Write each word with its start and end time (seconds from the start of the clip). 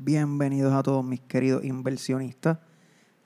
Bienvenidos 0.00 0.72
a 0.74 0.84
todos 0.84 1.04
mis 1.04 1.18
queridos 1.22 1.64
inversionistas. 1.64 2.58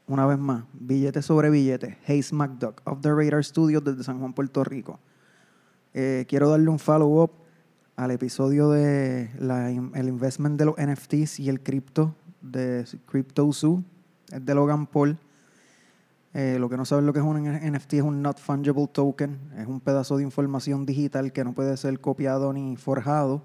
Una 0.06 0.24
vez 0.24 0.38
más, 0.38 0.64
billete 0.72 1.20
sobre 1.20 1.50
billete. 1.50 1.98
Hayes 2.08 2.32
McDuck 2.32 2.80
of 2.86 3.02
the 3.02 3.10
Radar 3.10 3.44
Studios 3.44 3.84
desde 3.84 4.02
San 4.02 4.18
Juan, 4.20 4.32
Puerto 4.32 4.64
Rico. 4.64 4.98
Eh, 5.92 6.24
quiero 6.26 6.48
darle 6.48 6.70
un 6.70 6.78
follow-up 6.78 7.32
al 7.94 8.10
episodio 8.10 8.70
de 8.70 9.30
la, 9.38 9.70
el 9.70 10.08
investment 10.08 10.58
de 10.58 10.64
los 10.64 10.76
NFTs 10.78 11.40
y 11.40 11.50
el 11.50 11.60
cripto 11.60 12.14
de 12.40 12.86
CryptoZoo, 13.04 13.84
es 14.32 14.44
de 14.44 14.54
Logan 14.54 14.86
Paul. 14.86 15.18
Eh, 16.32 16.56
lo 16.58 16.70
que 16.70 16.78
no 16.78 16.86
saben 16.86 17.04
lo 17.04 17.12
que 17.12 17.18
es 17.18 17.24
un 17.24 17.36
NFT 17.42 17.92
es 17.92 18.02
un 18.02 18.22
Not 18.22 18.38
Fungible 18.38 18.88
Token, 18.90 19.38
es 19.58 19.66
un 19.66 19.80
pedazo 19.80 20.16
de 20.16 20.22
información 20.22 20.86
digital 20.86 21.34
que 21.34 21.44
no 21.44 21.52
puede 21.52 21.76
ser 21.76 22.00
copiado 22.00 22.50
ni 22.54 22.78
forjado 22.78 23.44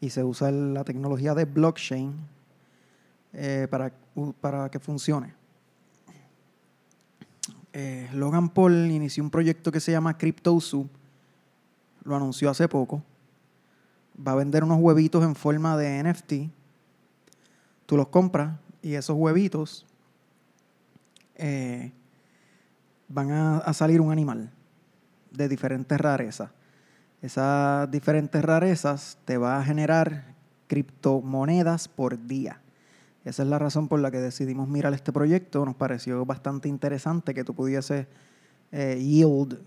y 0.00 0.10
se 0.10 0.22
usa 0.22 0.52
la 0.52 0.84
tecnología 0.84 1.34
de 1.34 1.44
blockchain 1.44 2.30
eh, 3.32 3.66
para, 3.70 4.68
que 4.70 4.78
funcione. 4.78 5.34
Eh, 7.72 8.08
Logan 8.12 8.50
Paul 8.50 8.90
inició 8.90 9.24
un 9.24 9.30
proyecto 9.30 9.72
que 9.72 9.80
se 9.80 9.92
llama 9.92 10.18
CryptoZoo, 10.18 10.88
lo 12.04 12.16
anunció 12.16 12.50
hace 12.50 12.68
poco. 12.68 13.02
Va 14.26 14.32
a 14.32 14.36
vender 14.36 14.64
unos 14.64 14.78
huevitos 14.80 15.24
en 15.24 15.34
forma 15.34 15.76
de 15.76 16.02
NFT. 16.02 16.32
Tú 17.86 17.96
los 17.96 18.08
compras 18.08 18.58
y 18.82 18.94
esos 18.94 19.16
huevitos 19.16 19.86
eh, 21.36 21.92
van 23.08 23.30
a, 23.30 23.72
salir 23.72 24.00
un 24.00 24.10
animal 24.10 24.50
de 25.30 25.48
diferentes 25.48 25.98
rarezas. 25.98 26.50
Esas 27.20 27.90
diferentes 27.90 28.42
rarezas 28.42 29.18
te 29.24 29.36
va 29.36 29.58
a 29.58 29.64
generar 29.64 30.34
criptomonedas 30.66 31.88
por 31.88 32.26
día. 32.26 32.61
Esa 33.24 33.42
es 33.42 33.48
la 33.48 33.58
razón 33.58 33.88
por 33.88 34.00
la 34.00 34.10
que 34.10 34.18
decidimos 34.18 34.68
mirar 34.68 34.94
este 34.94 35.12
proyecto. 35.12 35.64
Nos 35.64 35.76
pareció 35.76 36.24
bastante 36.24 36.68
interesante 36.68 37.34
que 37.34 37.44
tú 37.44 37.54
pudieses 37.54 38.06
eh, 38.72 38.98
yield 39.00 39.58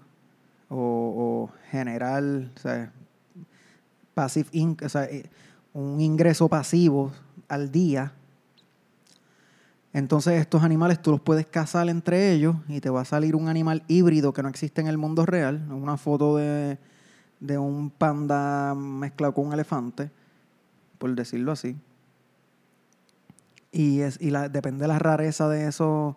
o, 0.69 1.49
generar 1.69 2.23
passive 4.13 4.49
eh, 4.53 5.29
un 5.73 6.01
ingreso 6.01 6.49
pasivo 6.49 7.11
al 7.47 7.71
día 7.71 8.13
entonces 9.95 10.41
estos 10.41 10.61
animales 10.61 11.01
tú 11.01 11.11
los 11.11 11.21
puedes 11.21 11.45
cazar 11.45 11.87
entre 11.87 12.33
ellos 12.33 12.57
y 12.67 12.81
te 12.81 12.89
va 12.89 12.99
a 12.99 13.05
salir 13.05 13.33
un 13.33 13.47
animal 13.47 13.81
híbrido 13.87 14.33
que 14.33 14.43
no 14.43 14.49
existe 14.49 14.81
en 14.81 14.87
el 14.87 14.97
mundo 14.97 15.25
real, 15.25 15.65
una 15.71 15.95
foto 15.95 16.35
de, 16.35 16.77
un 17.57 17.89
panda 17.91 18.75
mezclado 18.75 19.33
con 19.33 19.47
un 19.47 19.53
elefante, 19.53 20.11
por 20.97 21.15
decirlo 21.15 21.53
así. 21.53 21.77
Y, 23.75 23.99
es, 23.99 24.17
y 24.21 24.29
la, 24.29 24.47
depende 24.47 24.83
de 24.83 24.87
la 24.87 24.99
rareza 24.99 25.49
de 25.49 25.67
esos 25.67 26.15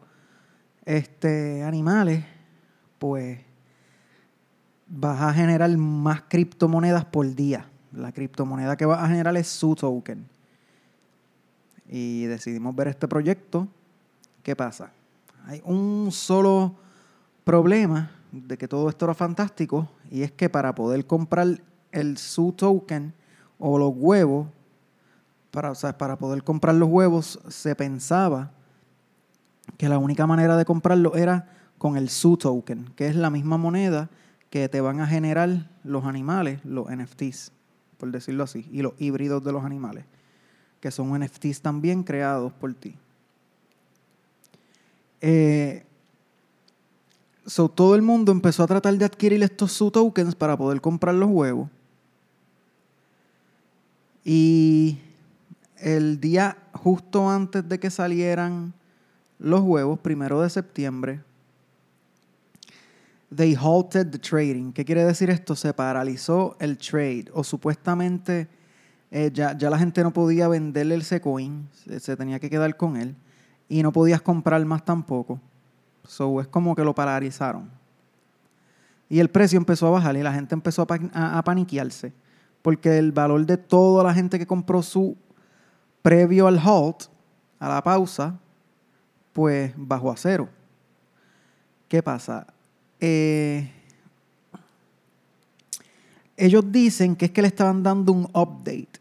este, 0.84 1.64
animales, 1.64 2.24
pues 3.00 3.40
vas 4.86 5.20
a 5.20 5.34
generar 5.34 5.76
más 5.76 6.22
criptomonedas 6.28 7.04
por 7.04 7.26
día. 7.34 7.66
La 7.92 8.12
criptomoneda 8.12 8.76
que 8.76 8.86
vas 8.86 9.02
a 9.02 9.08
generar 9.08 9.36
es 9.36 9.48
su 9.48 9.74
token 9.74 10.28
y 11.88 12.26
decidimos 12.26 12.76
ver 12.76 12.86
este 12.86 13.08
proyecto. 13.08 13.66
¿Qué 14.44 14.54
pasa? 14.54 14.92
Hay 15.46 15.60
un 15.64 16.10
solo 16.12 16.76
problema 17.42 18.12
de 18.30 18.56
que 18.56 18.68
todo 18.68 18.88
esto 18.88 19.06
era 19.06 19.14
fantástico 19.14 19.88
y 20.12 20.22
es 20.22 20.30
que 20.30 20.48
para 20.48 20.76
poder 20.76 21.06
comprar 21.06 21.60
el 21.90 22.18
su 22.18 22.52
token 22.52 23.12
o 23.58 23.80
los 23.80 23.92
huevos, 23.96 24.46
para, 25.58 25.98
para 25.98 26.16
poder 26.16 26.44
comprar 26.44 26.76
los 26.76 26.88
huevos 26.88 27.40
se 27.48 27.74
pensaba 27.74 28.52
que 29.76 29.88
la 29.88 29.98
única 29.98 30.26
manera 30.26 30.56
de 30.56 30.64
comprarlo 30.64 31.16
era 31.16 31.48
con 31.78 31.96
el 31.96 32.08
su 32.08 32.36
token, 32.36 32.92
que 32.94 33.08
es 33.08 33.16
la 33.16 33.30
misma 33.30 33.56
moneda 33.56 34.08
que 34.50 34.68
te 34.68 34.80
van 34.80 35.00
a 35.00 35.06
generar 35.06 35.68
los 35.82 36.04
animales, 36.04 36.64
los 36.64 36.86
NFTs, 36.88 37.50
por 37.98 38.12
decirlo 38.12 38.44
así, 38.44 38.68
y 38.70 38.82
los 38.82 38.92
híbridos 38.98 39.42
de 39.42 39.52
los 39.52 39.64
animales 39.64 40.04
que 40.80 40.92
son 40.92 41.18
NFTs 41.18 41.60
también 41.60 42.04
creados 42.04 42.52
por 42.52 42.72
ti. 42.74 42.94
Eh, 45.20 45.84
todo 47.74 47.96
el 47.96 48.02
mundo 48.02 48.30
empezó 48.30 48.62
a 48.62 48.66
tratar 48.68 48.96
de 48.96 49.04
adquirir 49.04 49.42
estos 49.42 49.72
su 49.72 49.90
tokens 49.90 50.36
para 50.36 50.56
poder 50.56 50.80
comprar 50.80 51.14
los 51.14 51.28
huevos. 51.28 51.68
Y 54.24 54.98
el 55.80 56.20
día 56.20 56.56
justo 56.72 57.28
antes 57.28 57.68
de 57.68 57.78
que 57.78 57.90
salieran 57.90 58.72
los 59.38 59.60
huevos, 59.60 59.98
primero 60.00 60.40
de 60.40 60.50
septiembre, 60.50 61.20
they 63.34 63.54
halted 63.54 64.10
the 64.10 64.18
trading. 64.18 64.72
¿Qué 64.72 64.84
quiere 64.84 65.04
decir 65.04 65.30
esto? 65.30 65.54
Se 65.54 65.72
paralizó 65.72 66.56
el 66.60 66.78
trade 66.78 67.26
o 67.32 67.44
supuestamente 67.44 68.48
eh, 69.10 69.30
ya, 69.32 69.54
la 69.54 69.78
gente 69.78 70.02
no 70.02 70.12
podía 70.12 70.48
venderle 70.48 70.94
el 70.94 71.02
Secoin, 71.02 71.68
se, 71.72 71.98
se, 71.98 72.16
tenía 72.16 72.38
que 72.38 72.50
quedar 72.50 72.76
con 72.76 72.96
él 72.96 73.14
y 73.68 73.82
no 73.82 73.90
podías 73.92 74.20
comprar 74.20 74.62
más 74.64 74.84
tampoco. 74.84 75.40
So 76.04 76.40
es 76.40 76.46
como 76.46 76.74
que 76.74 76.84
lo 76.84 76.94
paralizaron. 76.94 77.70
Y 79.08 79.20
el 79.20 79.30
precio 79.30 79.56
empezó 79.56 79.86
a 79.86 79.90
bajar 79.90 80.16
y 80.16 80.22
la 80.22 80.32
gente 80.32 80.54
empezó 80.54 80.86
a, 80.86 81.38
a, 81.38 81.42
paniquearse 81.42 82.12
porque 82.60 82.98
el 82.98 83.12
valor 83.12 83.46
de 83.46 83.56
toda 83.56 84.04
la 84.04 84.12
gente 84.12 84.38
que 84.38 84.46
compró 84.46 84.82
su 84.82 85.16
previo 86.02 86.46
al 86.46 86.58
halt, 86.58 87.04
a 87.58 87.68
la 87.68 87.82
pausa, 87.82 88.38
pues 89.32 89.72
bajó 89.76 90.10
a 90.10 90.16
cero. 90.16 90.48
¿Qué 91.88 92.02
pasa? 92.02 92.46
Eh, 93.00 93.70
ellos 96.36 96.70
dicen 96.70 97.16
que 97.16 97.26
es 97.26 97.30
que 97.30 97.42
le 97.42 97.48
estaban 97.48 97.82
dando 97.82 98.12
un 98.12 98.24
update. 98.24 99.00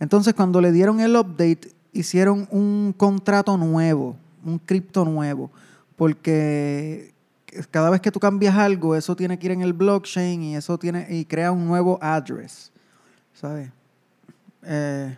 Entonces, 0.00 0.34
cuando 0.34 0.60
le 0.60 0.72
dieron 0.72 1.00
el 1.00 1.16
update, 1.16 1.72
hicieron 1.92 2.46
un 2.50 2.94
contrato 2.96 3.56
nuevo, 3.56 4.16
un 4.44 4.58
cripto 4.58 5.04
nuevo, 5.04 5.50
porque 5.96 7.12
cada 7.70 7.90
vez 7.90 8.00
que 8.00 8.12
tú 8.12 8.20
cambias 8.20 8.56
algo, 8.56 8.94
eso 8.94 9.16
tiene 9.16 9.38
que 9.38 9.46
ir 9.46 9.52
en 9.52 9.62
el 9.62 9.72
blockchain 9.72 10.42
y 10.42 10.56
eso 10.56 10.78
tiene 10.78 11.06
y 11.10 11.24
crea 11.24 11.50
un 11.50 11.66
nuevo 11.66 11.98
address, 12.00 12.70
¿sabes? 13.32 13.70
Eh, 14.62 15.16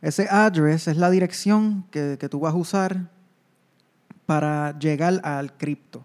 ese 0.00 0.28
address 0.30 0.88
es 0.88 0.96
la 0.96 1.10
dirección 1.10 1.84
que, 1.90 2.16
que 2.18 2.28
tú 2.28 2.40
vas 2.40 2.54
a 2.54 2.56
usar 2.56 3.10
para 4.26 4.78
llegar 4.78 5.20
al 5.24 5.56
cripto. 5.56 6.04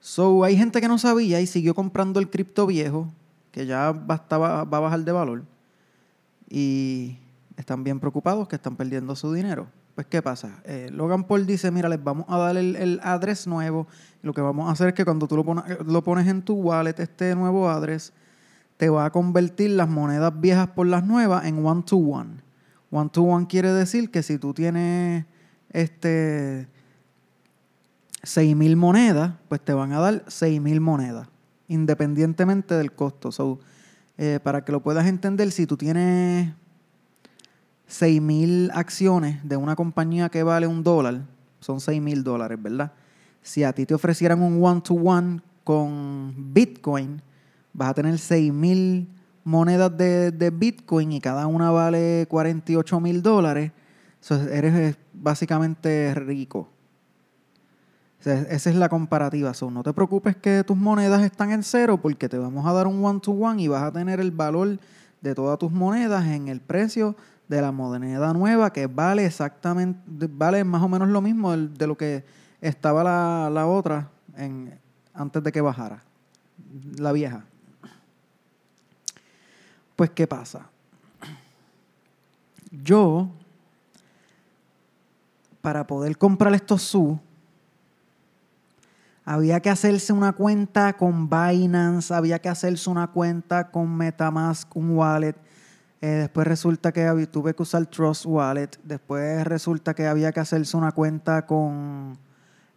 So, 0.00 0.44
hay 0.44 0.56
gente 0.56 0.80
que 0.80 0.88
no 0.88 0.98
sabía 0.98 1.40
y 1.40 1.46
siguió 1.46 1.74
comprando 1.74 2.20
el 2.20 2.30
cripto 2.30 2.66
viejo, 2.66 3.12
que 3.52 3.66
ya 3.66 3.92
va, 3.92 4.24
va 4.30 4.60
a 4.60 4.80
bajar 4.80 5.00
de 5.00 5.12
valor. 5.12 5.44
Y 6.48 7.18
están 7.56 7.84
bien 7.84 8.00
preocupados 8.00 8.48
que 8.48 8.56
están 8.56 8.76
perdiendo 8.76 9.14
su 9.14 9.32
dinero. 9.32 9.68
Pues, 9.94 10.06
¿qué 10.06 10.22
pasa? 10.22 10.62
Eh, 10.64 10.88
Logan 10.90 11.24
Paul 11.24 11.44
dice, 11.44 11.70
mira, 11.70 11.86
les 11.86 12.02
vamos 12.02 12.24
a 12.28 12.38
dar 12.38 12.56
el, 12.56 12.74
el 12.76 13.00
address 13.02 13.46
nuevo. 13.46 13.86
lo 14.22 14.32
que 14.32 14.40
vamos 14.40 14.66
a 14.66 14.72
hacer 14.72 14.88
es 14.88 14.94
que 14.94 15.04
cuando 15.04 15.28
tú 15.28 15.36
lo, 15.36 15.64
lo 15.84 16.02
pones 16.02 16.26
en 16.26 16.40
tu 16.40 16.54
wallet, 16.54 16.98
este 16.98 17.34
nuevo 17.34 17.68
address, 17.68 18.14
te 18.80 18.88
va 18.88 19.04
a 19.04 19.12
convertir 19.12 19.72
las 19.72 19.90
monedas 19.90 20.40
viejas 20.40 20.68
por 20.68 20.86
las 20.86 21.04
nuevas 21.04 21.44
en 21.44 21.66
one-to-one. 21.66 22.40
One-to-one 22.90 23.46
quiere 23.46 23.74
decir 23.74 24.10
que 24.10 24.22
si 24.22 24.38
tú 24.38 24.54
tienes 24.54 25.26
este 25.68 26.66
6.000 28.22 28.76
monedas, 28.76 29.34
pues 29.50 29.60
te 29.60 29.74
van 29.74 29.92
a 29.92 30.00
dar 30.00 30.24
6.000 30.24 30.80
monedas, 30.80 31.28
independientemente 31.68 32.74
del 32.74 32.92
costo. 32.92 33.60
Eh, 34.16 34.40
para 34.42 34.64
que 34.64 34.72
lo 34.72 34.80
puedas 34.80 35.06
entender, 35.06 35.52
si 35.52 35.66
tú 35.66 35.76
tienes 35.76 36.50
6.000 37.86 38.70
acciones 38.72 39.46
de 39.46 39.58
una 39.58 39.76
compañía 39.76 40.30
que 40.30 40.42
vale 40.42 40.66
un 40.66 40.82
dólar, 40.82 41.20
son 41.60 41.80
6.000 41.80 42.22
dólares, 42.22 42.58
¿verdad? 42.62 42.92
Si 43.42 43.62
a 43.62 43.74
ti 43.74 43.84
te 43.84 43.92
ofrecieran 43.92 44.40
un 44.40 44.64
one-to-one 44.64 45.42
con 45.64 46.34
Bitcoin, 46.54 47.20
vas 47.72 47.90
a 47.90 47.94
tener 47.94 48.14
6.000 48.14 49.06
monedas 49.44 49.96
de, 49.96 50.30
de, 50.30 50.50
Bitcoin 50.50 51.12
y 51.12 51.20
cada 51.20 51.46
una 51.46 51.70
vale 51.70 52.26
48 52.28 53.00
mil 53.00 53.22
dólares. 53.22 53.72
eres 54.50 54.74
eh, 54.74 54.96
básicamente 55.12 56.14
rico 56.14 56.68
esa 58.24 58.70
es 58.70 58.76
la 58.76 58.88
comparativa. 58.88 59.52
no 59.70 59.82
te 59.82 59.92
preocupes 59.94 60.36
que 60.36 60.62
tus 60.64 60.76
monedas 60.76 61.22
están 61.22 61.52
en 61.52 61.62
cero 61.62 61.98
porque 62.00 62.28
te 62.28 62.36
vamos 62.36 62.66
a 62.66 62.72
dar 62.72 62.86
un 62.86 63.02
one-to-one 63.02 63.62
y 63.62 63.68
vas 63.68 63.82
a 63.82 63.92
tener 63.92 64.20
el 64.20 64.30
valor 64.30 64.78
de 65.22 65.34
todas 65.34 65.58
tus 65.58 65.72
monedas 65.72 66.26
en 66.26 66.48
el 66.48 66.60
precio 66.60 67.16
de 67.48 67.62
la 67.62 67.72
moneda 67.72 68.32
nueva 68.34 68.72
que 68.72 68.86
vale 68.86 69.24
exactamente, 69.24 70.28
vale 70.30 70.64
más 70.64 70.82
o 70.82 70.88
menos 70.88 71.08
lo 71.08 71.22
mismo 71.22 71.56
de 71.56 71.86
lo 71.86 71.96
que 71.96 72.24
estaba 72.60 73.02
la, 73.48 73.66
otra 73.66 74.10
en, 74.36 74.78
antes 75.14 75.42
de 75.42 75.50
que 75.50 75.62
bajara, 75.62 76.02
la 76.98 77.12
vieja. 77.12 77.44
Pues, 80.00 80.08
¿qué 80.12 80.26
pasa? 80.26 80.62
Yo, 82.70 83.28
para 85.60 85.86
poder 85.86 86.16
comprar 86.16 86.54
estos 86.54 86.84
SU, 86.84 87.20
había 89.26 89.60
que 89.60 89.68
hacerse 89.68 90.14
una 90.14 90.32
cuenta 90.32 90.94
con 90.94 91.28
Binance, 91.28 92.14
había 92.14 92.38
que 92.38 92.48
hacerse 92.48 92.88
una 92.88 93.08
cuenta 93.08 93.70
con 93.70 93.94
Metamask, 93.94 94.74
un 94.74 94.96
wallet. 94.96 95.36
Eh, 96.00 96.06
después 96.06 96.46
resulta 96.46 96.92
que 96.92 97.26
tuve 97.26 97.54
que 97.54 97.62
usar 97.62 97.84
Trust 97.84 98.24
Wallet. 98.24 98.70
Después 98.82 99.46
resulta 99.46 99.92
que 99.92 100.06
había 100.06 100.32
que 100.32 100.40
hacerse 100.40 100.78
una 100.78 100.92
cuenta 100.92 101.44
con 101.44 102.16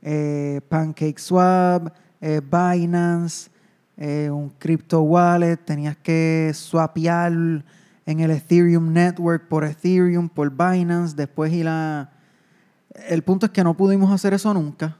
eh, 0.01 0.59
PancakeSwap, 0.67 1.87
eh, 2.19 2.41
Binance, 2.41 3.49
un 3.97 4.51
crypto 4.57 5.01
wallet. 5.01 5.57
Tenías 5.57 5.97
que 5.97 6.51
swapear 6.53 7.31
en 8.05 8.19
el 8.19 8.31
Ethereum 8.31 8.91
Network 8.91 9.47
por 9.47 9.63
Ethereum, 9.63 10.29
por 10.29 10.51
Binance. 10.51 11.15
Después 11.15 11.53
y 11.53 11.63
la... 11.63 12.11
El 13.07 13.23
punto 13.23 13.47
es 13.47 13.51
que 13.51 13.63
no 13.63 13.75
pudimos 13.75 14.11
hacer 14.11 14.33
eso 14.33 14.53
nunca 14.53 14.97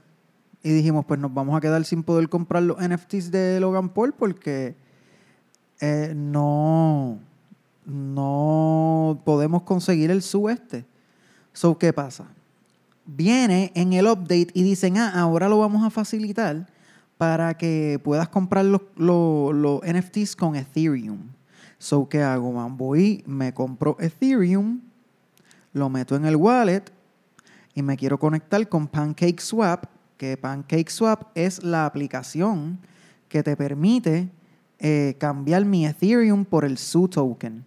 y 0.64 0.72
dijimos, 0.72 1.06
pues 1.06 1.20
nos 1.20 1.34
vamos 1.34 1.58
a 1.58 1.62
quedar 1.62 1.84
sin 1.84 2.04
poder 2.04 2.30
comprar 2.30 2.64
los 2.64 2.78
NFTs 2.80 3.32
de 3.32 3.60
Logan 3.60 3.90
Paul 3.90 4.14
porque 4.14 4.76
eh, 5.82 6.14
no, 6.16 7.20
no 7.86 9.22
podemos 9.26 9.64
conseguir 9.64 10.10
el 10.10 10.22
su 10.22 10.48
este. 10.48 10.86
So, 11.52 11.78
¿qué 11.78 11.92
pasa? 11.92 12.28
Viene 13.06 13.74
en 13.76 13.92
el 13.92 14.08
update 14.08 14.48
y 14.54 14.64
dicen, 14.64 14.98
ah, 14.98 15.12
ahora 15.20 15.50
lo 15.50 15.60
vamos 15.60 15.84
a 15.84 15.90
facilitar 15.90 16.68
para 17.18 17.56
que 17.58 18.00
puedas 18.04 18.30
comprar 18.30 18.66
los, 18.66 18.82
NFTs 18.98 20.36
con 20.36 20.56
Ethereum. 20.56 21.20
So, 21.78 22.08
¿qué 22.08 22.22
hago, 22.22 22.52
man? 22.52 22.78
Voy, 22.78 23.24
me 23.26 23.54
compro 23.54 23.98
Ethereum, 24.00 24.82
lo 25.74 25.90
meto 25.90 26.16
en 26.16 26.26
el 26.26 26.36
wallet 26.36 26.84
y 27.74 27.82
me 27.82 27.98
quiero 27.98 28.18
conectar 28.18 28.68
con 28.70 28.88
PancakeSwap 28.88 29.86
que 30.18 30.38
PancakeSwap 30.38 31.36
es 31.36 31.64
la 31.64 31.86
aplicación 31.86 32.80
que 33.28 33.44
te 33.44 33.58
permite 33.58 34.30
eh, 34.80 35.16
cambiar 35.18 35.66
mi 35.66 35.86
Ethereum 35.86 36.46
por 36.46 36.66
el 36.66 36.78
SU 36.78 37.08
token. 37.08 37.66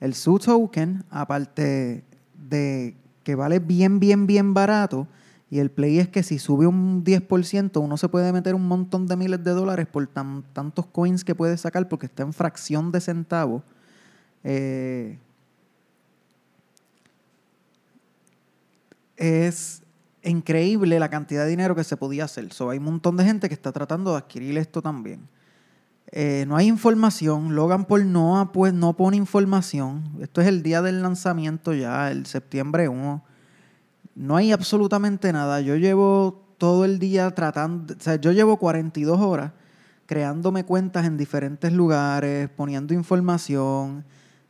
El 0.00 0.14
SU 0.14 0.38
token, 0.38 1.04
aparte 1.10 2.04
de 2.48 2.94
que 3.24 3.34
vale 3.34 3.58
bien, 3.58 4.00
bien, 4.00 4.26
bien 4.26 4.54
barato, 4.54 5.06
y 5.50 5.58
el 5.58 5.70
play 5.70 5.98
es 5.98 6.08
que 6.08 6.22
si 6.22 6.38
sube 6.38 6.68
un 6.68 7.04
10%, 7.04 7.82
uno 7.82 7.96
se 7.96 8.08
puede 8.08 8.32
meter 8.32 8.54
un 8.54 8.68
montón 8.68 9.08
de 9.08 9.16
miles 9.16 9.42
de 9.42 9.50
dólares 9.50 9.88
por 9.88 10.06
tantos 10.06 10.86
coins 10.86 11.24
que 11.24 11.34
puede 11.34 11.56
sacar 11.56 11.88
porque 11.88 12.06
está 12.06 12.22
en 12.22 12.32
fracción 12.32 12.92
de 12.92 13.00
centavo. 13.00 13.64
Eh, 14.44 15.18
es 19.16 19.82
increíble 20.22 21.00
la 21.00 21.08
cantidad 21.08 21.42
de 21.42 21.50
dinero 21.50 21.74
que 21.74 21.82
se 21.82 21.96
podía 21.96 22.24
hacer. 22.24 22.52
So, 22.52 22.70
hay 22.70 22.78
un 22.78 22.84
montón 22.84 23.16
de 23.16 23.24
gente 23.24 23.48
que 23.48 23.54
está 23.54 23.72
tratando 23.72 24.12
de 24.12 24.18
adquirir 24.18 24.56
esto 24.56 24.80
también. 24.80 25.28
Eh, 26.12 26.44
no 26.46 26.56
hay 26.56 26.68
información. 26.68 27.56
Logan 27.56 27.86
Paul 27.86 28.12
no, 28.12 28.50
pues, 28.52 28.72
no 28.72 28.96
pone 28.96 29.16
información. 29.16 30.04
Esto 30.20 30.40
es 30.40 30.46
el 30.46 30.62
día 30.62 30.80
del 30.80 31.02
lanzamiento 31.02 31.74
ya, 31.74 32.12
el 32.12 32.26
septiembre 32.26 32.88
1. 32.88 33.24
No 34.20 34.36
hay 34.36 34.52
absolutamente 34.52 35.32
nada. 35.32 35.62
Yo 35.62 35.76
llevo 35.76 36.44
todo 36.58 36.84
el 36.84 36.98
día 36.98 37.30
tratando, 37.30 37.94
o 37.94 38.00
sea, 38.02 38.16
yo 38.16 38.32
llevo 38.32 38.58
42 38.58 39.18
horas 39.18 39.52
creándome 40.04 40.64
cuentas 40.64 41.06
en 41.06 41.16
diferentes 41.16 41.72
lugares, 41.72 42.50
poniendo 42.50 42.92
información 42.92 44.04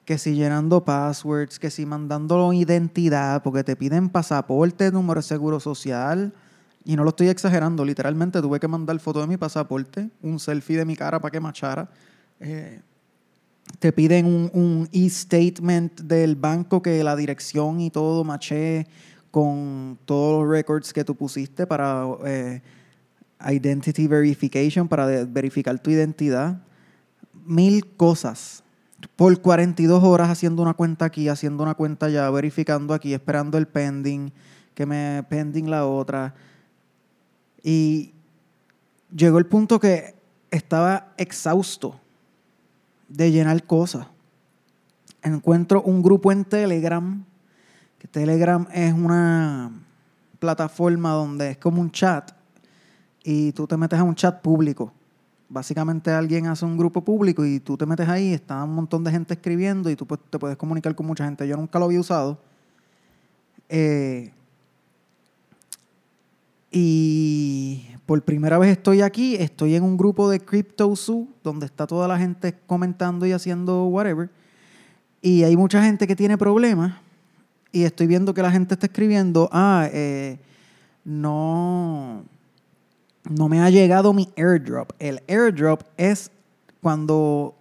que 0.05 0.19
si 0.19 0.34
llenando 0.34 0.84
passwords, 0.84 1.61
que 1.61 1.70
si 1.70 1.87
mandando 1.87 2.52
identidad, 2.52 3.44
porque 3.44 3.62
te 3.62 3.76
piden 3.76 4.08
pasaporte, 4.08 4.90
número 4.90 5.20
de 5.20 5.22
seguro 5.22 5.61
social. 5.61 6.32
Y 6.84 6.96
no 6.96 7.05
lo 7.05 7.11
estoy 7.11 7.28
exagerando, 7.28 7.84
literalmente 7.84 8.43
tuve 8.43 8.58
que 8.58 8.66
mandar 8.66 8.99
foto 8.99 9.20
de 9.20 9.28
mi 9.28 9.37
pasaporte, 9.37 10.11
un 10.20 10.40
selfie 10.40 10.78
de 10.78 10.84
mi 10.84 10.96
cara 10.96 11.20
para 11.20 11.31
que 11.31 11.38
machara. 11.38 11.88
Eh, 12.40 12.81
te 13.78 13.93
piden 13.93 14.50
un, 14.52 14.88
e-statement 14.90 16.00
del 16.00 16.34
banco 16.34 16.82
que 16.82 17.05
la 17.05 17.14
dirección 17.14 17.81
y 17.81 17.90
todo 17.90 18.25
maché 18.25 18.88
con 19.30 19.98
todos 20.04 20.42
los 20.42 20.50
records 20.50 20.92
que 20.92 21.04
tú 21.04 21.14
pusiste 21.14 21.66
para 21.66 22.04
eh, 22.24 22.62
identity 23.48 24.06
verification, 24.06 24.88
para 24.88 25.06
verificar 25.24 25.78
tu 25.78 25.90
identidad. 25.90 26.60
Mil 27.44 27.86
cosas 27.96 28.62
por 29.16 29.40
42 29.40 30.02
horas 30.02 30.28
haciendo 30.28 30.62
una 30.62 30.74
cuenta 30.74 31.06
aquí, 31.06 31.28
haciendo 31.28 31.62
una 31.62 31.74
cuenta 31.74 32.06
allá, 32.06 32.30
verificando 32.30 32.94
aquí, 32.94 33.14
esperando 33.14 33.58
el 33.58 33.66
pending, 33.66 34.32
que 34.74 34.86
me 34.86 35.24
pending 35.28 35.70
la 35.70 35.86
otra. 35.86 36.34
Y 37.62 38.12
llegó 39.14 39.38
el 39.38 39.46
punto 39.46 39.80
que 39.80 40.14
estaba 40.50 41.12
exhausto 41.16 42.00
de 43.08 43.30
llenar 43.30 43.64
cosas. 43.64 44.06
Encuentro 45.22 45.82
un 45.82 46.02
grupo 46.02 46.32
en 46.32 46.44
Telegram, 46.44 47.24
que 48.00 48.08
Telegram 48.08 48.67
es 48.73 48.93
una 48.93 49.70
plataforma 50.41 51.12
donde 51.12 51.52
es 51.52 51.58
como 51.58 51.81
un 51.81 51.93
chat 51.93 52.32
y 53.23 53.52
tú 53.52 53.69
te 53.69 53.76
metes 53.76 54.00
a 54.00 54.02
un 54.02 54.17
chat 54.17 54.43
público 54.43 54.93
básicamente 55.50 56.12
alguien 56.12 56.47
hace 56.47 56.64
un 56.64 56.79
grupo 56.79 57.02
público 57.02 57.44
y 57.44 57.61
tú 57.61 57.76
te 57.76 57.85
metes 57.85 58.08
ahí, 58.08 58.32
está 58.32 58.64
un 58.64 58.75
montón 58.75 59.05
de 59.05 59.11
gente 59.11 59.35
escribiendo 59.35 59.91
y 59.91 59.97
tú 59.97 60.06
te 60.06 60.38
puedes 60.38 60.56
comunicar 60.56 60.94
con 60.94 61.06
mucha 61.06 61.25
gente. 61.25 61.47
Yo 61.47 61.56
nunca 61.56 61.79
lo 61.79 61.87
había 61.87 62.00
usado. 62.00 62.38
Eh, 63.69 64.32
y 66.70 67.85
por 68.06 68.23
primera 68.23 68.58
vez 68.58 68.70
estoy 68.70 69.02
aquí, 69.02 69.35
estoy 69.35 69.75
en 69.75 69.82
un 69.82 69.97
grupo 69.97 70.31
de 70.31 70.41
CryptoZoo, 70.41 71.29
donde 71.43 71.67
está 71.67 71.87
toda 71.87 72.06
la 72.06 72.17
gente 72.17 72.56
comentando 72.67 73.26
y 73.26 73.32
haciendo 73.32 73.87
whatever. 73.87 74.31
Y 75.20 75.43
hay 75.43 75.56
mucha 75.56 75.82
gente 75.82 76.06
que 76.06 76.14
tiene 76.14 76.38
problemas. 76.38 76.94
Y 77.72 77.84
estoy 77.84 78.06
viendo 78.06 78.34
que 78.34 78.43
la 78.43 78.50
gente 78.50 78.75
está 78.75 78.87
escribiendo, 78.87 79.49
ah, 79.52 79.88
eh, 79.93 80.38
no 81.05 82.25
no 83.28 83.49
me 83.49 83.61
ha 83.61 83.70
llegado 83.70 84.12
mi 84.12 84.28
airdrop. 84.37 84.93
El 84.99 85.22
airdrop 85.28 85.82
es 85.96 86.31
cuando 86.81 87.55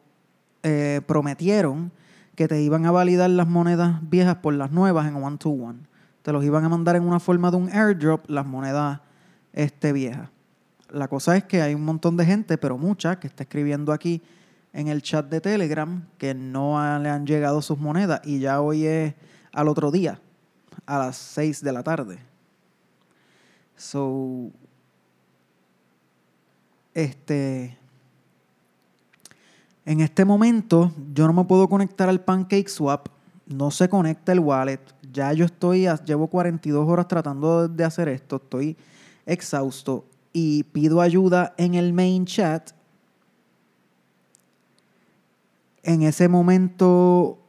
eh, 0.63 1.01
prometieron 1.05 1.91
que 2.35 2.47
te 2.47 2.61
iban 2.61 2.85
a 2.85 2.91
validar 2.91 3.29
las 3.29 3.47
monedas 3.47 3.99
viejas 4.09 4.37
por 4.37 4.53
las 4.53 4.71
nuevas 4.71 5.07
en 5.07 5.15
one 5.15 5.37
to 5.37 5.49
one. 5.49 5.79
Te 6.21 6.31
los 6.31 6.43
iban 6.43 6.63
a 6.63 6.69
mandar 6.69 6.95
en 6.95 7.03
una 7.03 7.19
forma 7.19 7.51
de 7.51 7.57
un 7.57 7.69
airdrop 7.69 8.29
las 8.29 8.45
monedas 8.45 9.01
este, 9.53 9.91
viejas. 9.91 10.29
La 10.91 11.07
cosa 11.07 11.35
es 11.35 11.43
que 11.43 11.61
hay 11.61 11.75
un 11.75 11.83
montón 11.83 12.17
de 12.17 12.25
gente, 12.25 12.57
pero 12.57 12.77
mucha, 12.77 13.19
que 13.19 13.27
está 13.27 13.43
escribiendo 13.43 13.91
aquí 13.91 14.21
en 14.73 14.87
el 14.87 15.01
chat 15.01 15.29
de 15.29 15.41
Telegram 15.41 16.03
que 16.17 16.33
no 16.33 16.99
le 16.99 17.09
han 17.09 17.25
llegado 17.25 17.61
sus 17.61 17.77
monedas 17.77 18.21
y 18.23 18.39
ya 18.39 18.61
hoy 18.61 18.85
es 18.85 19.13
al 19.51 19.67
otro 19.67 19.91
día, 19.91 20.19
a 20.85 20.97
las 20.99 21.17
6 21.17 21.63
de 21.63 21.73
la 21.73 21.83
tarde. 21.83 22.19
So, 23.75 24.51
este, 26.93 27.77
en 29.85 30.01
este 30.01 30.25
momento 30.25 30.91
yo 31.13 31.25
no 31.27 31.33
me 31.33 31.45
puedo 31.45 31.67
conectar 31.69 32.09
al 32.09 32.21
PancakeSwap, 32.21 33.07
no 33.47 33.71
se 33.71 33.89
conecta 33.89 34.31
el 34.31 34.39
wallet. 34.39 34.81
Ya 35.11 35.33
yo 35.33 35.45
estoy, 35.45 35.87
llevo 36.05 36.27
42 36.27 36.87
horas 36.87 37.07
tratando 37.07 37.67
de 37.67 37.83
hacer 37.83 38.09
esto, 38.09 38.35
estoy 38.35 38.77
exhausto 39.25 40.05
y 40.33 40.63
pido 40.63 41.01
ayuda 41.01 41.53
en 41.57 41.73
el 41.73 41.93
main 41.93 42.25
chat. 42.25 42.71
En 45.83 46.03
ese 46.03 46.27
momento, 46.27 47.39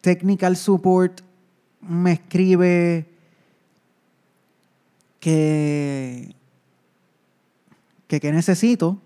Technical 0.00 0.56
Support 0.56 1.22
me 1.80 2.12
escribe 2.12 3.06
que 5.20 6.34
que 8.08 8.20
qué 8.20 8.32
necesito. 8.32 8.98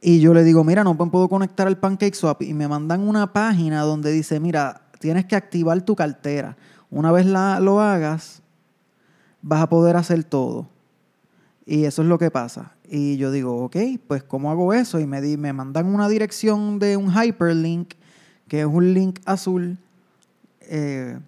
Y 0.00 0.20
yo 0.20 0.34
le 0.34 0.44
digo, 0.44 0.62
mira, 0.64 0.84
no 0.84 0.96
puedo 0.96 1.28
conectar 1.28 1.66
el 1.66 1.78
PancakeSwap. 1.78 2.42
Y 2.42 2.54
me 2.54 2.68
mandan 2.68 3.08
una 3.08 3.32
página 3.32 3.82
donde 3.82 4.12
dice, 4.12 4.38
mira, 4.38 4.82
tienes 5.00 5.24
que 5.24 5.36
activar 5.36 5.80
tu 5.82 5.96
cartera. 5.96 6.56
Una 6.90 7.10
vez 7.10 7.26
la, 7.26 7.58
lo 7.60 7.80
hagas, 7.80 8.42
vas 9.42 9.62
a 9.62 9.68
poder 9.68 9.96
hacer 9.96 10.24
todo. 10.24 10.68
Y 11.66 11.84
eso 11.84 12.02
es 12.02 12.08
lo 12.08 12.18
que 12.18 12.30
pasa. 12.30 12.72
Y 12.88 13.16
yo 13.16 13.30
digo, 13.30 13.64
ok, 13.64 13.76
pues 14.06 14.22
¿cómo 14.22 14.50
hago 14.50 14.72
eso? 14.72 15.00
Y 15.00 15.06
me, 15.06 15.20
me 15.36 15.52
mandan 15.52 15.86
una 15.86 16.08
dirección 16.08 16.78
de 16.78 16.96
un 16.96 17.12
hyperlink, 17.12 17.94
que 18.48 18.60
es 18.60 18.66
un 18.66 18.94
link 18.94 19.20
azul, 19.26 19.78
eh, 20.68 21.18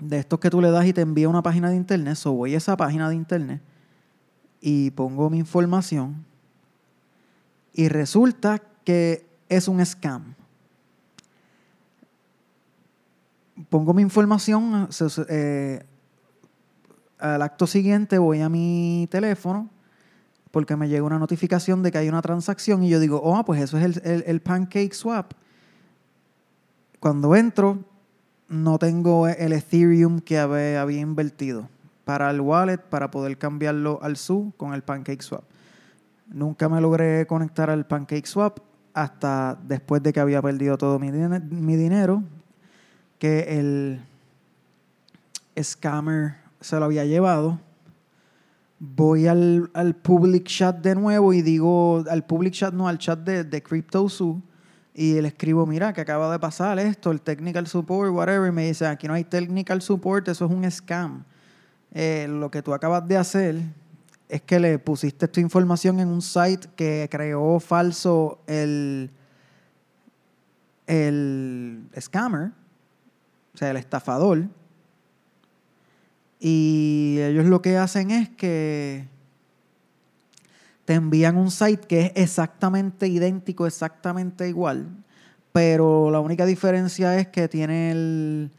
de 0.00 0.18
estos 0.18 0.38
que 0.40 0.50
tú 0.50 0.60
le 0.60 0.70
das 0.70 0.86
y 0.86 0.92
te 0.92 1.00
envía 1.00 1.28
una 1.28 1.42
página 1.42 1.70
de 1.70 1.76
internet. 1.76 2.16
So 2.16 2.32
voy 2.32 2.54
a 2.54 2.58
esa 2.58 2.76
página 2.76 3.08
de 3.08 3.14
internet 3.14 3.62
y 4.60 4.90
pongo 4.90 5.30
mi 5.30 5.38
información 5.38 6.24
y 7.72 7.88
resulta 7.88 8.62
que 8.84 9.26
es 9.48 9.68
un 9.68 9.84
scam. 9.84 10.34
pongo 13.68 13.94
mi 13.94 14.02
información, 14.02 14.88
eh, 15.28 15.82
al 17.18 17.42
acto 17.42 17.66
siguiente 17.66 18.18
voy 18.18 18.40
a 18.40 18.48
mi 18.48 19.08
teléfono 19.10 19.70
porque 20.50 20.76
me 20.76 20.88
llega 20.88 21.02
una 21.02 21.18
notificación 21.18 21.82
de 21.82 21.90
que 21.90 21.98
hay 21.98 22.08
una 22.08 22.22
transacción 22.22 22.82
y 22.82 22.88
yo 22.88 23.00
digo, 23.00 23.20
oh, 23.22 23.44
pues 23.44 23.60
eso 23.60 23.78
es 23.78 23.98
el, 24.04 24.24
el 24.26 24.40
pancake 24.40 24.94
swap. 24.94 25.32
Cuando 27.00 27.36
entro, 27.36 27.78
no 28.48 28.78
tengo 28.78 29.28
el 29.28 29.52
Ethereum 29.52 30.20
que 30.20 30.38
había, 30.38 31.00
invertido 31.00 31.68
para 32.04 32.30
el 32.30 32.40
wallet 32.40 32.78
para 32.78 33.10
poder 33.10 33.36
cambiarlo 33.36 33.98
al 34.02 34.16
SU 34.16 34.52
con 34.56 34.72
el 34.72 34.82
Pancake 34.82 35.22
Swap. 35.22 35.42
Nunca 36.28 36.68
me 36.68 36.80
logré 36.80 37.26
conectar 37.26 37.70
al 37.70 37.86
Pancake 37.86 38.26
Swap 38.26 38.58
hasta 38.94 39.58
después 39.62 40.02
de 40.02 40.12
que 40.12 40.20
había 40.20 40.40
perdido 40.40 40.78
todo 40.78 40.98
mi, 40.98 41.10
mi 41.10 41.76
dinero, 41.76 42.22
que 43.18 43.58
el 43.58 44.00
scammer 45.60 46.36
se 46.60 46.78
lo 46.78 46.86
había 46.86 47.04
llevado. 47.04 47.60
Voy 48.78 49.26
al, 49.26 49.70
al, 49.74 49.94
public 49.94 50.44
chat 50.44 50.78
de 50.78 50.94
nuevo 50.94 51.32
y 51.32 51.42
digo, 51.42 52.04
al 52.08 52.24
public 52.24 52.52
chat, 52.52 52.74
no, 52.74 52.88
al 52.88 52.98
chat 52.98 53.18
de, 53.20 53.44
de 53.44 53.62
CryptoZoo, 53.62 54.40
y 54.98 55.20
le 55.20 55.28
escribo, 55.28 55.66
mira, 55.66 55.92
que 55.92 56.00
acaba 56.00 56.32
de 56.32 56.38
pasar 56.38 56.78
esto, 56.78 57.10
el 57.10 57.20
technical 57.20 57.66
support, 57.66 58.10
whatever, 58.10 58.48
y 58.48 58.52
me 58.52 58.66
dice, 58.66 58.86
aquí 58.86 59.06
no 59.06 59.12
hay 59.12 59.24
technical 59.24 59.82
support, 59.82 60.26
eso 60.26 60.46
es 60.46 60.50
un 60.50 60.68
scam. 60.70 61.22
Eh, 61.92 62.26
lo 62.30 62.50
que 62.50 62.62
tú 62.62 62.72
acabas 62.72 63.06
de 63.06 63.18
hacer 63.18 63.56
es 64.30 64.40
que 64.40 64.58
le 64.58 64.78
pusiste 64.78 65.28
tu 65.28 65.38
información 65.38 66.00
en 66.00 66.08
un 66.08 66.22
site 66.22 66.68
que 66.76 67.08
creó 67.10 67.60
falso 67.60 68.40
el, 68.46 69.10
el 70.86 71.86
scammer, 72.00 72.52
o 73.54 73.58
sea, 73.58 73.72
el 73.72 73.76
estafador. 73.76 74.44
Y 76.40 77.18
ellos 77.20 77.44
lo 77.44 77.60
que 77.60 77.76
hacen 77.76 78.10
es 78.10 78.30
que 78.30 79.08
te 80.86 80.94
envían 80.94 81.36
un 81.36 81.50
site 81.50 81.86
que 81.86 82.00
es 82.00 82.12
exactamente 82.14 83.06
idéntico, 83.08 83.66
exactamente 83.66 84.48
igual, 84.48 84.86
pero 85.52 86.10
la 86.12 86.20
única 86.20 86.46
diferencia 86.46 87.18
es 87.18 87.26
que 87.26 87.48
tiene 87.48 87.90
el, 87.90 88.52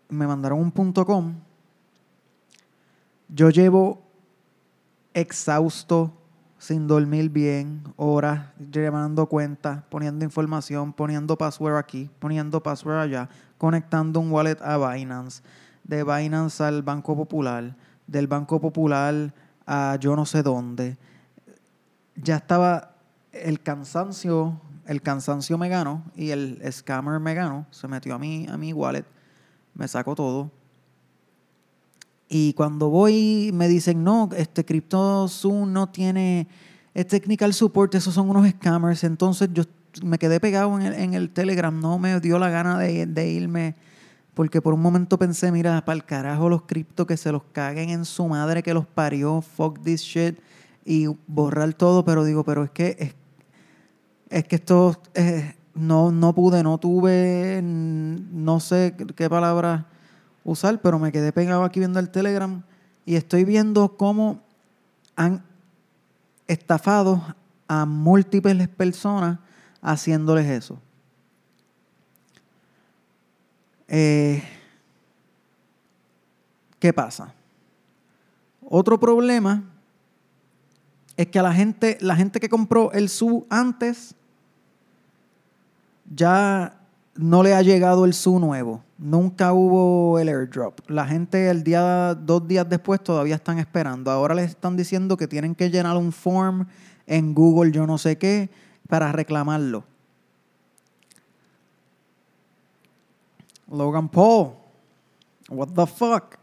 Me 0.07 0.27
mandaron 0.27 0.59
un 0.59 0.71
.com. 0.93 1.33
Yo 3.27 3.49
llevo 3.49 4.04
exhausto, 5.15 6.13
sin 6.57 6.87
dormir 6.87 7.29
bien, 7.29 7.83
horas, 7.95 8.47
llevando 8.71 9.27
cuentas, 9.27 9.81
poniendo 9.89 10.25
información, 10.25 10.91
poniendo 10.91 11.37
password 11.37 11.77
aquí, 11.77 12.09
poniendo 12.19 12.61
password 12.61 12.99
allá, 12.99 13.29
conectando 13.57 14.19
un 14.19 14.29
wallet 14.29 14.57
a 14.61 14.77
Binance, 14.77 15.41
de 15.85 16.03
Binance 16.03 16.61
al 16.61 16.83
Banco 16.83 17.15
Popular, 17.15 17.75
del 18.05 18.27
Banco 18.27 18.59
Popular 18.59 19.33
a 19.65 19.97
yo 20.01 20.15
no 20.17 20.25
sé 20.25 20.43
dónde. 20.43 20.97
Ya 22.15 22.35
estaba 22.35 22.95
el 23.31 23.61
cansancio, 23.61 24.59
el 24.85 25.01
cansancio 25.01 25.57
me 25.57 25.69
ganó 25.69 26.03
y 26.13 26.31
el 26.31 26.61
scammer 26.71 27.21
me 27.21 27.33
ganó, 27.33 27.65
se 27.71 27.87
metió 27.87 28.15
a 28.15 28.19
mi, 28.19 28.47
a 28.49 28.57
mi 28.57 28.73
wallet, 28.73 29.05
me 29.75 29.87
sacó 29.87 30.13
todo 30.13 30.51
y 32.27 32.53
cuando 32.53 32.89
voy, 32.89 33.51
me 33.53 33.67
dicen, 33.67 34.03
no, 34.03 34.29
este 34.35 34.65
CryptoZoom 34.65 35.71
no 35.71 35.89
tiene 35.89 36.47
technical 37.03 37.53
support, 37.53 37.93
esos 37.95 38.13
son 38.13 38.29
unos 38.29 38.49
scammers. 38.49 39.03
Entonces 39.03 39.49
yo 39.53 39.63
me 40.03 40.17
quedé 40.17 40.39
pegado 40.39 40.79
en 40.79 40.85
el, 40.85 40.93
en 40.93 41.13
el 41.13 41.29
Telegram, 41.29 41.77
no 41.77 41.99
me 41.99 42.19
dio 42.19 42.39
la 42.39 42.49
gana 42.49 42.79
de, 42.79 43.29
irme, 43.29 43.75
porque 44.33 44.61
por 44.61 44.73
un 44.73 44.81
momento 44.81 45.19
pensé, 45.19 45.51
mira, 45.51 45.83
para 45.85 45.95
el 45.95 46.05
carajo 46.05 46.49
los 46.49 46.63
cripto 46.63 47.05
que 47.05 47.17
se 47.17 47.31
los 47.31 47.43
caguen 47.51 47.89
en 47.89 48.05
su 48.05 48.27
madre 48.27 48.63
que 48.63 48.73
los 48.73 48.85
parió, 48.85 49.41
fuck 49.41 49.81
this 49.83 50.01
shit, 50.01 50.39
y 50.83 51.07
borrar 51.27 51.73
todo, 51.73 52.03
pero 52.05 52.23
digo, 52.23 52.43
pero 52.43 52.63
es 52.63 52.71
que 52.71 52.95
es, 52.99 53.15
es 54.29 54.43
que 54.45 54.55
esto 54.55 54.99
eh, 55.13 55.55
no, 55.73 56.11
no 56.11 56.33
pude, 56.33 56.63
no 56.63 56.77
tuve, 56.77 57.61
no 57.63 58.59
sé 58.59 58.95
qué 59.15 59.29
palabra 59.29 59.87
usar, 60.45 60.79
pero 60.79 60.99
me 60.99 61.11
quedé 61.11 61.33
pegado 61.33 61.65
aquí 61.65 61.79
viendo 61.79 61.99
el 61.99 62.09
Telegram 62.09 62.63
y 63.05 63.15
estoy 63.15 63.43
viendo 63.43 63.97
cómo 63.97 64.41
han 65.17 65.43
estafado 66.47 67.35
a 67.67 67.85
múltiples 67.85 68.69
personas 68.69 69.39
haciéndoles 69.81 70.45
eso. 70.45 70.79
Eh, 73.87 74.41
¿Qué 76.79 76.93
pasa? 76.93 77.33
Otro 78.61 78.99
problema 78.99 79.63
es 81.17 81.27
que 81.27 81.39
a 81.39 81.43
la 81.43 81.53
gente, 81.53 81.97
la 82.01 82.15
gente 82.15 82.39
que 82.39 82.49
compró 82.49 82.91
el 82.91 83.09
SU 83.09 83.45
antes 83.49 84.15
ya 86.13 86.77
no 87.15 87.41
le 87.41 87.55
ha 87.55 87.61
llegado 87.61 88.05
el 88.05 88.13
SU 88.13 88.39
nuevo. 88.39 88.84
Nunca 88.97 89.51
hubo 89.51 90.19
el 90.19 90.29
airdrop. 90.29 90.79
La 90.89 91.05
gente 91.05 91.49
el 91.49 91.63
día, 91.63 92.15
dos 92.15 92.47
días 92.47 92.67
después 92.69 93.03
todavía 93.03 93.35
están 93.35 93.59
esperando. 93.59 94.09
Ahora 94.09 94.33
les 94.33 94.51
están 94.51 94.77
diciendo 94.77 95.17
que 95.17 95.27
tienen 95.27 95.53
que 95.53 95.69
llenar 95.69 95.97
un 95.97 96.13
form 96.13 96.65
en 97.05 97.33
Google, 97.33 97.71
yo 97.71 97.85
no 97.85 97.97
sé 97.97 98.17
qué, 98.17 98.49
para 98.87 99.11
reclamarlo. 99.11 99.83
Logan 103.69 104.07
Paul, 104.07 104.53
what 105.49 105.69
the 105.69 105.85
fuck. 105.85 106.37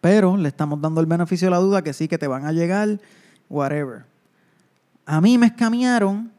Pero 0.00 0.36
le 0.36 0.48
estamos 0.48 0.80
dando 0.80 1.00
el 1.00 1.06
beneficio 1.06 1.46
de 1.46 1.52
la 1.52 1.58
duda 1.58 1.82
que 1.82 1.94
sí, 1.94 2.08
que 2.08 2.18
te 2.18 2.26
van 2.26 2.44
a 2.44 2.52
llegar, 2.52 3.00
whatever. 3.48 4.04
A 5.06 5.22
mí 5.22 5.38
me 5.38 5.46
escamearon 5.46 6.30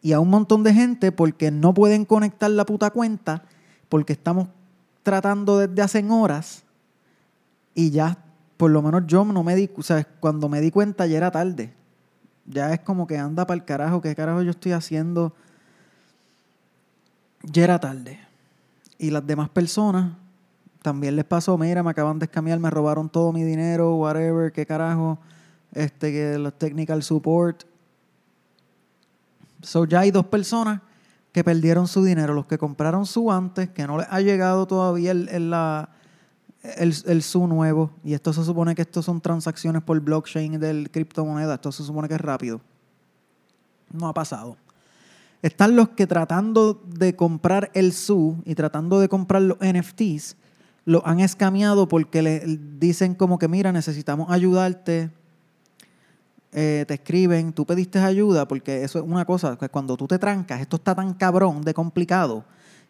y 0.00 0.12
a 0.12 0.20
un 0.20 0.30
montón 0.30 0.62
de 0.62 0.72
gente 0.72 1.12
porque 1.12 1.50
no 1.50 1.74
pueden 1.74 2.06
conectar 2.06 2.50
la 2.50 2.64
puta 2.64 2.90
cuenta 2.90 3.44
porque 3.92 4.14
estamos 4.14 4.48
tratando 5.02 5.58
desde 5.58 5.82
hace 5.82 6.02
horas 6.08 6.62
y 7.74 7.90
ya, 7.90 8.16
por 8.56 8.70
lo 8.70 8.80
menos 8.80 9.02
yo 9.06 9.22
no 9.22 9.42
me 9.42 9.54
di, 9.54 9.68
o 9.76 9.82
cuando 10.18 10.48
me 10.48 10.62
di 10.62 10.70
cuenta 10.70 11.06
ya 11.06 11.18
era 11.18 11.30
tarde. 11.30 11.74
Ya 12.46 12.72
es 12.72 12.80
como 12.80 13.06
que 13.06 13.18
anda 13.18 13.46
para 13.46 13.58
el 13.60 13.66
carajo, 13.66 14.00
¿qué 14.00 14.14
carajo 14.14 14.40
yo 14.40 14.52
estoy 14.52 14.72
haciendo? 14.72 15.34
Ya 17.42 17.64
era 17.64 17.78
tarde. 17.78 18.18
Y 18.96 19.10
las 19.10 19.26
demás 19.26 19.50
personas 19.50 20.14
también 20.80 21.14
les 21.14 21.26
pasó, 21.26 21.58
mira, 21.58 21.82
me 21.82 21.90
acaban 21.90 22.18
de 22.18 22.24
escamear, 22.24 22.58
me 22.58 22.70
robaron 22.70 23.10
todo 23.10 23.30
mi 23.30 23.44
dinero, 23.44 23.96
whatever, 23.96 24.52
qué 24.52 24.64
carajo, 24.64 25.18
este, 25.74 26.12
que 26.12 26.38
los 26.38 26.58
technical 26.58 27.02
support 27.02 27.64
So 29.60 29.84
ya 29.84 30.00
hay 30.00 30.10
dos 30.10 30.24
personas 30.24 30.80
que 31.32 31.42
perdieron 31.42 31.88
su 31.88 32.04
dinero, 32.04 32.34
los 32.34 32.46
que 32.46 32.58
compraron 32.58 33.06
su 33.06 33.32
antes, 33.32 33.70
que 33.70 33.86
no 33.86 33.98
les 33.98 34.06
ha 34.10 34.20
llegado 34.20 34.66
todavía 34.66 35.12
el, 35.12 35.28
el, 36.62 37.22
su 37.22 37.46
nuevo. 37.46 37.90
Y 38.04 38.12
esto 38.12 38.32
se 38.32 38.44
supone 38.44 38.74
que 38.74 38.82
esto 38.82 39.02
son 39.02 39.20
transacciones 39.20 39.82
por 39.82 39.98
blockchain 40.00 40.60
del 40.60 40.90
criptomoneda. 40.90 41.54
Esto 41.54 41.72
se 41.72 41.84
supone 41.84 42.06
que 42.06 42.14
es 42.14 42.20
rápido. 42.20 42.60
No 43.90 44.08
ha 44.08 44.14
pasado. 44.14 44.58
Están 45.40 45.74
los 45.74 45.88
que 45.90 46.06
tratando 46.06 46.82
de 46.86 47.16
comprar 47.16 47.70
el 47.74 47.92
SU 47.92 48.42
y 48.44 48.54
tratando 48.54 49.00
de 49.00 49.08
comprar 49.08 49.42
los 49.42 49.58
NFTs, 49.58 50.36
lo 50.84 51.04
han 51.06 51.20
escameado 51.20 51.88
porque 51.88 52.22
le 52.22 52.42
dicen 52.78 53.14
como 53.14 53.38
que, 53.38 53.48
mira, 53.48 53.72
necesitamos 53.72 54.30
ayudarte 54.30 55.10
eh, 56.54 56.84
te 56.86 56.94
escriben, 56.94 57.54
tú 57.54 57.64
pediste 57.64 57.98
ayuda, 57.98 58.46
porque 58.46 58.84
eso 58.84 58.98
es 58.98 59.04
una 59.06 59.24
cosa, 59.24 59.56
que 59.56 59.70
cuando 59.70 59.96
tú 59.96 60.06
te 60.06 60.18
trancas, 60.18 60.60
esto 60.60 60.76
está 60.76 60.94
tan 60.94 61.14
cabrón 61.14 61.62
de 61.62 61.72
complicado, 61.72 62.44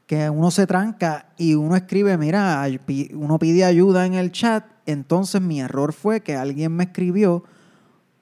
que 0.06 0.28
uno 0.28 0.50
se 0.50 0.66
tranca 0.66 1.26
y 1.38 1.54
uno 1.54 1.76
escribe, 1.76 2.18
mira, 2.18 2.66
uno 3.14 3.38
pide 3.38 3.64
ayuda 3.64 4.04
en 4.04 4.14
el 4.14 4.32
chat, 4.32 4.64
entonces 4.84 5.40
mi 5.40 5.60
error 5.60 5.92
fue 5.92 6.22
que 6.22 6.34
alguien 6.34 6.72
me 6.74 6.84
escribió 6.84 7.44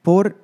por 0.03 0.37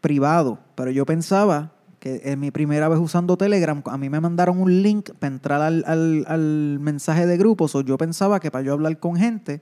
privado, 0.00 0.58
pero 0.74 0.90
yo 0.90 1.04
pensaba 1.04 1.72
que 2.00 2.22
es 2.24 2.38
mi 2.38 2.50
primera 2.50 2.88
vez 2.88 2.98
usando 2.98 3.36
Telegram, 3.36 3.82
a 3.84 3.98
mí 3.98 4.08
me 4.08 4.20
mandaron 4.20 4.58
un 4.58 4.82
link 4.82 5.10
para 5.18 5.34
entrar 5.34 5.60
al, 5.60 5.84
al 5.86 6.78
mensaje 6.80 7.26
de 7.26 7.36
grupos, 7.36 7.74
o 7.74 7.82
yo 7.82 7.98
pensaba 7.98 8.40
que 8.40 8.50
para 8.50 8.64
yo 8.64 8.72
hablar 8.72 8.98
con 8.98 9.16
gente, 9.16 9.60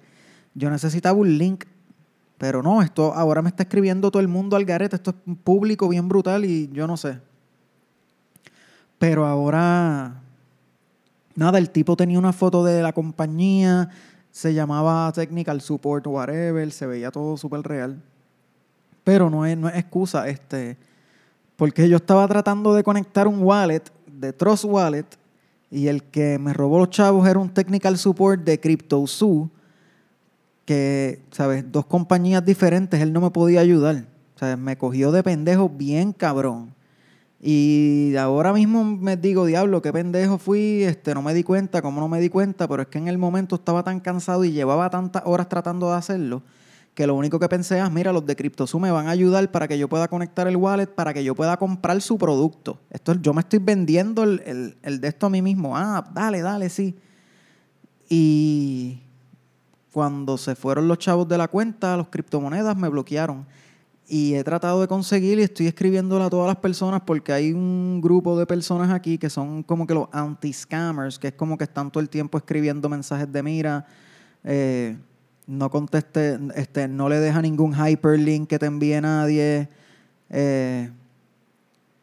yo 0.54 0.70
necesitaba 0.70 1.18
un 1.18 1.36
link 1.36 1.64
pero 2.38 2.62
no, 2.62 2.82
esto 2.82 3.14
ahora 3.14 3.42
me 3.42 3.48
está 3.48 3.62
escribiendo 3.64 4.10
todo 4.10 4.20
el 4.20 4.28
mundo 4.28 4.56
al 4.56 4.64
garete, 4.64 4.96
esto 4.96 5.10
es 5.10 5.36
público 5.42 5.88
bien 5.88 6.08
brutal 6.08 6.44
y 6.44 6.68
yo 6.72 6.86
no 6.86 6.96
sé. 6.96 7.20
Pero 8.98 9.26
ahora 9.26 10.22
Nada, 11.36 11.58
el 11.58 11.68
tipo 11.68 11.96
tenía 11.96 12.18
una 12.18 12.32
foto 12.32 12.64
de 12.64 12.82
la 12.82 12.94
compañía, 12.94 13.90
se 14.30 14.54
llamaba 14.54 15.12
Technical 15.12 15.60
Support, 15.60 16.06
whatever, 16.06 16.72
se 16.72 16.86
veía 16.86 17.10
todo 17.10 17.36
súper 17.36 17.60
real. 17.60 18.02
Pero 19.04 19.28
no 19.28 19.44
es, 19.44 19.56
no 19.56 19.68
es 19.68 19.76
excusa, 19.76 20.26
este, 20.28 20.78
porque 21.56 21.90
yo 21.90 21.98
estaba 21.98 22.26
tratando 22.26 22.74
de 22.74 22.82
conectar 22.82 23.28
un 23.28 23.42
wallet 23.42 23.82
de 24.06 24.32
Trust 24.32 24.64
Wallet 24.64 25.04
y 25.70 25.88
el 25.88 26.04
que 26.04 26.38
me 26.38 26.54
robó 26.54 26.78
los 26.78 26.88
chavos 26.88 27.28
era 27.28 27.38
un 27.38 27.50
Technical 27.50 27.98
Support 27.98 28.42
de 28.42 28.58
CryptoZoo, 28.58 29.50
que, 30.66 31.22
¿sabes? 31.30 31.64
Dos 31.72 31.86
compañías 31.86 32.44
diferentes, 32.44 33.00
él 33.00 33.14
no 33.14 33.22
me 33.22 33.30
podía 33.30 33.60
ayudar. 33.60 34.04
O 34.38 34.56
me 34.58 34.76
cogió 34.76 35.12
de 35.12 35.22
pendejo 35.22 35.70
bien 35.70 36.12
cabrón. 36.12 36.74
Y 37.40 38.14
ahora 38.18 38.52
mismo 38.52 38.84
me 38.84 39.16
digo, 39.16 39.46
diablo, 39.46 39.80
qué 39.80 39.92
pendejo 39.92 40.36
fui, 40.36 40.82
este, 40.82 41.14
no 41.14 41.22
me 41.22 41.32
di 41.32 41.42
cuenta, 41.42 41.80
cómo 41.80 42.00
no 42.00 42.08
me 42.08 42.20
di 42.20 42.28
cuenta, 42.28 42.66
pero 42.66 42.82
es 42.82 42.88
que 42.88 42.98
en 42.98 43.08
el 43.08 43.18
momento 43.18 43.56
estaba 43.56 43.82
tan 43.82 44.00
cansado 44.00 44.44
y 44.44 44.52
llevaba 44.52 44.90
tantas 44.90 45.22
horas 45.26 45.48
tratando 45.48 45.90
de 45.90 45.96
hacerlo, 45.96 46.42
que 46.94 47.06
lo 47.06 47.14
único 47.14 47.38
que 47.38 47.48
pensé 47.48 47.76
es, 47.76 47.84
ah, 47.84 47.90
mira, 47.90 48.12
los 48.12 48.26
de 48.26 48.34
CryptoZoo 48.34 48.80
me 48.80 48.90
van 48.90 49.06
a 49.06 49.10
ayudar 49.10 49.50
para 49.52 49.68
que 49.68 49.78
yo 49.78 49.86
pueda 49.86 50.08
conectar 50.08 50.48
el 50.48 50.56
wallet, 50.56 50.86
para 50.86 51.14
que 51.14 51.22
yo 51.22 51.34
pueda 51.34 51.56
comprar 51.58 52.00
su 52.00 52.18
producto. 52.18 52.80
Esto, 52.90 53.14
yo 53.14 53.32
me 53.32 53.42
estoy 53.42 53.60
vendiendo 53.60 54.24
el, 54.24 54.76
el 54.82 55.00
de 55.00 55.08
esto 55.08 55.26
a 55.26 55.30
mí 55.30 55.42
mismo. 55.42 55.76
Ah, 55.76 56.10
dale, 56.14 56.40
dale, 56.40 56.70
sí. 56.70 56.96
Y 58.08 59.02
cuando 59.96 60.36
se 60.36 60.54
fueron 60.54 60.88
los 60.88 60.98
chavos 60.98 61.26
de 61.26 61.38
la 61.38 61.48
cuenta, 61.48 61.96
los 61.96 62.08
criptomonedas 62.08 62.76
me 62.76 62.86
bloquearon. 62.86 63.46
Y 64.06 64.34
he 64.34 64.44
tratado 64.44 64.82
de 64.82 64.88
conseguir 64.88 65.38
y 65.38 65.42
estoy 65.44 65.68
escribiéndole 65.68 66.22
a 66.22 66.28
todas 66.28 66.46
las 66.48 66.56
personas 66.56 67.00
porque 67.06 67.32
hay 67.32 67.54
un 67.54 68.02
grupo 68.02 68.38
de 68.38 68.44
personas 68.44 68.90
aquí 68.90 69.16
que 69.16 69.30
son 69.30 69.62
como 69.62 69.86
que 69.86 69.94
los 69.94 70.08
anti-scammers, 70.12 71.18
que 71.18 71.28
es 71.28 71.32
como 71.32 71.56
que 71.56 71.64
están 71.64 71.90
todo 71.90 72.02
el 72.02 72.10
tiempo 72.10 72.36
escribiendo 72.36 72.90
mensajes 72.90 73.32
de 73.32 73.42
mira, 73.42 73.86
eh, 74.44 74.98
no 75.46 75.70
conteste, 75.70 76.40
este, 76.56 76.88
no 76.88 77.08
le 77.08 77.18
deja 77.18 77.40
ningún 77.40 77.72
hyperlink 77.72 78.50
que 78.50 78.58
te 78.58 78.66
envíe 78.66 79.00
nadie, 79.00 79.70
eh, 80.28 80.90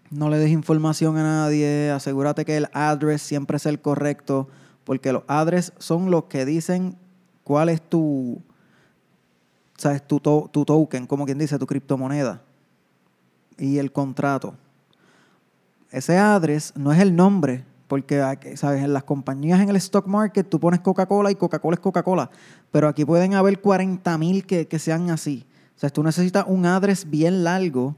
no 0.09 0.31
le 0.31 0.39
des 0.39 0.50
información 0.50 1.15
a 1.17 1.21
nadie, 1.21 1.91
asegúrate 1.91 2.43
que 2.43 2.57
el 2.57 2.69
address 2.73 3.21
siempre 3.21 3.57
es 3.57 3.67
el 3.67 3.81
correcto, 3.81 4.47
porque 4.83 5.13
los 5.13 5.21
address 5.27 5.73
son 5.77 6.09
los 6.09 6.23
que 6.23 6.43
dicen 6.43 6.97
cuál 7.43 7.69
es 7.69 7.81
tu 7.81 8.41
¿sabes? 9.77 10.01
Tu, 10.07 10.19
tu 10.19 10.65
token, 10.65 11.07
como 11.07 11.25
quien 11.25 11.38
dice, 11.38 11.59
tu 11.59 11.67
criptomoneda 11.67 12.41
y 13.57 13.77
el 13.77 13.91
contrato. 13.91 14.55
Ese 15.91 16.17
address 16.17 16.73
no 16.75 16.91
es 16.91 17.00
el 17.00 17.15
nombre, 17.15 17.63
porque 17.88 18.19
¿sabes? 18.55 18.83
en 18.83 18.93
las 18.93 19.03
compañías 19.03 19.59
en 19.59 19.69
el 19.69 19.75
stock 19.75 20.07
market 20.07 20.50
tú 20.50 20.59
pones 20.59 20.79
Coca-Cola 20.79 21.29
y 21.31 21.35
Coca-Cola 21.35 21.75
es 21.75 21.79
Coca-Cola, 21.79 22.29
pero 22.71 22.88
aquí 22.88 23.05
pueden 23.05 23.35
haber 23.35 23.59
40 23.59 24.17
mil 24.17 24.45
que, 24.45 24.67
que 24.67 24.79
sean 24.79 25.09
así. 25.12 25.45
O 25.75 25.79
sea, 25.79 25.89
tú 25.89 26.01
necesitas 26.01 26.45
un 26.47 26.65
address 26.65 27.09
bien 27.09 27.43
largo. 27.43 27.95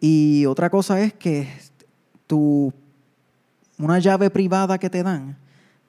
Y 0.00 0.46
otra 0.46 0.70
cosa 0.70 1.00
es 1.00 1.12
que 1.12 1.48
tu, 2.26 2.72
una 3.78 3.98
llave 3.98 4.30
privada 4.30 4.78
que 4.78 4.90
te 4.90 5.02
dan, 5.02 5.36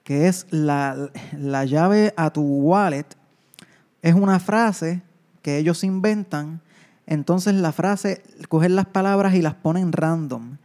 que 0.04 0.28
es 0.28 0.46
la, 0.50 1.10
la 1.38 1.64
llave 1.64 2.12
a 2.16 2.30
tu 2.30 2.42
wallet, 2.42 3.06
es 4.02 4.14
una 4.14 4.40
frase 4.40 5.02
que 5.42 5.58
ellos 5.58 5.84
inventan, 5.84 6.60
entonces 7.06 7.54
la 7.54 7.72
frase, 7.72 8.22
cogen 8.48 8.76
las 8.76 8.86
palabras 8.86 9.34
y 9.34 9.42
las 9.42 9.54
ponen 9.54 9.92
random. 9.92 10.56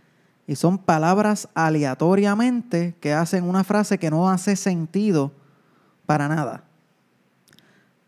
Y 0.45 0.55
son 0.55 0.77
palabras 0.77 1.49
aleatoriamente 1.55 2.95
que 3.01 3.13
hacen 3.13 3.43
una 3.43 3.63
frase 3.63 3.97
que 3.97 4.09
no 4.09 4.29
hace 4.29 4.55
sentido 4.55 5.33
para 6.05 6.27
nada. 6.29 6.63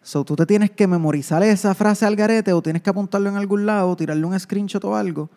So, 0.02 0.24
tú 0.24 0.36
te 0.36 0.46
tienes 0.46 0.72
que 0.72 0.88
memorizar 0.88 1.44
esa 1.44 1.76
frase 1.76 2.06
al 2.06 2.16
garete 2.16 2.54
o 2.54 2.62
tienes 2.62 2.82
que 2.82 2.90
apuntarlo 2.90 3.30
en 3.30 3.36
algún 3.36 3.66
lado, 3.66 3.96
tirarle 3.96 4.26
un 4.26 4.40
screenshot 4.40 4.84
o 4.86 4.96
algo. 4.96 5.30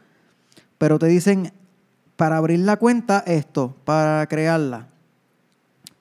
Pero 0.78 0.98
te 0.98 1.06
dicen, 1.06 1.52
para 2.16 2.36
abrir 2.36 2.60
la 2.60 2.76
cuenta, 2.76 3.24
esto, 3.26 3.74
para 3.84 4.24
crearla. 4.28 4.91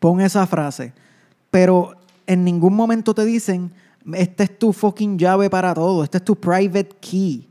Pon 0.02 0.20
esa 0.20 0.48
frase. 0.48 0.94
Pero 1.52 1.94
en 2.26 2.44
ningún 2.44 2.74
momento 2.74 3.14
te 3.14 3.24
dicen, 3.24 3.72
esta 4.16 4.44
es 4.44 4.58
tu 4.58 4.74
fucking 4.74 5.20
llave 5.20 5.48
para 5.48 5.76
todo, 5.76 6.04
este 6.04 6.18
es 6.18 6.26
tu 6.26 6.36
private 6.36 6.90
key. 7.00 7.48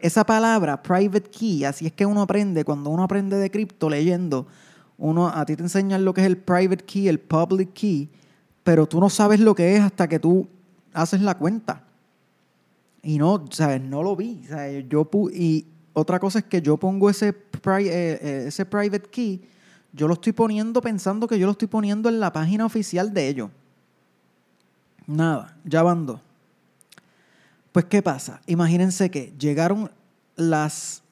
Esa 0.00 0.26
palabra, 0.26 0.82
private 0.82 1.30
key, 1.30 1.64
así 1.64 1.86
es 1.86 1.92
que 1.92 2.04
uno 2.04 2.22
aprende, 2.22 2.64
cuando 2.64 2.90
uno 2.90 3.04
aprende 3.04 3.36
de 3.36 3.48
cripto 3.48 3.88
leyendo, 3.88 4.48
uno, 4.98 5.28
a 5.28 5.46
ti 5.46 5.54
te 5.54 5.62
enseñan 5.62 6.04
lo 6.04 6.12
que 6.12 6.22
es 6.22 6.26
el 6.26 6.36
private 6.36 6.84
key, 6.84 7.06
el 7.06 7.20
public 7.20 7.72
key, 7.74 8.10
pero 8.64 8.86
tú 8.86 8.98
no 8.98 9.08
sabes 9.08 9.38
lo 9.38 9.54
que 9.54 9.76
es 9.76 9.80
hasta 9.80 10.08
que 10.08 10.18
tú 10.18 10.48
haces 10.94 11.20
la 11.20 11.36
cuenta. 11.36 11.84
Y 13.04 13.18
no, 13.18 13.44
¿sabes? 13.50 13.80
No 13.80 14.02
lo 14.02 14.16
vi. 14.16 14.42
Yo 14.88 15.08
y 15.32 15.66
otra 15.92 16.18
cosa 16.18 16.40
es 16.40 16.46
que 16.46 16.60
yo 16.60 16.76
pongo 16.76 17.08
ese, 17.08 17.28
eh, 17.28 17.34
eh, 17.78 18.44
ese 18.48 18.66
private 18.66 19.08
key, 19.10 19.42
yo 19.94 20.08
lo 20.08 20.14
estoy 20.14 20.32
poniendo 20.32 20.82
pensando 20.82 21.28
que 21.28 21.38
yo 21.38 21.46
lo 21.46 21.52
estoy 21.52 21.68
poniendo 21.68 22.08
en 22.08 22.18
la 22.18 22.32
página 22.32 22.66
oficial 22.66 23.14
de 23.14 23.28
ellos. 23.28 23.50
Nada, 25.06 25.56
ya 25.64 25.82
van 25.82 26.04
dos. 26.04 26.20
Pues, 27.70 27.84
¿qué 27.84 28.02
pasa? 28.02 28.40
Imagínense 28.46 29.10
que 29.10 29.32
llegaron 29.38 29.90
las... 30.36 31.02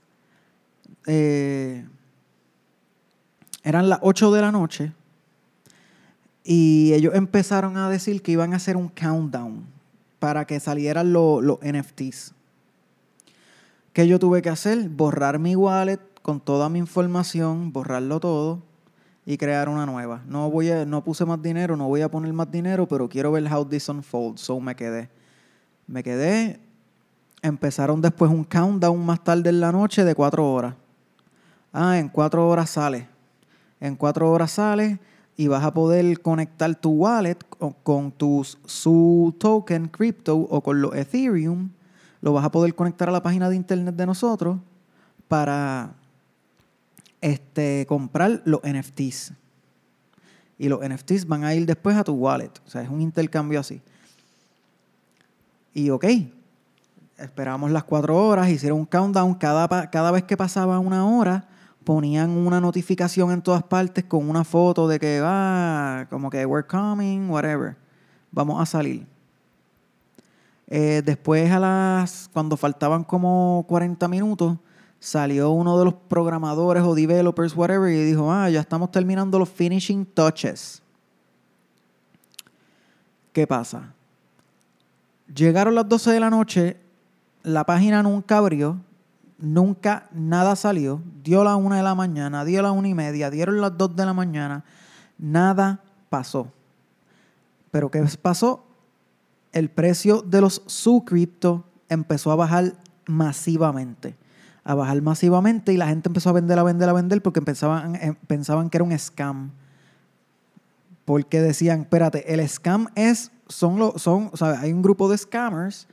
Eh, 1.06 1.86
eran 3.62 3.88
las 3.88 4.00
8 4.02 4.32
de 4.32 4.40
la 4.40 4.50
noche 4.50 4.92
y 6.42 6.92
ellos 6.94 7.14
empezaron 7.14 7.76
a 7.76 7.88
decir 7.88 8.22
que 8.22 8.32
iban 8.32 8.52
a 8.52 8.56
hacer 8.56 8.76
un 8.76 8.88
countdown 8.88 9.64
para 10.18 10.44
que 10.44 10.58
salieran 10.58 11.12
los 11.12 11.58
NFTs. 11.62 12.34
¿Qué 13.92 14.08
yo 14.08 14.18
tuve 14.18 14.42
que 14.42 14.48
hacer? 14.48 14.88
Borrar 14.88 15.38
mi 15.38 15.54
wallet 15.54 16.00
con 16.22 16.40
toda 16.40 16.68
mi 16.68 16.80
información, 16.80 17.72
borrarlo 17.72 18.18
todo 18.18 18.71
y 19.24 19.36
crear 19.36 19.68
una 19.68 19.86
nueva. 19.86 20.22
No, 20.26 20.50
voy 20.50 20.70
a, 20.70 20.84
no 20.84 21.04
puse 21.04 21.24
más 21.24 21.40
dinero, 21.40 21.76
no 21.76 21.88
voy 21.88 22.00
a 22.02 22.10
poner 22.10 22.32
más 22.32 22.50
dinero, 22.50 22.86
pero 22.86 23.08
quiero 23.08 23.32
ver 23.32 23.52
how 23.52 23.64
this 23.64 23.88
unfolds. 23.88 24.40
So 24.40 24.60
me 24.60 24.74
quedé. 24.74 25.08
Me 25.86 26.02
quedé. 26.02 26.60
Empezaron 27.40 28.00
después 28.00 28.30
un 28.30 28.44
countdown 28.44 29.04
más 29.04 29.22
tarde 29.22 29.50
en 29.50 29.60
la 29.60 29.72
noche 29.72 30.04
de 30.04 30.14
cuatro 30.14 30.50
horas. 30.52 30.74
Ah, 31.72 31.98
en 31.98 32.08
cuatro 32.08 32.48
horas 32.48 32.70
sale. 32.70 33.08
En 33.80 33.96
cuatro 33.96 34.30
horas 34.30 34.52
sale 34.52 35.00
y 35.36 35.48
vas 35.48 35.64
a 35.64 35.72
poder 35.72 36.20
conectar 36.20 36.74
tu 36.74 36.90
wallet 36.90 37.38
con, 37.82 38.12
tus 38.12 38.58
su 38.64 39.34
token 39.38 39.88
crypto 39.88 40.36
o 40.36 40.60
con 40.60 40.80
los 40.82 40.94
Ethereum. 40.94 41.70
Lo 42.20 42.32
vas 42.32 42.44
a 42.44 42.50
poder 42.50 42.74
conectar 42.74 43.08
a 43.08 43.12
la 43.12 43.22
página 43.22 43.48
de 43.48 43.56
internet 43.56 43.96
de 43.96 44.06
nosotros 44.06 44.58
para 45.26 45.94
este, 47.22 47.86
comprar 47.88 48.42
los 48.44 48.60
NFTs. 48.62 49.32
Y 50.58 50.68
los 50.68 50.86
NFTs 50.86 51.26
van 51.26 51.44
a 51.44 51.54
ir 51.54 51.64
después 51.64 51.96
a 51.96 52.04
tu 52.04 52.12
wallet. 52.12 52.52
O 52.66 52.70
sea, 52.70 52.82
es 52.82 52.90
un 52.90 53.00
intercambio 53.00 53.58
así. 53.58 53.80
Y 55.72 55.88
ok, 55.88 56.04
esperamos 57.16 57.70
las 57.70 57.84
cuatro 57.84 58.16
horas, 58.16 58.50
hicieron 58.50 58.80
un 58.80 58.86
countdown. 58.86 59.34
Cada, 59.34 59.88
cada 59.90 60.10
vez 60.10 60.24
que 60.24 60.36
pasaba 60.36 60.78
una 60.78 61.06
hora, 61.06 61.48
ponían 61.84 62.30
una 62.30 62.60
notificación 62.60 63.32
en 63.32 63.40
todas 63.40 63.62
partes 63.62 64.04
con 64.04 64.28
una 64.28 64.44
foto 64.44 64.86
de 64.86 64.98
que 64.98 65.20
ah, 65.24 66.06
como 66.10 66.28
que 66.28 66.44
we're 66.44 66.66
coming, 66.66 67.30
whatever. 67.30 67.76
Vamos 68.30 68.60
a 68.60 68.66
salir. 68.66 69.06
Eh, 70.68 71.02
después 71.04 71.50
a 71.50 71.58
las, 71.58 72.30
cuando 72.32 72.56
faltaban 72.56 73.04
como 73.04 73.64
40 73.68 74.08
minutos, 74.08 74.58
salió 75.02 75.50
uno 75.50 75.80
de 75.80 75.84
los 75.84 75.94
programadores 75.94 76.84
o 76.84 76.94
developers, 76.94 77.56
whatever, 77.56 77.92
y 77.92 78.04
dijo, 78.04 78.32
ah, 78.32 78.48
ya 78.48 78.60
estamos 78.60 78.92
terminando 78.92 79.36
los 79.36 79.48
finishing 79.48 80.06
touches. 80.06 80.80
¿Qué 83.32 83.44
pasa? 83.44 83.92
Llegaron 85.34 85.74
las 85.74 85.88
12 85.88 86.12
de 86.12 86.20
la 86.20 86.30
noche, 86.30 86.76
la 87.42 87.66
página 87.66 88.04
nunca 88.04 88.38
abrió, 88.38 88.78
nunca 89.38 90.08
nada 90.12 90.54
salió, 90.54 91.02
dio 91.24 91.42
la 91.42 91.56
una 91.56 91.78
de 91.78 91.82
la 91.82 91.96
mañana, 91.96 92.44
dio 92.44 92.62
la 92.62 92.70
una 92.70 92.86
y 92.86 92.94
media, 92.94 93.28
dieron 93.28 93.60
las 93.60 93.76
2 93.76 93.96
de 93.96 94.06
la 94.06 94.12
mañana, 94.12 94.62
nada 95.18 95.80
pasó. 96.10 96.46
Pero 97.72 97.90
¿qué 97.90 98.06
pasó? 98.22 98.64
El 99.50 99.68
precio 99.68 100.22
de 100.22 100.40
los 100.40 100.62
subcriptos 100.66 101.62
empezó 101.88 102.30
a 102.30 102.36
bajar 102.36 102.74
masivamente 103.04 104.21
a 104.64 104.74
bajar 104.74 105.00
masivamente 105.02 105.72
y 105.72 105.76
la 105.76 105.88
gente 105.88 106.08
empezó 106.08 106.30
a 106.30 106.32
vender, 106.32 106.58
a 106.58 106.62
vender, 106.62 106.88
a 106.88 106.92
vender 106.92 107.22
porque 107.22 107.42
pensaban, 107.42 107.96
eh, 107.96 108.14
pensaban 108.26 108.70
que 108.70 108.78
era 108.78 108.84
un 108.84 108.96
scam. 108.98 109.50
Porque 111.04 111.40
decían, 111.40 111.80
espérate, 111.80 112.32
el 112.32 112.48
scam 112.48 112.88
es, 112.94 113.32
son, 113.48 113.98
son 113.98 114.30
o 114.32 114.36
sea, 114.36 114.60
hay 114.60 114.72
un 114.72 114.82
grupo 114.82 115.08
de 115.08 115.18
scammers 115.18 115.88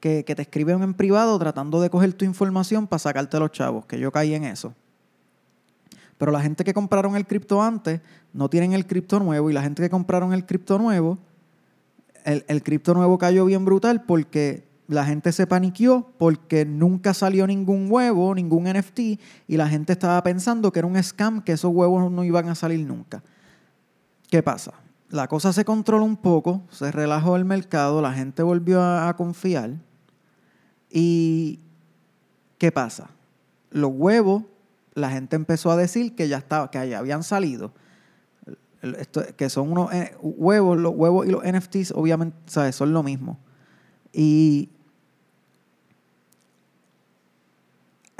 que, 0.00 0.24
que, 0.24 0.34
te 0.34 0.42
escriben 0.42 0.82
en 0.82 0.94
privado 0.94 1.38
tratando 1.38 1.80
de 1.80 1.88
coger 1.88 2.12
tu 2.12 2.24
información 2.24 2.86
para 2.86 2.98
sacarte 2.98 3.38
los 3.38 3.52
chavos, 3.52 3.86
que 3.86 3.98
yo 3.98 4.12
caí 4.12 4.34
en 4.34 4.44
eso. 4.44 4.74
Pero 6.18 6.32
la 6.32 6.42
gente 6.42 6.64
que 6.64 6.74
compraron 6.74 7.16
el 7.16 7.26
cripto 7.26 7.62
antes 7.62 8.02
no 8.34 8.50
tienen 8.50 8.74
el 8.74 8.86
cripto 8.86 9.18
nuevo 9.18 9.48
y 9.48 9.54
la 9.54 9.62
gente 9.62 9.82
que 9.82 9.88
compraron 9.88 10.34
el 10.34 10.44
cripto 10.44 10.78
nuevo, 10.78 11.18
el, 12.24 12.44
el 12.46 12.62
cripto 12.62 12.92
nuevo 12.92 13.16
cayó 13.16 13.46
bien 13.46 13.64
brutal 13.64 14.02
porque 14.02 14.69
la 14.90 15.04
gente 15.04 15.30
se 15.30 15.46
paniqueó 15.46 16.12
porque 16.18 16.64
nunca 16.64 17.14
salió 17.14 17.46
ningún 17.46 17.86
huevo, 17.90 18.34
ningún 18.34 18.64
NFT 18.64 18.98
y 19.46 19.56
la 19.56 19.68
gente 19.68 19.92
estaba 19.92 20.20
pensando 20.24 20.72
que 20.72 20.80
era 20.80 20.88
un 20.88 21.00
scam, 21.00 21.42
que 21.42 21.52
esos 21.52 21.72
huevos 21.72 22.10
no 22.10 22.24
iban 22.24 22.48
a 22.48 22.56
salir 22.56 22.84
nunca. 22.84 23.22
¿Qué 24.28 24.42
pasa? 24.42 24.72
La 25.08 25.28
cosa 25.28 25.52
se 25.52 25.64
controló 25.64 26.04
un 26.04 26.16
poco, 26.16 26.62
se 26.70 26.90
relajó 26.90 27.36
el 27.36 27.44
mercado, 27.44 28.02
la 28.02 28.12
gente 28.12 28.42
volvió 28.42 28.82
a, 28.82 29.14
confiar 29.16 29.74
y 30.90 31.60
¿qué 32.58 32.72
pasa? 32.72 33.10
Los 33.70 33.92
huevos 33.94 34.42
la 34.94 35.10
gente 35.10 35.36
empezó 35.36 35.70
a 35.70 35.76
decir 35.76 36.16
que 36.16 36.26
ya 36.26 36.38
estaba, 36.38 36.68
que 36.68 36.78
habían 36.78 37.22
salido. 37.22 37.72
que 39.36 39.50
son 39.50 39.70
unos 39.70 39.92
eh, 39.92 40.16
huevos, 40.20 40.76
los 40.78 40.94
huevos 40.96 41.26
y 41.28 41.30
los 41.30 41.44
NFTs, 41.44 41.92
obviamente, 41.92 42.36
¿sabes? 42.46 42.74
son 42.74 42.92
lo 42.92 43.04
mismo. 43.04 43.38
Y 44.12 44.70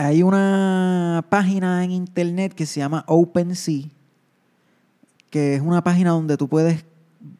hay 0.00 0.22
una 0.22 1.26
página 1.28 1.84
en 1.84 1.90
internet 1.90 2.54
que 2.54 2.64
se 2.64 2.80
llama 2.80 3.04
OpenSea, 3.06 3.88
que 5.28 5.56
es 5.56 5.60
una 5.60 5.84
página 5.84 6.12
donde 6.12 6.38
tú 6.38 6.48
puedes 6.48 6.86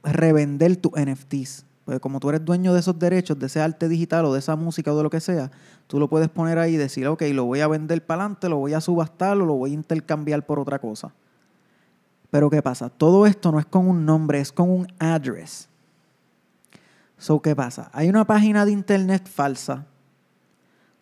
revender 0.02 0.76
tus 0.76 0.92
NFTs. 0.92 1.64
Pues 1.86 2.00
como 2.00 2.20
tú 2.20 2.28
eres 2.28 2.44
dueño 2.44 2.74
de 2.74 2.80
esos 2.80 2.98
derechos, 2.98 3.38
de 3.38 3.46
ese 3.46 3.62
arte 3.62 3.88
digital 3.88 4.26
o 4.26 4.34
de 4.34 4.40
esa 4.40 4.56
música 4.56 4.92
o 4.92 4.96
de 4.96 5.02
lo 5.02 5.08
que 5.08 5.20
sea, 5.20 5.50
tú 5.86 5.98
lo 5.98 6.08
puedes 6.08 6.28
poner 6.28 6.58
ahí 6.58 6.74
y 6.74 6.76
decir, 6.76 7.06
ok, 7.06 7.22
lo 7.32 7.46
voy 7.46 7.60
a 7.60 7.66
vender 7.66 8.04
para 8.04 8.24
adelante, 8.24 8.50
lo 8.50 8.58
voy 8.58 8.74
a 8.74 8.82
subastar 8.82 9.38
o 9.38 9.46
lo 9.46 9.54
voy 9.54 9.70
a 9.70 9.74
intercambiar 9.74 10.44
por 10.44 10.58
otra 10.58 10.78
cosa. 10.78 11.14
Pero 12.30 12.50
¿qué 12.50 12.60
pasa? 12.60 12.90
Todo 12.90 13.26
esto 13.26 13.50
no 13.52 13.58
es 13.58 13.64
con 13.64 13.88
un 13.88 14.04
nombre, 14.04 14.38
es 14.38 14.52
con 14.52 14.70
un 14.70 14.86
address. 14.98 15.66
So, 17.16 17.40
¿qué 17.40 17.56
pasa? 17.56 17.90
Hay 17.94 18.10
una 18.10 18.26
página 18.26 18.66
de 18.66 18.72
internet 18.72 19.26
falsa 19.26 19.86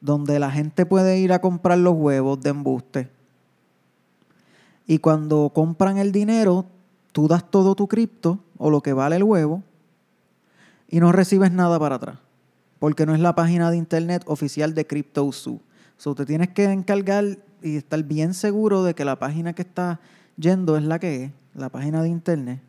donde 0.00 0.38
la 0.38 0.50
gente 0.50 0.86
puede 0.86 1.18
ir 1.18 1.32
a 1.32 1.40
comprar 1.40 1.78
los 1.78 1.94
huevos 1.94 2.40
de 2.40 2.50
embuste. 2.50 3.10
Y 4.86 4.98
cuando 4.98 5.50
compran 5.54 5.98
el 5.98 6.12
dinero, 6.12 6.66
tú 7.12 7.28
das 7.28 7.50
todo 7.50 7.74
tu 7.74 7.88
cripto 7.88 8.38
o 8.56 8.70
lo 8.70 8.80
que 8.80 8.92
vale 8.92 9.16
el 9.16 9.24
huevo 9.24 9.62
y 10.88 11.00
no 11.00 11.12
recibes 11.12 11.52
nada 11.52 11.78
para 11.78 11.96
atrás, 11.96 12.18
porque 12.78 13.04
no 13.04 13.14
es 13.14 13.20
la 13.20 13.34
página 13.34 13.70
de 13.70 13.76
internet 13.76 14.22
oficial 14.26 14.74
de 14.74 14.86
CryptoZoo. 14.86 15.60
So, 15.98 16.14
te 16.14 16.24
tienes 16.24 16.50
que 16.50 16.64
encargar 16.64 17.38
y 17.62 17.76
estar 17.76 18.02
bien 18.04 18.34
seguro 18.34 18.84
de 18.84 18.94
que 18.94 19.04
la 19.04 19.18
página 19.18 19.52
que 19.52 19.62
está 19.62 20.00
yendo 20.36 20.76
es 20.76 20.84
la 20.84 20.98
que 20.98 21.24
es, 21.24 21.32
la 21.54 21.68
página 21.68 22.02
de 22.02 22.08
internet. 22.08 22.60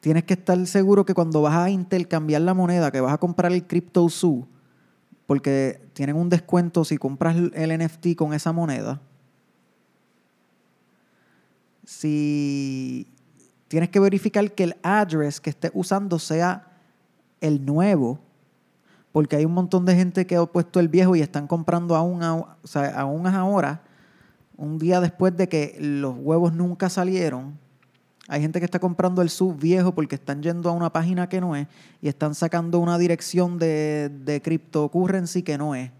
Tienes 0.00 0.24
que 0.24 0.34
estar 0.34 0.66
seguro 0.66 1.04
que 1.04 1.14
cuando 1.14 1.42
vas 1.42 1.54
a 1.54 1.70
intercambiar 1.70 2.40
la 2.42 2.54
moneda, 2.54 2.90
que 2.90 3.00
vas 3.00 3.12
a 3.12 3.18
comprar 3.18 3.52
el 3.52 3.66
CryptoZoo, 3.66 4.46
porque 5.26 5.88
tienen 5.92 6.16
un 6.16 6.28
descuento 6.28 6.84
si 6.84 6.98
compras 6.98 7.36
el 7.36 7.78
NFT 7.78 8.14
con 8.16 8.32
esa 8.32 8.52
moneda. 8.52 9.00
Si 11.84 13.06
tienes 13.68 13.90
que 13.90 14.00
verificar 14.00 14.52
que 14.52 14.64
el 14.64 14.76
address 14.82 15.40
que 15.40 15.50
estés 15.50 15.70
usando 15.74 16.18
sea 16.18 16.72
el 17.40 17.64
nuevo, 17.64 18.20
porque 19.12 19.36
hay 19.36 19.44
un 19.44 19.54
montón 19.54 19.84
de 19.84 19.94
gente 19.96 20.26
que 20.26 20.36
ha 20.36 20.46
puesto 20.46 20.78
el 20.78 20.88
viejo 20.88 21.16
y 21.16 21.22
están 21.22 21.46
comprando 21.46 21.96
aún, 21.96 22.22
o 22.22 22.56
sea, 22.64 23.00
ahora, 23.00 23.82
un 24.56 24.78
día 24.78 25.00
después 25.00 25.36
de 25.36 25.48
que 25.48 25.76
los 25.80 26.14
huevos 26.18 26.52
nunca 26.52 26.88
salieron. 26.88 27.58
Hay 28.28 28.40
gente 28.40 28.58
que 28.58 28.64
está 28.64 28.78
comprando 28.78 29.22
el 29.22 29.30
sub 29.30 29.56
viejo 29.56 29.94
porque 29.94 30.16
están 30.16 30.42
yendo 30.42 30.68
a 30.68 30.72
una 30.72 30.92
página 30.92 31.28
que 31.28 31.40
no 31.40 31.54
es 31.54 31.68
y 32.02 32.08
están 32.08 32.34
sacando 32.34 32.80
una 32.80 32.98
dirección 32.98 33.58
de, 33.58 34.10
de 34.24 34.42
cryptocurrency 34.42 35.42
que 35.42 35.56
no 35.56 35.74
es. 35.74 35.90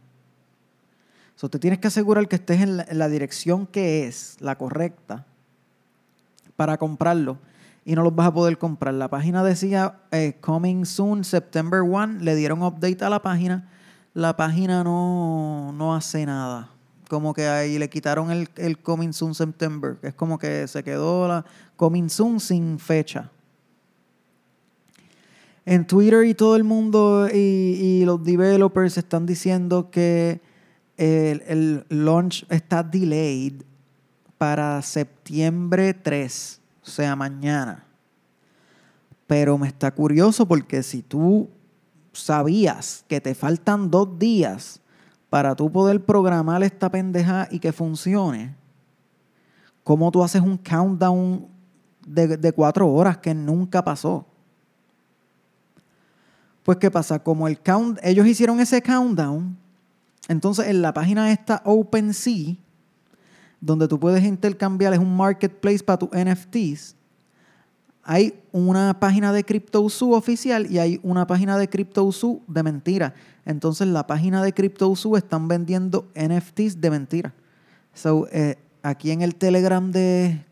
So, 1.37 1.51
te 1.51 1.59
tienes 1.59 1.79
que 1.79 1.89
asegurar 1.89 2.27
que 2.29 2.37
estés 2.37 2.63
en 2.63 2.77
la 2.77 3.09
dirección 3.09 3.67
que 3.67 4.07
es, 4.07 4.37
la 4.41 4.57
correcta, 4.57 5.27
para 6.57 6.79
comprarlo 6.79 7.39
y 7.85 7.95
no 7.95 8.03
los 8.03 8.15
vas 8.15 8.27
a 8.27 8.35
poder 8.35 8.59
comprar. 8.59 8.95
La 8.95 9.09
página 9.09 9.45
decía 9.45 10.01
eh, 10.11 10.37
Coming 10.41 10.85
Soon, 10.85 11.23
September 11.23 11.83
1, 11.83 12.21
le 12.21 12.35
dieron 12.35 12.63
update 12.63 13.05
a 13.05 13.11
la 13.11 13.23
página. 13.23 13.69
La 14.13 14.37
página 14.37 14.83
no, 14.83 15.73
no 15.73 15.95
hace 15.95 16.27
nada. 16.27 16.71
Como 17.09 17.35
que 17.35 17.47
ahí 17.47 17.79
le 17.79 17.89
quitaron 17.89 18.31
el, 18.31 18.49
el 18.57 18.79
Coming 18.79 19.13
Soon 19.13 19.35
September. 19.35 19.97
Es 20.03 20.15
como 20.15 20.39
que 20.39 20.67
se 20.67 20.83
quedó 20.83 21.29
la 21.29 21.45
Coming 21.77 22.09
Soon 22.09 22.41
sin 22.41 22.79
fecha. 22.79 23.31
En 25.65 25.87
Twitter 25.87 26.25
y 26.25 26.35
todo 26.35 26.57
el 26.57 26.65
mundo 26.65 27.29
y, 27.33 27.37
y 27.37 28.05
los 28.05 28.23
developers 28.23 28.99
están 28.99 29.27
diciendo 29.27 29.91
que 29.91 30.41
el, 30.97 31.43
el 31.47 31.87
launch 31.89 32.47
está 32.51 32.83
delayed 32.83 33.63
para 34.39 34.81
septiembre 34.83 35.93
3 35.95 36.61
o 36.87 36.91
sea, 36.91 37.17
mañana. 37.17 37.85
Pero 39.27 39.59
me 39.59 39.67
está 39.67 39.91
curioso 39.91 40.47
porque 40.47 40.83
si 40.83 41.03
tú 41.03 41.51
sabías 42.13 43.05
que 43.09 43.21
te 43.21 43.35
faltan 43.35 43.91
dos 43.91 44.19
días 44.19 44.81
para 45.31 45.55
tú 45.55 45.71
poder 45.71 46.05
programar 46.05 46.63
esta 46.63 46.91
pendeja 46.91 47.49
y 47.51 47.59
que 47.59 47.73
funcione, 47.73 48.55
¿cómo 49.83 50.11
tú 50.11 50.23
haces 50.23 50.41
un 50.41 50.57
countdown 50.57 51.47
de, 52.07 52.53
cuatro 52.53 52.89
horas 52.89 53.19
que 53.19 53.35
nunca 53.35 53.85
pasó? 53.85 54.25
Pues, 56.63 56.79
¿qué 56.79 56.91
pasa? 56.91 57.19
Como 57.19 57.47
el 57.47 57.61
count, 57.61 57.99
ellos 58.03 58.27
hicieron 58.27 58.61
ese 58.61 58.83
countdown, 58.83 59.57
entonces 60.29 60.67
en 60.67 60.83
la 60.83 60.93
página 60.93 61.31
esta 61.31 61.63
OpenSea, 61.65 62.57
donde 63.61 63.89
tú 63.89 63.99
puedes 63.99 64.25
intercambiar, 64.25 64.93
es 64.93 64.99
un 64.99 65.17
marketplace 65.17 65.83
para 65.83 65.99
tus 65.99 66.11
NFTs. 66.11 66.97
Hay 68.09 68.41
una 68.53 69.01
página 69.01 69.33
de 69.33 69.43
CryptoZoo 69.43 70.13
oficial 70.13 70.71
y 70.71 70.79
hay 70.79 71.01
una 71.03 71.27
página 71.27 71.59
de 71.59 71.69
CryptoZoo 71.69 72.41
de 72.47 72.63
mentira. 72.63 73.15
Entonces, 73.45 73.89
la 73.89 74.07
página 74.07 74.45
de 74.45 74.53
CryptoZoo 74.53 75.17
están 75.17 75.49
vendiendo 75.49 76.07
NFTs 76.15 76.81
de 76.81 76.91
mentira. 76.91 77.35
So, 77.95 78.29
eh, 78.31 78.59
aquí 78.85 79.11
en 79.11 79.23
el 79.23 79.35
Telegram 79.35 79.91
de 79.91 80.45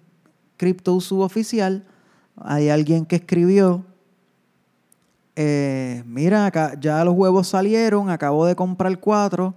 CryptoZoo 0.57 1.21
oficial 1.21 1.85
hay 2.37 2.71
alguien 2.71 3.07
que 3.07 3.17
escribió, 3.17 3.85
eh, 5.37 6.03
mira, 6.07 6.47
acá 6.47 6.77
ya 6.81 7.05
los 7.05 7.15
huevos 7.15 7.47
salieron, 7.47 8.11
acabo 8.11 8.47
de 8.47 8.57
comprar 8.57 8.99
cuatro 8.99 9.55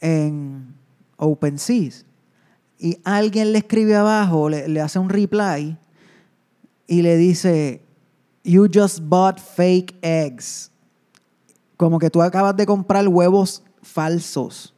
en 0.00 0.74
OpenSea 1.16 1.90
y 2.80 2.98
alguien 3.04 3.52
le 3.52 3.58
escribe 3.58 3.94
abajo, 3.94 4.48
le, 4.48 4.80
hace 4.80 4.98
un 4.98 5.08
reply 5.08 5.78
y 6.92 7.00
le 7.00 7.16
dice, 7.16 7.80
You 8.44 8.68
just 8.70 9.00
bought 9.00 9.40
fake 9.40 9.96
eggs. 10.02 10.70
Como 11.78 11.98
que 11.98 12.10
tú 12.10 12.20
acabas 12.20 12.54
de 12.54 12.66
comprar 12.66 13.08
huevos 13.08 13.62
falsos. 13.80 14.74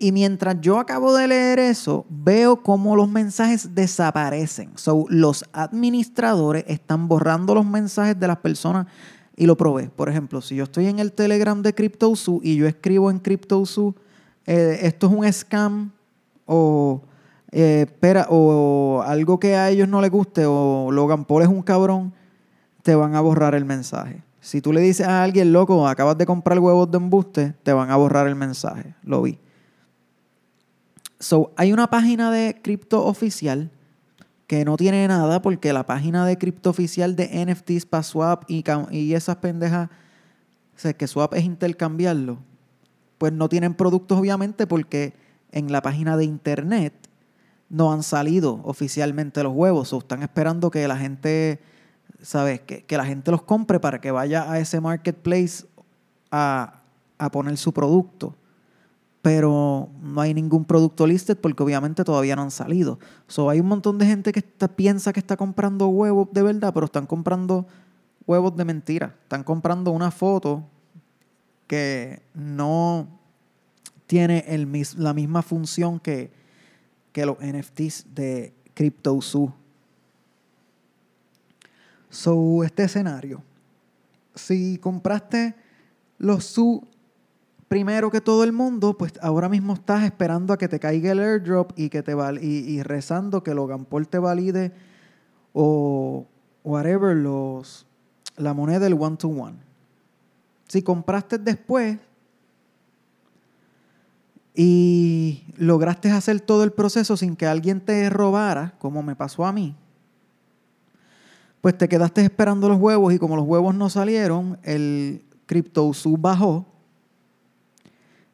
Y 0.00 0.10
mientras 0.10 0.56
yo 0.60 0.80
acabo 0.80 1.14
de 1.14 1.28
leer 1.28 1.60
eso, 1.60 2.06
veo 2.08 2.60
cómo 2.64 2.96
los 2.96 3.08
mensajes 3.08 3.72
desaparecen. 3.72 4.72
So, 4.74 5.04
los 5.08 5.44
administradores 5.52 6.64
están 6.66 7.06
borrando 7.06 7.54
los 7.54 7.66
mensajes 7.66 8.18
de 8.18 8.26
las 8.26 8.38
personas 8.38 8.88
y 9.36 9.46
lo 9.46 9.56
probé. 9.56 9.90
Por 9.90 10.08
ejemplo, 10.08 10.40
si 10.40 10.56
yo 10.56 10.64
estoy 10.64 10.86
en 10.86 10.98
el 10.98 11.12
Telegram 11.12 11.62
de 11.62 11.72
CryptoZoo 11.72 12.40
y 12.42 12.56
yo 12.56 12.66
escribo 12.66 13.12
en 13.12 13.20
CryptoZoo, 13.20 13.94
eh, 14.44 14.80
esto 14.82 15.06
es 15.06 15.12
un 15.12 15.32
scam, 15.32 15.92
o, 16.46 17.00
eh, 17.52 17.86
espera, 17.86 18.26
o 18.30 19.02
algo 19.04 19.40
que 19.40 19.56
a 19.56 19.70
ellos 19.70 19.88
no 19.88 20.00
les 20.00 20.10
guste, 20.10 20.44
o 20.46 20.90
Logan 20.92 21.24
Paul 21.24 21.42
es 21.42 21.48
un 21.48 21.62
cabrón, 21.62 22.12
te 22.82 22.94
van 22.94 23.14
a 23.14 23.20
borrar 23.20 23.54
el 23.54 23.64
mensaje. 23.64 24.22
Si 24.40 24.60
tú 24.60 24.72
le 24.72 24.80
dices 24.80 25.06
a 25.06 25.22
alguien, 25.22 25.52
loco, 25.52 25.86
acabas 25.86 26.16
de 26.16 26.26
comprar 26.26 26.58
huevos 26.58 26.90
de 26.90 26.96
embuste, 26.96 27.54
te 27.62 27.72
van 27.72 27.90
a 27.90 27.96
borrar 27.96 28.26
el 28.26 28.36
mensaje. 28.36 28.94
Lo 29.02 29.22
vi. 29.22 29.38
So, 31.18 31.52
hay 31.56 31.72
una 31.72 31.88
página 31.90 32.30
de 32.30 32.58
cripto 32.62 33.04
oficial 33.04 33.70
que 34.46 34.64
no 34.64 34.76
tiene 34.76 35.06
nada 35.06 35.42
porque 35.42 35.72
la 35.72 35.84
página 35.84 36.24
de 36.26 36.38
cripto 36.38 36.70
oficial 36.70 37.14
de 37.14 37.46
NFTs 37.46 37.84
para 37.84 38.02
Swap 38.02 38.44
y, 38.48 38.64
y 38.90 39.14
esas 39.14 39.36
pendejas, 39.36 39.90
o 39.90 40.78
sea, 40.78 40.92
que 40.94 41.06
Swap 41.06 41.34
es 41.34 41.44
intercambiarlo, 41.44 42.38
pues 43.18 43.32
no 43.32 43.48
tienen 43.48 43.74
productos 43.74 44.18
obviamente 44.18 44.66
porque 44.66 45.12
en 45.52 45.70
la 45.70 45.82
página 45.82 46.16
de 46.16 46.24
internet 46.24 46.94
no 47.70 47.92
han 47.92 48.02
salido 48.02 48.60
oficialmente 48.64 49.42
los 49.42 49.54
huevos 49.54 49.92
o 49.92 49.98
están 49.98 50.22
esperando 50.22 50.70
que 50.70 50.86
la 50.88 50.96
gente, 50.96 51.60
¿sabes? 52.20 52.60
Que, 52.60 52.84
la 52.96 53.06
gente 53.06 53.30
los 53.30 53.42
compre 53.42 53.78
para 53.78 54.00
que 54.00 54.10
vaya 54.10 54.50
a 54.50 54.58
ese 54.58 54.80
marketplace 54.80 55.64
a, 56.30 56.82
poner 57.32 57.56
su 57.56 57.72
producto. 57.72 58.34
pero 59.22 59.90
no 60.00 60.20
hay 60.22 60.32
ningún 60.32 60.64
producto 60.64 61.06
listed 61.06 61.36
porque 61.36 61.62
obviamente 61.62 62.04
todavía 62.04 62.34
no 62.34 62.42
han 62.42 62.50
salido. 62.50 62.98
So, 63.28 63.50
hay 63.50 63.60
un 63.60 63.68
montón 63.68 63.98
de 63.98 64.06
gente 64.06 64.32
que 64.32 64.42
piensa 64.68 65.12
que 65.12 65.20
está 65.20 65.36
comprando 65.36 65.88
huevos 65.88 66.28
de 66.32 66.42
verdad, 66.42 66.72
pero 66.72 66.86
están 66.86 67.06
comprando 67.06 67.66
huevos 68.26 68.56
de 68.56 68.64
mentira. 68.64 69.14
Están 69.22 69.44
comprando 69.44 69.90
una 69.90 70.10
foto 70.10 70.64
que 71.66 72.22
no 72.34 73.06
tiene 74.06 74.44
el, 74.48 74.66
la 74.96 75.12
misma 75.12 75.42
función 75.42 76.00
que, 76.00 76.32
que 77.12 77.26
los 77.26 77.36
NFTs 77.38 78.06
de 78.14 78.54
CryptoZoo. 78.74 79.52
So, 82.08 82.64
este 82.64 82.84
escenario. 82.84 83.42
Si 84.34 84.78
compraste 84.78 85.54
los 86.18 86.52
Zoo 86.52 86.82
primero 87.70 88.10
que 88.10 88.20
todo 88.20 88.42
el 88.42 88.52
mundo, 88.52 88.98
pues 88.98 89.12
ahora 89.22 89.48
mismo 89.48 89.74
estás 89.74 90.02
esperando 90.02 90.52
a 90.52 90.58
que 90.58 90.66
te 90.66 90.80
caiga 90.80 91.12
el 91.12 91.20
airdrop 91.20 91.70
y 91.76 91.88
que 91.88 92.02
te 92.02 92.14
val 92.14 92.42
y, 92.42 92.82
rezando 92.82 93.44
que 93.44 93.54
Logan 93.54 93.84
Paul 93.84 94.08
te 94.08 94.18
valide 94.18 94.72
o 95.52 96.26
whatever 96.64 97.16
los 97.16 97.86
la 98.36 98.54
moneda 98.54 98.80
del 98.80 98.94
one 98.94 99.16
to 99.16 99.28
one. 99.28 99.56
Si 100.66 100.82
compraste 100.82 101.38
después 101.38 101.98
y 104.54 105.44
lograste 105.56 106.10
hacer 106.10 106.40
todo 106.40 106.64
el 106.64 106.72
proceso 106.72 107.16
sin 107.16 107.36
que 107.36 107.46
alguien 107.46 107.80
te 107.80 108.08
robara, 108.10 108.74
como 108.78 109.02
me 109.02 109.16
pasó 109.16 109.46
a 109.46 109.52
mí, 109.52 109.76
pues 111.60 111.76
te 111.76 111.88
quedaste 111.88 112.22
esperando 112.22 112.68
los 112.68 112.78
huevos 112.78 113.12
y 113.12 113.18
como 113.18 113.36
los 113.36 113.46
huevos 113.46 113.74
no 113.74 113.90
salieron, 113.90 114.58
el 114.62 115.22
sub 115.92 116.18
bajó 116.20 116.66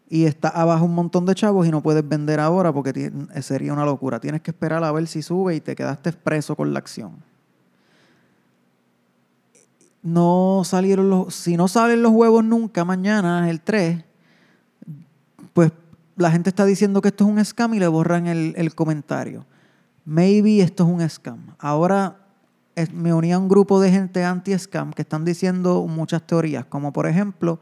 y 0.08 0.24
está 0.24 0.48
abajo 0.48 0.84
un 0.84 0.94
montón 0.94 1.26
de 1.26 1.34
chavos 1.34 1.66
y 1.66 1.70
no 1.70 1.82
puedes 1.82 2.06
vender 2.08 2.38
ahora 2.38 2.72
porque 2.72 3.10
sería 3.40 3.72
una 3.72 3.84
locura. 3.84 4.20
Tienes 4.20 4.42
que 4.42 4.52
esperar 4.52 4.84
a 4.84 4.92
ver 4.92 5.06
si 5.06 5.22
sube 5.22 5.56
y 5.56 5.60
te 5.60 5.74
quedaste 5.74 6.12
preso 6.12 6.54
con 6.54 6.72
la 6.72 6.78
acción. 6.78 7.12
No 10.02 10.62
salieron 10.64 11.10
los, 11.10 11.34
si 11.34 11.56
no 11.56 11.66
salen 11.66 12.02
los 12.02 12.12
huevos 12.12 12.44
nunca 12.44 12.84
mañana, 12.84 13.50
el 13.50 13.60
3, 13.60 13.96
pues 13.96 14.15
la 16.16 16.30
gente 16.30 16.50
está 16.50 16.64
diciendo 16.64 17.00
que 17.00 17.08
esto 17.08 17.24
es 17.24 17.30
un 17.30 17.44
scam 17.44 17.74
y 17.74 17.78
le 17.78 17.88
borran 17.88 18.26
el, 18.26 18.54
el 18.56 18.74
comentario. 18.74 19.44
Maybe 20.04 20.60
esto 20.60 20.84
es 20.84 20.90
un 20.90 21.08
scam. 21.08 21.54
Ahora 21.58 22.26
me 22.92 23.14
uní 23.14 23.32
a 23.32 23.38
un 23.38 23.48
grupo 23.48 23.80
de 23.80 23.90
gente 23.90 24.24
anti-scam 24.24 24.92
que 24.92 25.02
están 25.02 25.24
diciendo 25.24 25.86
muchas 25.86 26.26
teorías, 26.26 26.66
como 26.66 26.92
por 26.92 27.06
ejemplo 27.06 27.58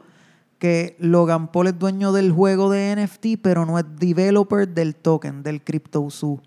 que 0.59 0.95
Logan 0.99 1.51
Paul 1.51 1.67
es 1.67 1.79
dueño 1.79 2.11
del 2.11 2.31
juego 2.31 2.69
de 2.69 2.95
NFT, 2.95 3.41
pero 3.41 3.65
no 3.65 3.77
es 3.77 3.85
developer 3.97 4.67
del 4.67 4.95
token, 4.95 5.43
del 5.43 5.61
CryptoZoo. 5.63 6.41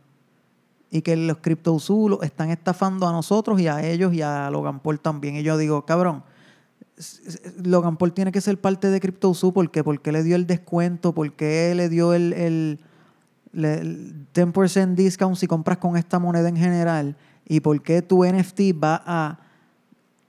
Y 0.91 1.03
que 1.03 1.17
los 1.17 1.39
CryptoZoo 1.39 2.23
están 2.23 2.51
estafando 2.51 3.07
a 3.07 3.13
nosotros 3.13 3.61
y 3.61 3.69
a 3.69 3.85
ellos 3.85 4.15
y 4.15 4.23
a 4.23 4.51
Logan 4.51 4.81
Paul 4.81 5.01
también. 5.01 5.37
Y 5.37 5.43
yo 5.43 5.59
digo, 5.59 5.85
cabrón, 5.85 6.25
Logan 7.63 7.97
Paul 7.97 8.13
tiene 8.13 8.33
que 8.33 8.41
ser 8.41 8.61
parte 8.61 8.91
de 8.91 9.01
CryptoZoo. 9.01 9.53
¿Por 9.53 9.71
qué? 9.71 9.85
Porque 9.85 10.13
le 10.13 10.23
dio 10.23 10.37
el 10.37 10.47
descuento, 10.47 11.15
porque 11.15 11.73
le 11.75 11.89
dio 11.89 12.15
el, 12.15 12.33
el, 12.33 12.81
el 13.55 14.27
10% 14.35 14.95
discount 14.95 15.37
si 15.37 15.47
compras 15.47 15.79
con 15.79 15.97
esta 15.97 16.19
moneda 16.19 16.49
en 16.49 16.57
general. 16.57 17.17
Y 17.47 17.61
por 17.61 17.81
qué 17.83 18.03
tu 18.03 18.25
NFT 18.25 18.61
va 18.83 19.03
a 19.07 19.39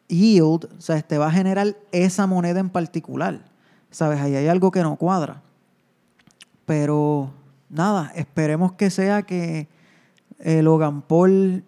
yield, 0.08 0.66
o 0.78 0.82
sea, 0.82 1.02
te 1.02 1.18
va 1.18 1.28
a 1.28 1.32
generar 1.32 1.76
esa 1.92 2.28
moneda 2.28 2.60
en 2.60 2.70
particular. 2.70 3.46
¿Sabes? 3.92 4.20
Ahí 4.20 4.36
hay 4.36 4.48
algo 4.48 4.72
que 4.72 4.84
no 4.84 4.96
cuadra. 4.96 5.42
Pero 6.66 7.34
nada, 7.70 8.12
esperemos 8.16 8.74
que 8.74 8.90
sea 8.90 9.24
que 9.24 9.68
el 10.40 10.66
Logan 10.66 11.02
Paul 11.02 11.64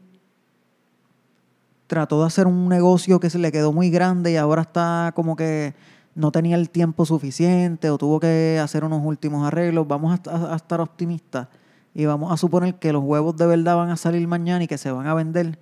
trató 1.91 2.21
de 2.21 2.27
hacer 2.27 2.47
un 2.47 2.69
negocio 2.69 3.19
que 3.19 3.29
se 3.29 3.37
le 3.37 3.51
quedó 3.51 3.73
muy 3.73 3.89
grande 3.89 4.31
y 4.31 4.37
ahora 4.37 4.61
está 4.61 5.11
como 5.13 5.35
que 5.35 5.73
no 6.15 6.31
tenía 6.31 6.55
el 6.55 6.69
tiempo 6.69 7.05
suficiente 7.05 7.89
o 7.89 7.97
tuvo 7.97 8.17
que 8.17 8.61
hacer 8.63 8.85
unos 8.85 9.01
últimos 9.03 9.45
arreglos. 9.45 9.85
Vamos 9.89 10.17
a, 10.25 10.55
estar 10.55 10.79
optimistas 10.79 11.49
y 11.93 12.05
vamos 12.05 12.31
a 12.31 12.37
suponer 12.37 12.75
que 12.75 12.93
los 12.93 13.03
huevos 13.03 13.35
de 13.35 13.45
verdad 13.45 13.75
van 13.75 13.89
a 13.89 13.97
salir 13.97 14.25
mañana 14.25 14.63
y 14.63 14.67
que 14.67 14.77
se 14.77 14.89
van 14.89 15.05
a 15.05 15.13
vender. 15.13 15.59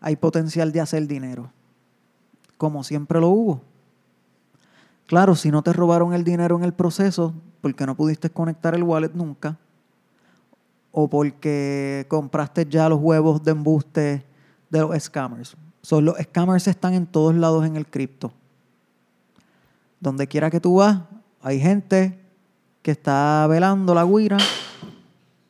Hay 0.00 0.16
potencial 0.16 0.72
de 0.72 0.80
hacer 0.80 1.06
dinero, 1.06 1.52
como 2.56 2.82
siempre 2.82 3.20
lo 3.20 3.28
hubo. 3.28 3.60
Claro, 5.06 5.36
si 5.36 5.50
no 5.50 5.60
te 5.60 5.74
robaron 5.74 6.14
el 6.14 6.24
dinero 6.24 6.56
en 6.56 6.64
el 6.64 6.72
proceso, 6.72 7.34
porque 7.60 7.84
no 7.84 7.94
pudiste 7.94 8.30
conectar 8.30 8.74
el 8.74 8.84
wallet 8.84 9.12
nunca, 9.12 9.58
o 10.92 11.08
porque 11.08 12.06
compraste 12.08 12.64
ya 12.64 12.88
los 12.88 13.00
huevos 13.02 13.44
de 13.44 13.50
embuste 13.50 14.27
de 14.70 14.80
los 14.80 15.02
scammers. 15.02 15.56
Son 15.82 16.04
los 16.04 16.16
scammers 16.18 16.66
están 16.68 16.94
en 16.94 17.06
todos 17.06 17.34
lados 17.34 17.64
en 17.64 17.76
el 17.76 17.86
cripto. 17.86 18.32
Donde 20.00 20.26
quiera 20.26 20.50
que 20.50 20.60
tú 20.60 20.76
vas, 20.76 21.00
hay 21.42 21.60
gente 21.60 22.18
que 22.82 22.90
está 22.90 23.46
velando 23.48 23.94
la 23.94 24.04
guira 24.04 24.38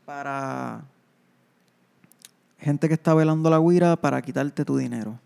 para 0.04 0.82
gente 2.58 2.88
que 2.88 2.94
está 2.94 3.14
velando 3.14 3.50
la 3.50 3.58
guira 3.58 3.96
para 3.96 4.20
quitarte 4.20 4.64
tu 4.64 4.76
dinero. 4.76 5.18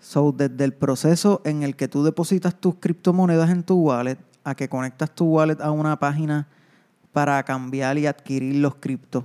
So, 0.00 0.32
desde 0.32 0.64
el 0.64 0.72
proceso 0.72 1.40
en 1.44 1.62
el 1.62 1.74
que 1.74 1.88
tú 1.88 2.04
depositas 2.04 2.54
tus 2.54 2.76
criptomonedas 2.76 3.50
en 3.50 3.62
tu 3.62 3.74
wallet 3.76 4.18
a 4.44 4.54
que 4.54 4.68
conectas 4.68 5.10
tu 5.10 5.24
wallet 5.24 5.60
a 5.60 5.70
una 5.72 5.98
página 5.98 6.46
para 7.12 7.42
cambiar 7.42 7.98
y 7.98 8.06
adquirir 8.06 8.56
los 8.56 8.76
criptos. 8.76 9.24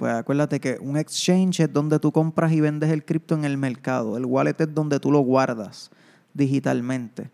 Pues 0.00 0.14
acuérdate 0.14 0.60
que 0.60 0.78
un 0.80 0.96
exchange 0.96 1.60
es 1.60 1.70
donde 1.70 1.98
tú 1.98 2.10
compras 2.10 2.52
y 2.52 2.60
vendes 2.62 2.88
el 2.88 3.04
cripto 3.04 3.34
en 3.34 3.44
el 3.44 3.58
mercado. 3.58 4.16
El 4.16 4.24
wallet 4.24 4.54
es 4.58 4.74
donde 4.74 4.98
tú 4.98 5.12
lo 5.12 5.18
guardas 5.18 5.90
digitalmente. 6.32 7.30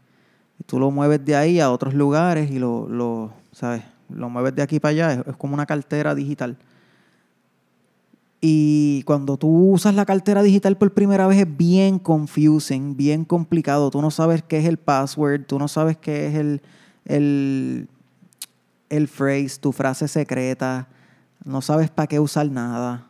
Y 0.58 0.64
tú 0.64 0.80
lo 0.80 0.90
mueves 0.90 1.24
de 1.24 1.36
ahí 1.36 1.60
a 1.60 1.70
otros 1.70 1.94
lugares 1.94 2.50
y 2.50 2.58
lo, 2.58 2.88
lo 2.88 3.30
¿sabes? 3.52 3.84
Lo 4.08 4.28
mueves 4.28 4.56
de 4.56 4.62
aquí 4.62 4.80
para 4.80 4.90
allá. 4.90 5.24
es 5.28 5.36
como 5.36 5.54
una 5.54 5.64
cartera 5.64 6.12
digital. 6.16 6.56
Y 8.40 9.04
cuando 9.04 9.36
tú 9.36 9.70
usas 9.70 9.94
la 9.94 10.04
cartera 10.04 10.42
digital 10.42 10.76
por 10.76 10.92
primera 10.92 11.28
vez 11.28 11.38
es 11.38 11.56
bien 11.56 12.00
confusing, 12.00 12.96
bien 12.96 13.24
complicado. 13.24 13.92
Tú 13.92 14.02
no 14.02 14.10
sabes 14.10 14.42
qué 14.42 14.58
es 14.58 14.64
el 14.64 14.78
password, 14.78 15.44
tú 15.46 15.60
no 15.60 15.68
sabes 15.68 15.98
qué 15.98 16.26
es 16.26 16.34
el, 16.34 16.60
el, 17.04 17.86
el 18.90 19.06
phrase, 19.06 19.60
tu 19.60 19.70
frase 19.70 20.08
secreta, 20.08 20.88
no 21.46 21.62
sabes 21.62 21.88
para 21.88 22.06
qué 22.06 22.20
usar 22.20 22.50
nada. 22.50 23.06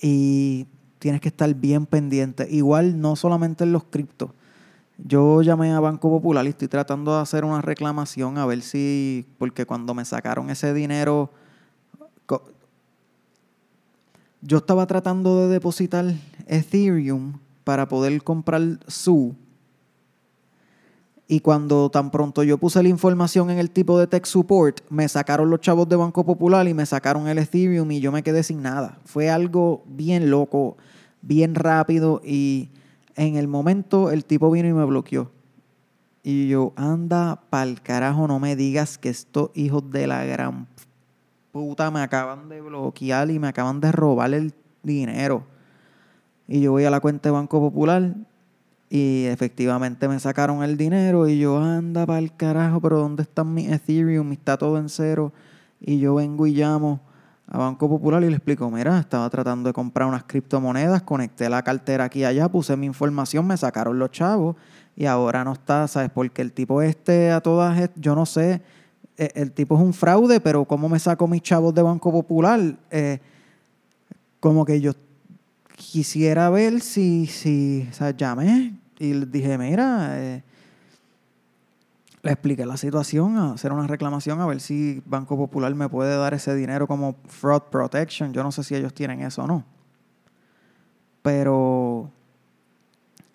Y 0.00 0.66
tienes 1.00 1.20
que 1.20 1.28
estar 1.28 1.52
bien 1.54 1.86
pendiente. 1.86 2.46
Igual 2.48 3.00
no 3.00 3.16
solamente 3.16 3.64
en 3.64 3.72
los 3.72 3.84
criptos. 3.84 4.30
Yo 4.98 5.42
llamé 5.42 5.72
a 5.72 5.80
Banco 5.80 6.08
Popular 6.08 6.46
y 6.46 6.50
estoy 6.50 6.68
tratando 6.68 7.16
de 7.16 7.22
hacer 7.22 7.44
una 7.44 7.60
reclamación 7.60 8.38
a 8.38 8.46
ver 8.46 8.62
si, 8.62 9.26
porque 9.38 9.66
cuando 9.66 9.94
me 9.94 10.04
sacaron 10.04 10.50
ese 10.50 10.72
dinero 10.72 11.30
yo 14.42 14.58
estaba 14.58 14.86
tratando 14.86 15.46
de 15.46 15.54
depositar 15.54 16.12
Ethereum 16.46 17.38
para 17.64 17.86
poder 17.86 18.22
comprar 18.22 18.80
su. 18.88 19.36
Y 21.28 21.40
cuando 21.40 21.88
tan 21.90 22.10
pronto 22.10 22.42
yo 22.42 22.58
puse 22.58 22.82
la 22.82 22.88
información 22.88 23.50
en 23.50 23.58
el 23.58 23.70
tipo 23.70 23.98
de 23.98 24.06
tech 24.06 24.26
support, 24.26 24.80
me 24.90 25.08
sacaron 25.08 25.48
los 25.50 25.60
chavos 25.60 25.88
de 25.88 25.96
Banco 25.96 26.24
Popular 26.24 26.66
y 26.68 26.74
me 26.74 26.84
sacaron 26.84 27.28
el 27.28 27.38
Ethereum 27.38 27.90
y 27.92 28.00
yo 28.00 28.12
me 28.12 28.22
quedé 28.22 28.42
sin 28.42 28.62
nada. 28.62 28.98
Fue 29.04 29.30
algo 29.30 29.82
bien 29.86 30.30
loco, 30.30 30.76
bien 31.22 31.54
rápido 31.54 32.20
y 32.24 32.70
en 33.14 33.36
el 33.36 33.48
momento 33.48 34.10
el 34.10 34.24
tipo 34.24 34.50
vino 34.50 34.68
y 34.68 34.72
me 34.72 34.84
bloqueó. 34.84 35.30
Y 36.22 36.48
yo, 36.48 36.72
anda 36.76 37.42
pa'l 37.50 37.80
carajo, 37.82 38.28
no 38.28 38.38
me 38.38 38.54
digas 38.54 38.98
que 38.98 39.08
estos 39.08 39.50
hijos 39.54 39.90
de 39.90 40.06
la 40.06 40.24
gran 40.24 40.68
puta, 41.52 41.90
me 41.90 42.00
acaban 42.00 42.48
de 42.48 42.60
bloquear 42.60 43.30
y 43.30 43.38
me 43.38 43.48
acaban 43.48 43.80
de 43.80 43.92
robar 43.92 44.32
el 44.34 44.54
dinero. 44.82 45.44
Y 46.48 46.60
yo 46.60 46.72
voy 46.72 46.84
a 46.84 46.90
la 46.90 47.00
cuenta 47.00 47.28
de 47.28 47.32
Banco 47.32 47.60
Popular 47.60 48.14
y 48.94 49.24
efectivamente 49.24 50.06
me 50.06 50.20
sacaron 50.20 50.62
el 50.62 50.76
dinero 50.76 51.26
y 51.26 51.38
yo 51.38 51.56
anda 51.56 52.04
para 52.04 52.18
el 52.18 52.36
carajo, 52.36 52.78
pero 52.78 52.98
¿dónde 52.98 53.22
está 53.22 53.42
mi 53.42 53.64
Ethereum? 53.64 54.32
Está 54.32 54.58
todo 54.58 54.76
en 54.76 54.90
cero. 54.90 55.32
Y 55.80 55.98
yo 55.98 56.16
vengo 56.16 56.46
y 56.46 56.52
llamo 56.52 57.00
a 57.46 57.56
Banco 57.56 57.88
Popular 57.88 58.22
y 58.22 58.26
le 58.26 58.36
explico, 58.36 58.70
mira, 58.70 58.98
estaba 58.98 59.30
tratando 59.30 59.70
de 59.70 59.72
comprar 59.72 60.06
unas 60.06 60.24
criptomonedas, 60.24 61.00
conecté 61.04 61.48
la 61.48 61.62
cartera 61.62 62.04
aquí 62.04 62.18
y 62.18 62.24
allá, 62.24 62.50
puse 62.50 62.76
mi 62.76 62.84
información, 62.84 63.46
me 63.46 63.56
sacaron 63.56 63.98
los 63.98 64.10
chavos 64.10 64.56
y 64.94 65.06
ahora 65.06 65.42
no 65.42 65.54
está, 65.54 65.88
¿sabes? 65.88 66.10
Porque 66.10 66.42
el 66.42 66.52
tipo 66.52 66.82
este 66.82 67.30
a 67.30 67.40
todas, 67.40 67.88
yo 67.96 68.14
no 68.14 68.26
sé, 68.26 68.60
eh, 69.16 69.30
el 69.34 69.52
tipo 69.52 69.74
es 69.74 69.80
un 69.80 69.94
fraude, 69.94 70.38
pero 70.38 70.66
¿cómo 70.66 70.90
me 70.90 70.98
saco 70.98 71.26
mis 71.26 71.40
chavos 71.40 71.74
de 71.74 71.80
Banco 71.80 72.12
Popular? 72.12 72.60
Eh, 72.90 73.20
como 74.38 74.66
que 74.66 74.82
yo 74.82 74.92
quisiera 75.76 76.50
ver 76.50 76.82
si, 76.82 77.26
si 77.26 77.88
o 77.90 77.94
sea, 77.94 78.10
llamé 78.10 78.81
y 79.02 79.24
dije, 79.26 79.58
mira, 79.58 80.16
eh, 80.16 80.44
le 82.22 82.30
expliqué 82.30 82.64
la 82.64 82.76
situación, 82.76 83.36
a 83.36 83.52
hacer 83.54 83.72
una 83.72 83.88
reclamación, 83.88 84.40
a 84.40 84.46
ver 84.46 84.60
si 84.60 85.02
Banco 85.06 85.36
Popular 85.36 85.74
me 85.74 85.88
puede 85.88 86.16
dar 86.16 86.34
ese 86.34 86.54
dinero 86.54 86.86
como 86.86 87.16
fraud 87.26 87.62
protection. 87.62 88.32
Yo 88.32 88.44
no 88.44 88.52
sé 88.52 88.62
si 88.62 88.76
ellos 88.76 88.94
tienen 88.94 89.20
eso 89.22 89.42
o 89.42 89.46
no. 89.48 89.64
Pero 91.20 92.10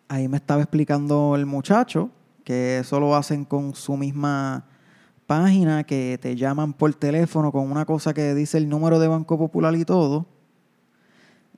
ahí 0.07 0.29
me 0.29 0.37
estaba 0.37 0.61
explicando 0.61 1.35
el 1.35 1.45
muchacho 1.45 2.11
que 2.45 2.79
eso 2.79 3.01
lo 3.01 3.13
hacen 3.13 3.43
con 3.43 3.75
su 3.75 3.97
misma 3.97 4.63
página, 5.25 5.83
que 5.83 6.17
te 6.21 6.37
llaman 6.37 6.71
por 6.71 6.93
teléfono 6.95 7.51
con 7.51 7.69
una 7.69 7.85
cosa 7.85 8.13
que 8.13 8.33
dice 8.33 8.57
el 8.57 8.69
número 8.69 8.99
de 8.99 9.09
Banco 9.09 9.37
Popular 9.37 9.75
y 9.75 9.83
todo. 9.83 10.25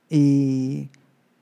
Y 0.08 0.90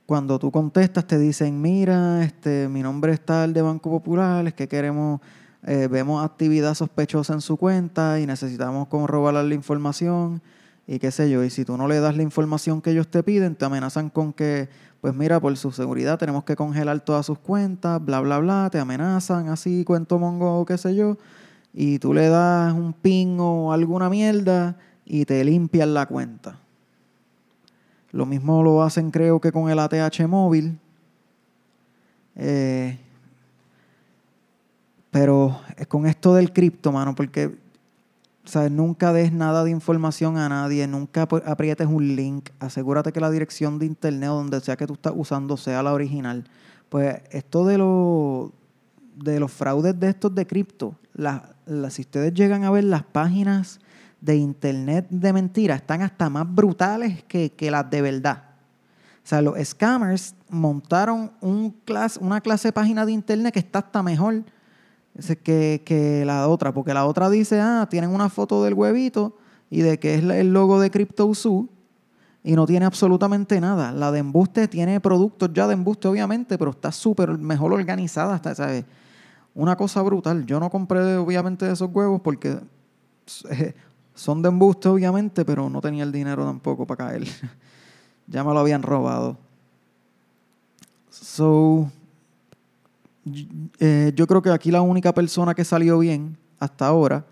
cuando 0.09 0.39
tú 0.39 0.51
contestas 0.51 1.07
te 1.07 1.19
dicen, 1.19 1.61
mira, 1.61 2.25
este, 2.25 2.67
mi 2.71 2.81
nombre 2.81 3.13
es 3.13 3.21
tal 3.21 3.53
de 3.53 3.61
Banco 3.61 3.91
Popular, 3.91 4.47
es 4.47 4.55
que 4.55 4.67
queremos, 4.67 5.21
eh, 5.67 5.87
vemos 5.87 6.25
actividad 6.25 6.73
sospechosa 6.73 7.35
en 7.35 7.43
su 7.43 7.59
cuenta 7.59 8.19
y 8.19 8.27
necesitamos 8.27 8.89
corroborar 8.89 9.45
la 9.45 9.55
información 9.55 10.41
y 10.87 10.99
qué 10.99 11.11
sé 11.11 11.29
yo. 11.29 11.45
Y 11.45 11.51
si 11.51 11.67
tú 11.67 11.77
no 11.77 11.87
le 11.89 12.01
das 12.01 12.17
la 12.17 12.23
información 12.23 12.81
que 12.81 12.93
ellos 12.93 13.09
te 13.09 13.23
piden, 13.23 13.55
te 13.55 13.67
amenazan 13.67 14.09
con 14.09 14.33
que, 14.33 14.71
pues 15.03 15.13
mira, 15.15 15.41
por 15.41 15.55
su 15.59 15.73
seguridad 15.73 16.19
tenemos 16.19 16.45
que 16.45 16.57
congelar 16.57 17.01
todas 17.01 17.27
sus 17.27 17.39
cuentas, 17.39 18.03
bla, 18.03 18.21
bla, 18.21 18.39
bla, 18.39 18.71
te 18.73 18.79
amenazan 18.79 19.51
así, 19.51 19.85
cuento 19.85 20.19
mongo, 20.19 20.65
qué 20.65 20.79
sé 20.79 20.97
yo. 20.97 21.19
Y 21.75 21.99
tú 21.99 22.15
le 22.15 22.31
das 22.31 22.73
un 22.73 22.95
ping 22.95 23.37
o 23.41 23.75
alguna 23.75 24.09
mierda 24.09 24.79
y 25.05 25.27
te 25.27 25.45
limpian 25.45 25.93
la 25.93 26.07
cuenta. 26.07 26.61
Lo 28.11 28.27
mismo 28.27 28.63
lo 28.63 28.83
hacen 28.83 29.11
creo 29.11 29.41
que 29.41 29.53
con 29.53 29.71
el 29.71 29.79
ATH 29.79 30.27
móvil. 30.27 30.79
Eh, 32.37 32.99
pero 35.11 35.61
con 35.89 36.07
esto 36.07 36.35
del 36.35 36.53
cripto, 36.53 36.93
mano, 36.93 37.15
porque 37.15 37.57
¿sabes? 38.45 38.71
nunca 38.71 39.13
des 39.13 39.33
nada 39.33 39.65
de 39.65 39.71
información 39.71 40.39
a 40.39 40.49
nadie, 40.49 40.87
nunca 40.87 41.23
aprietes 41.23 41.87
un 41.87 42.17
link, 42.17 42.51
asegúrate 42.61 43.13
que 43.13 43.21
la 43.21 43.31
dirección 43.31 43.79
de 43.79 43.87
internet 43.87 44.31
donde 44.31 44.61
sea 44.61 44.77
que 44.77 44.87
tú 44.87 44.95
estás 44.95 45.13
usando 45.15 45.57
sea 45.57 45.83
la 45.83 45.93
original. 45.93 46.45
Pues 46.89 47.17
esto 47.31 47.67
de, 47.67 47.79
lo, 47.79 48.53
de 49.17 49.39
los 49.41 49.53
fraudes 49.53 49.99
de 49.99 50.09
estos 50.09 50.35
de 50.35 50.47
cripto, 50.47 50.95
si 51.91 52.03
ustedes 52.03 52.33
llegan 52.33 52.65
a 52.65 52.71
ver 52.71 52.85
las 52.85 53.03
páginas 53.03 53.81
de 54.21 54.37
internet 54.37 55.07
de 55.11 55.33
mentira 55.33 55.77
están 55.77 56.03
hasta 56.03 56.29
más 56.29 56.53
brutales 56.53 57.23
que, 57.25 57.53
las 57.71 57.89
de 57.91 58.03
verdad. 58.03 58.45
O 59.25 59.29
sea, 59.29 59.43
los 59.43 59.59
scammers 59.63 60.35
montaron 60.49 61.33
un 61.41 61.75
una 62.21 62.41
clase 62.41 62.69
de 62.69 62.73
página 62.73 63.05
de 63.05 63.13
internet 63.13 63.53
que 63.53 63.61
está 63.61 63.81
hasta 63.81 64.03
mejor 64.03 64.45
que, 65.43 65.83
que 65.85 66.25
la 66.25 66.49
otra, 66.49 66.73
porque 66.73 66.95
la 66.95 67.05
otra 67.05 67.29
dice, 67.29 67.61
ah, 67.61 67.87
tienen 67.91 68.11
una 68.11 68.29
foto 68.29 68.65
del 68.65 68.75
huevito 68.75 69.37
y 69.71 69.81
de 69.81 69.99
que 69.99 70.15
es 70.15 70.23
el 70.23 70.53
logo 70.53 70.81
de 70.81 70.91
CryptoZoo 70.91 71.69
y 72.45 72.55
no 72.55 72.67
tiene 72.67 72.87
absolutamente 72.87 73.61
nada. 73.61 73.93
La 73.93 74.11
de 74.13 74.21
embuste 74.21 74.69
tiene 74.69 75.01
productos 75.01 75.51
ya 75.53 75.67
de 75.67 75.75
embuste, 75.75 76.09
obviamente, 76.09 76.57
pero 76.57 76.71
está 76.71 76.93
súper 76.93 77.37
mejor 77.37 77.73
organizada. 77.73 78.37
Está, 78.37 78.55
¿sabes? 78.55 78.85
Una 79.55 79.77
cosa 79.77 80.03
brutal. 80.03 80.47
Yo 80.47 80.61
no 80.61 80.71
compré, 80.71 81.17
obviamente, 81.17 81.71
esos 81.71 81.91
huevos 81.93 82.21
porque 82.21 82.59
eh, 83.51 83.75
son 84.19 84.43
de 84.43 84.49
embuste, 84.49 84.89
obviamente, 84.89 85.45
pero 85.45 85.71
no 85.71 85.81
tenía 85.81 86.03
el 86.03 86.11
dinero 86.11 86.45
tampoco 86.45 86.85
para 86.85 87.07
caer. 87.07 87.23
ya 88.27 88.43
me 88.43 88.53
lo 88.53 88.59
habían 88.59 88.83
robado. 88.83 89.39
So, 91.09 91.89
eh, 93.79 94.13
yo 94.17 94.27
creo 94.27 94.43
que 94.43 94.51
aquí 94.51 94.73
la 94.73 94.83
única 94.83 95.15
persona 95.15 95.55
que 95.55 95.65
salió 95.65 96.01
bien 96.01 96.37
hasta 96.59 96.89
ahora 96.89 97.25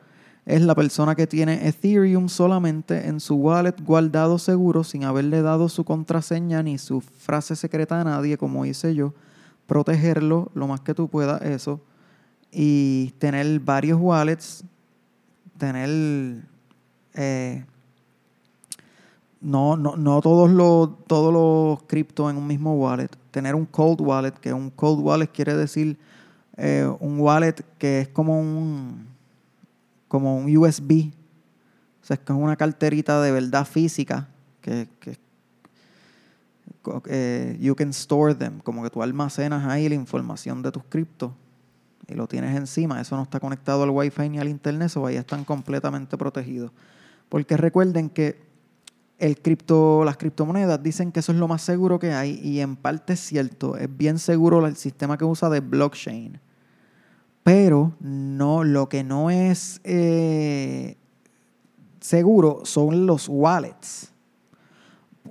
es 0.44 0.62
la 0.62 0.76
persona 0.76 1.16
que 1.16 1.26
tiene 1.26 1.66
Ethereum 1.66 2.28
solamente 2.28 3.08
en 3.08 3.18
su 3.18 3.34
wallet 3.34 3.74
guardado 3.84 4.38
seguro 4.38 4.84
sin 4.84 5.02
haberle 5.02 5.42
dado 5.42 5.68
su 5.68 5.84
contraseña 5.84 6.62
ni 6.62 6.78
su 6.78 7.00
frase 7.00 7.56
secreta 7.56 8.00
a 8.00 8.04
nadie, 8.04 8.38
como 8.38 8.64
hice 8.64 8.94
yo. 8.94 9.12
Protegerlo 9.66 10.52
lo 10.54 10.68
más 10.68 10.82
que 10.82 10.94
tú 10.94 11.08
puedas, 11.08 11.42
eso. 11.42 11.80
Y 12.52 13.12
tener 13.18 13.58
varios 13.58 13.98
wallets, 14.00 14.62
tener 15.58 16.46
eh, 17.16 17.64
no, 19.40 19.76
no, 19.76 19.96
no 19.96 20.20
todos 20.20 20.50
los, 20.50 21.04
todos 21.06 21.32
los 21.32 21.82
criptos 21.84 22.30
en 22.30 22.36
un 22.36 22.46
mismo 22.46 22.74
wallet. 22.74 23.10
Tener 23.30 23.54
un 23.54 23.66
cold 23.66 24.00
wallet, 24.00 24.32
que 24.32 24.52
un 24.52 24.70
cold 24.70 25.00
wallet 25.00 25.28
quiere 25.28 25.56
decir 25.56 25.98
eh, 26.56 26.90
un 27.00 27.20
wallet 27.20 27.54
que 27.78 28.00
es 28.00 28.08
como 28.08 28.40
un, 28.40 29.06
como 30.08 30.36
un 30.36 30.56
USB. 30.56 31.10
O 32.02 32.06
sea, 32.06 32.14
es 32.14 32.20
que 32.20 32.32
es 32.32 32.38
una 32.38 32.56
carterita 32.56 33.20
de 33.20 33.32
verdad 33.32 33.66
física 33.66 34.28
que, 34.60 34.88
que 35.00 35.18
eh, 37.08 37.56
you 37.60 37.74
can 37.74 37.90
store 37.90 38.34
them, 38.34 38.60
como 38.60 38.82
que 38.82 38.90
tú 38.90 39.02
almacenas 39.02 39.66
ahí 39.66 39.88
la 39.88 39.94
información 39.94 40.62
de 40.62 40.70
tus 40.70 40.84
criptos 40.84 41.32
y 42.06 42.14
lo 42.14 42.26
tienes 42.26 42.56
encima. 42.56 43.00
Eso 43.00 43.16
no 43.16 43.22
está 43.22 43.40
conectado 43.40 43.82
al 43.82 43.90
Wi-Fi 43.90 44.28
ni 44.28 44.38
al 44.38 44.48
Internet, 44.48 44.96
o 44.96 45.06
ahí 45.06 45.16
están 45.16 45.44
completamente 45.44 46.16
protegidos. 46.16 46.70
Porque 47.28 47.56
recuerden 47.56 48.10
que 48.10 48.46
las 49.18 50.16
criptomonedas 50.16 50.82
dicen 50.82 51.10
que 51.10 51.20
eso 51.20 51.32
es 51.32 51.38
lo 51.38 51.48
más 51.48 51.62
seguro 51.62 51.98
que 51.98 52.12
hay 52.12 52.38
y 52.42 52.60
en 52.60 52.76
parte 52.76 53.14
es 53.14 53.20
cierto, 53.20 53.76
es 53.76 53.88
bien 53.96 54.18
seguro 54.18 54.64
el 54.66 54.76
sistema 54.76 55.16
que 55.16 55.24
usa 55.24 55.48
de 55.48 55.60
blockchain. 55.60 56.40
Pero 57.42 57.94
no, 58.00 58.64
lo 58.64 58.88
que 58.88 59.04
no 59.04 59.30
es 59.30 59.80
eh, 59.84 60.96
seguro 62.00 62.62
son 62.64 63.06
los 63.06 63.28
wallets. 63.28 64.12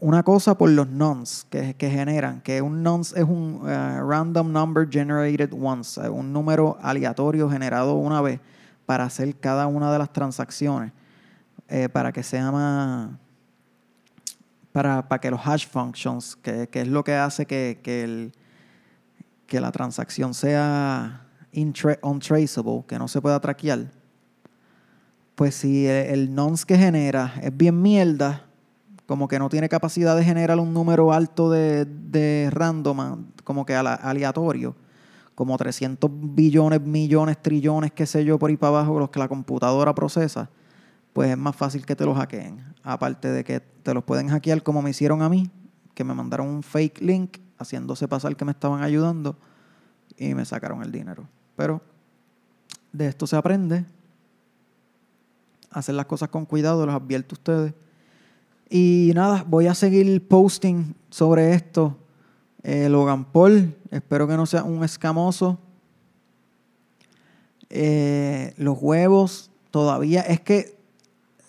Una 0.01 0.23
cosa 0.23 0.57
por 0.57 0.69
los 0.69 0.89
nonce 0.89 1.45
que, 1.49 1.89
generan, 1.89 2.41
que 2.41 2.61
un 2.61 2.83
nonce 2.83 3.19
es 3.19 3.25
un 3.25 3.61
eh, 3.65 4.01
random 4.01 4.51
number 4.51 4.87
generated 4.89 5.51
once, 5.53 5.99
un 6.09 6.33
número 6.33 6.77
aleatorio 6.81 7.49
generado 7.49 7.95
una 7.95 8.21
vez 8.21 8.39
para 8.85 9.05
hacer 9.05 9.35
cada 9.37 9.67
una 9.67 9.91
de 9.91 9.99
las 9.99 10.11
transacciones. 10.11 10.91
Eh, 11.67 11.89
para 11.89 12.11
que 12.11 12.21
sea 12.21 12.51
más, 12.51 13.09
para, 14.71 15.07
para, 15.07 15.19
que 15.19 15.31
los 15.31 15.39
hash 15.45 15.67
functions, 15.67 16.35
que, 16.35 16.67
que 16.67 16.81
es 16.81 16.87
lo 16.87 17.03
que 17.03 17.15
hace 17.15 17.47
que, 17.47 17.79
que, 17.81 18.03
el, 18.03 18.33
que 19.47 19.59
la 19.59 19.71
transacción 19.71 20.33
sea 20.35 21.25
untraceable, 22.01 22.83
que 22.87 22.99
no 22.99 23.07
se 23.07 23.19
pueda 23.19 23.39
traquear, 23.39 23.91
pues 25.33 25.55
si 25.55 25.87
el, 25.87 26.33
nonce 26.35 26.65
que 26.65 26.77
genera 26.77 27.33
es 27.41 27.55
bien 27.55 27.81
mierda, 27.81 28.43
como 29.07 29.27
que 29.27 29.39
no 29.39 29.49
tiene 29.49 29.67
capacidad 29.67 30.15
de 30.15 30.23
generar 30.23 30.59
un 30.59 30.73
número 30.73 31.13
alto 31.13 31.49
de, 31.49 31.85
de 31.85 32.49
random, 32.51 33.25
como 33.43 33.65
que 33.65 33.75
aleatorio, 33.75 34.75
como 35.35 35.57
300 35.57 36.09
billones, 36.13 36.81
millones, 36.81 37.41
trillones, 37.41 37.91
qué 37.91 38.05
sé 38.05 38.23
yo, 38.23 38.39
por 38.39 38.49
ahí 38.49 38.57
para 38.57 38.79
abajo, 38.79 38.99
los 38.99 39.09
que 39.09 39.19
la 39.19 39.27
computadora 39.27 39.93
procesa, 39.93 40.49
pues 41.15 41.31
es 41.31 41.37
más 41.37 41.55
fácil 41.55 41.85
que 41.85 41.95
te 41.95 42.03
los 42.03 42.17
hackeen. 42.17 42.61
Aparte 42.83 43.31
de 43.31 43.45
que 43.45 43.61
te 43.61 43.93
los 43.93 44.03
pueden 44.03 44.27
hackear 44.27 44.61
como 44.63 44.81
me 44.81 44.89
hicieron 44.89 45.21
a 45.21 45.29
mí, 45.29 45.49
que 45.93 46.03
me 46.03 46.13
mandaron 46.13 46.45
un 46.45 46.61
fake 46.61 46.99
link 46.99 47.37
haciéndose 47.57 48.05
pasar 48.09 48.35
que 48.35 48.43
me 48.43 48.51
estaban 48.51 48.83
ayudando 48.83 49.37
y 50.17 50.33
me 50.33 50.43
sacaron 50.43 50.83
el 50.83 50.91
dinero. 50.91 51.25
Pero 51.55 51.81
de 52.91 53.07
esto 53.07 53.27
se 53.27 53.37
aprende. 53.37 53.85
Hacer 55.71 55.95
las 55.95 56.05
cosas 56.05 56.27
con 56.27 56.45
cuidado, 56.45 56.85
los 56.85 56.93
advierto 56.93 57.35
a 57.35 57.37
ustedes. 57.37 57.73
Y 58.69 59.13
nada, 59.15 59.45
voy 59.47 59.67
a 59.67 59.73
seguir 59.73 60.27
posting 60.27 60.95
sobre 61.09 61.53
esto. 61.53 61.95
Eh, 62.61 62.89
Logan 62.89 63.23
Paul, 63.23 63.73
espero 63.89 64.27
que 64.27 64.35
no 64.35 64.45
sea 64.45 64.65
un 64.65 64.83
escamoso. 64.83 65.59
Eh, 67.69 68.53
los 68.57 68.77
huevos, 68.81 69.49
todavía 69.71 70.19
es 70.19 70.41
que 70.41 70.74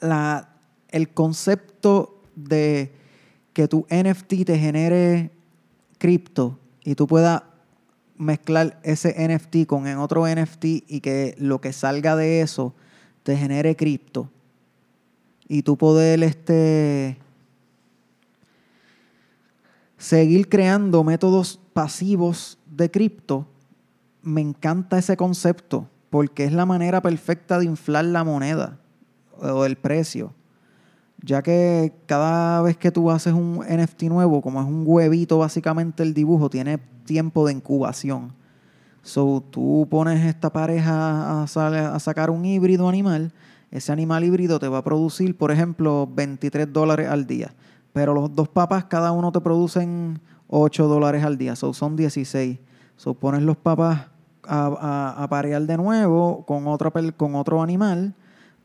la, 0.01 0.57
el 0.89 1.13
concepto 1.13 2.23
de 2.35 2.93
que 3.53 3.69
tu 3.69 3.87
NFT 3.91 4.45
te 4.45 4.59
genere 4.59 5.31
cripto 5.99 6.59
y 6.85 6.95
tú 6.95 7.07
puedas 7.07 7.43
mezclar 8.17 8.79
ese 8.83 9.15
NFT 9.19 9.67
con 9.67 9.87
otro 9.99 10.27
NFT 10.27 10.65
y 10.87 11.01
que 11.01 11.35
lo 11.39 11.61
que 11.61 11.73
salga 11.73 12.17
de 12.17 12.41
eso 12.41 12.75
te 13.23 13.37
genere 13.37 13.77
cripto. 13.77 14.31
Y 15.49 15.63
tú 15.63 15.77
poder 15.77 16.23
este 16.23 17.19
seguir 19.99 20.49
creando 20.49 21.03
métodos 21.05 21.59
pasivos 21.73 22.59
de 22.67 22.91
cripto 22.91 23.47
me 24.23 24.41
encanta 24.41 24.99
ese 24.99 25.17
concepto 25.17 25.89
porque 26.11 26.45
es 26.45 26.53
la 26.53 26.67
manera 26.67 27.01
perfecta 27.01 27.59
de 27.59 27.65
inflar 27.65 28.05
la 28.05 28.25
moneda 28.25 28.79
o 29.41 29.65
el 29.65 29.77
precio. 29.77 30.33
Ya 31.23 31.43
que 31.43 31.93
cada 32.07 32.63
vez 32.63 32.77
que 32.77 32.91
tú 32.91 33.11
haces 33.11 33.33
un 33.33 33.59
NFT 33.59 34.05
nuevo, 34.05 34.43
como 34.43 34.61
es 34.61 34.67
un 34.67 34.85
huevito 34.87 35.39
básicamente 35.39 36.03
el 36.03 36.15
dibujo, 36.15 36.51
tiene 36.51 36.79
tiempo 37.05 37.47
de 37.47 37.55
incubación. 37.55 38.33
So, 39.03 39.43
tú 39.51 39.87
pones 39.89 40.25
esta 40.27 40.53
pareja 40.53 41.45
a, 41.45 41.47
sacar 42.01 42.29
un 42.29 42.45
híbrido 42.45 42.89
animal, 42.89 43.33
ese 43.71 43.93
animal 43.93 44.25
híbrido 44.25 44.59
te 44.59 44.69
va 44.69 44.79
a 44.79 44.85
producir, 44.85 45.37
por 45.37 45.53
ejemplo, 45.53 46.09
23 46.13 46.73
dólares 46.73 47.09
al 47.09 47.25
día. 47.25 47.55
Pero 47.93 48.13
los 48.15 48.35
dos 48.35 48.49
papas, 48.49 48.87
cada 48.87 49.13
uno 49.13 49.31
te 49.31 49.41
producen 49.41 50.21
8 50.49 50.89
dólares 50.89 51.25
al 51.25 51.39
día, 51.39 51.55
so, 51.55 51.73
son 51.73 51.95
16. 51.95 52.59
So, 52.97 53.15
pones 53.15 53.43
los 53.43 53.57
papas 53.57 54.09
a, 54.43 55.23
a, 55.23 55.29
parear 55.29 55.63
de 55.63 55.77
nuevo 55.77 56.45
con 56.45 56.67
otro, 56.67 56.93
con 57.17 57.37
otro 57.37 57.63
animal, 57.63 58.15